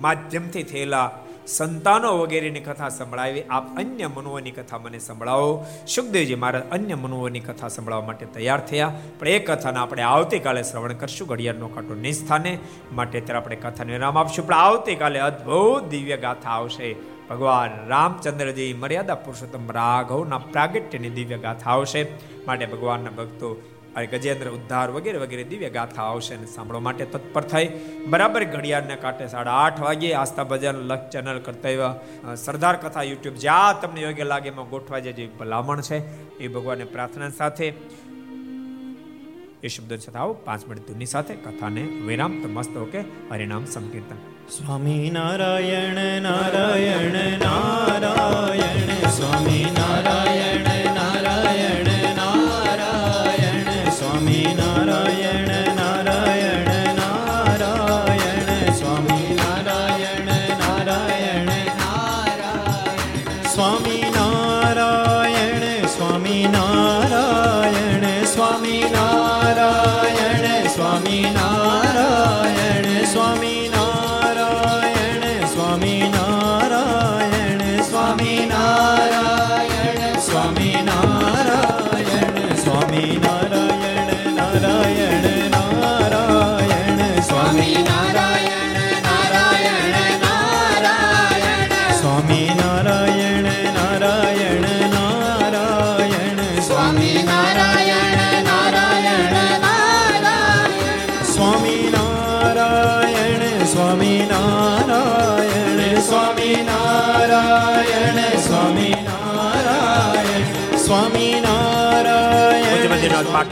[0.01, 1.11] માધ્યમથી થયેલા
[1.47, 5.65] સંતાનો વગેરેની કથા સંભળાવી, આપ અન્ય મનુઓની કથા મને સંભળાવો.
[5.87, 8.95] સુખદેવજી મહારાજ અન્ય મનુઓની કથા સંભળાવવા માટે તૈયાર થયા.
[9.19, 13.93] પણ એ કથાને આપણે આવતીકાલે શ્રવણ કરશું, ઘડિયાળનો કાંટો નિસ્થાને સ્થાને માટે ત્યારે આપણે કથાને
[13.93, 14.47] વિરામ આપશું.
[14.47, 16.95] પણ આવતીકાલે અદ્ભુત દિવ્ય ગાથા આવશે.
[17.29, 22.07] ભગવાન રામચંદ્રજી મર્યાદા પુરુષોત્તમ રાઘવના પ્રાગટ્યની દિવ્ય ગાથા આવશે.
[22.47, 23.61] માટે ભગવાનના ભક્તો
[23.95, 27.67] અને ગજેન્દ્ર ઉદ્ધાર વગેરે વગેરે દિવ્ય ગાથા આવશે અને સાંભળવા માટે તત્પર થઈ.
[28.07, 33.35] બરાબર ઘડિયાળને કાંઠે સાડા આઠ વાગે આસ્થા ભજન લક્ષ ચેનલ કરતા સરદાર કથા યુટ્યુબ.
[33.35, 35.99] જ્યાં તમને યોગ્ય લાગે એમાં ગોઠવા જે ભલામણ છે.
[36.37, 37.73] એ ભગવાનને પ્રાર્થના સાથે,
[39.63, 42.41] એ શબ્દ સાથે આવો, પાંચ મિનિટ ધૂની સાથે કથાને વિરામ.
[42.41, 43.01] તો મસ્ત, ઓકે?
[43.31, 44.19] હરિનામ સંકીર્તન.
[44.49, 50.84] સ્વામી નારાયણ નારાયણ નારાયણ, સ્વામી નારાયણ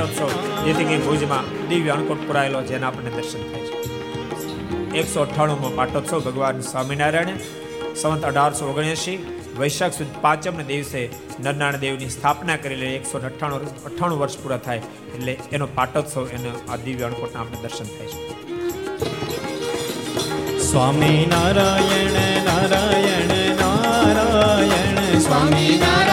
[0.03, 3.75] પાટોત્સવ જેથી ભુજમાં દિવ્ય અન્નકૂટ પુરાયેલો જેના આપણને દર્શન થાય છે.
[4.99, 7.39] એકસો અઠ્ઠાણુંમાં પાટોત્સવ ભગવાન સ્વામિનારાયણ,
[7.95, 9.17] સંવત અઢારસો ઓગણએંશી,
[9.59, 11.01] વૈશાખ સુદ પાંચમને દિવસે
[11.39, 14.81] નરનારાયણ દેવની સ્થાપના કરેલી એકસો અઠ્ઠાણું અઠ્ઠાણું વર્ષ પૂરા થાય
[15.15, 18.19] એટલે એનો પાટોત્સવ, એનો આ દિવ્ય અન્નકૂટના આપણે દર્શન થાય છે.
[20.71, 23.31] સ્વામી નારાયણ નારાયણ
[23.61, 26.12] નારાયણ સ્વામી નારાયણ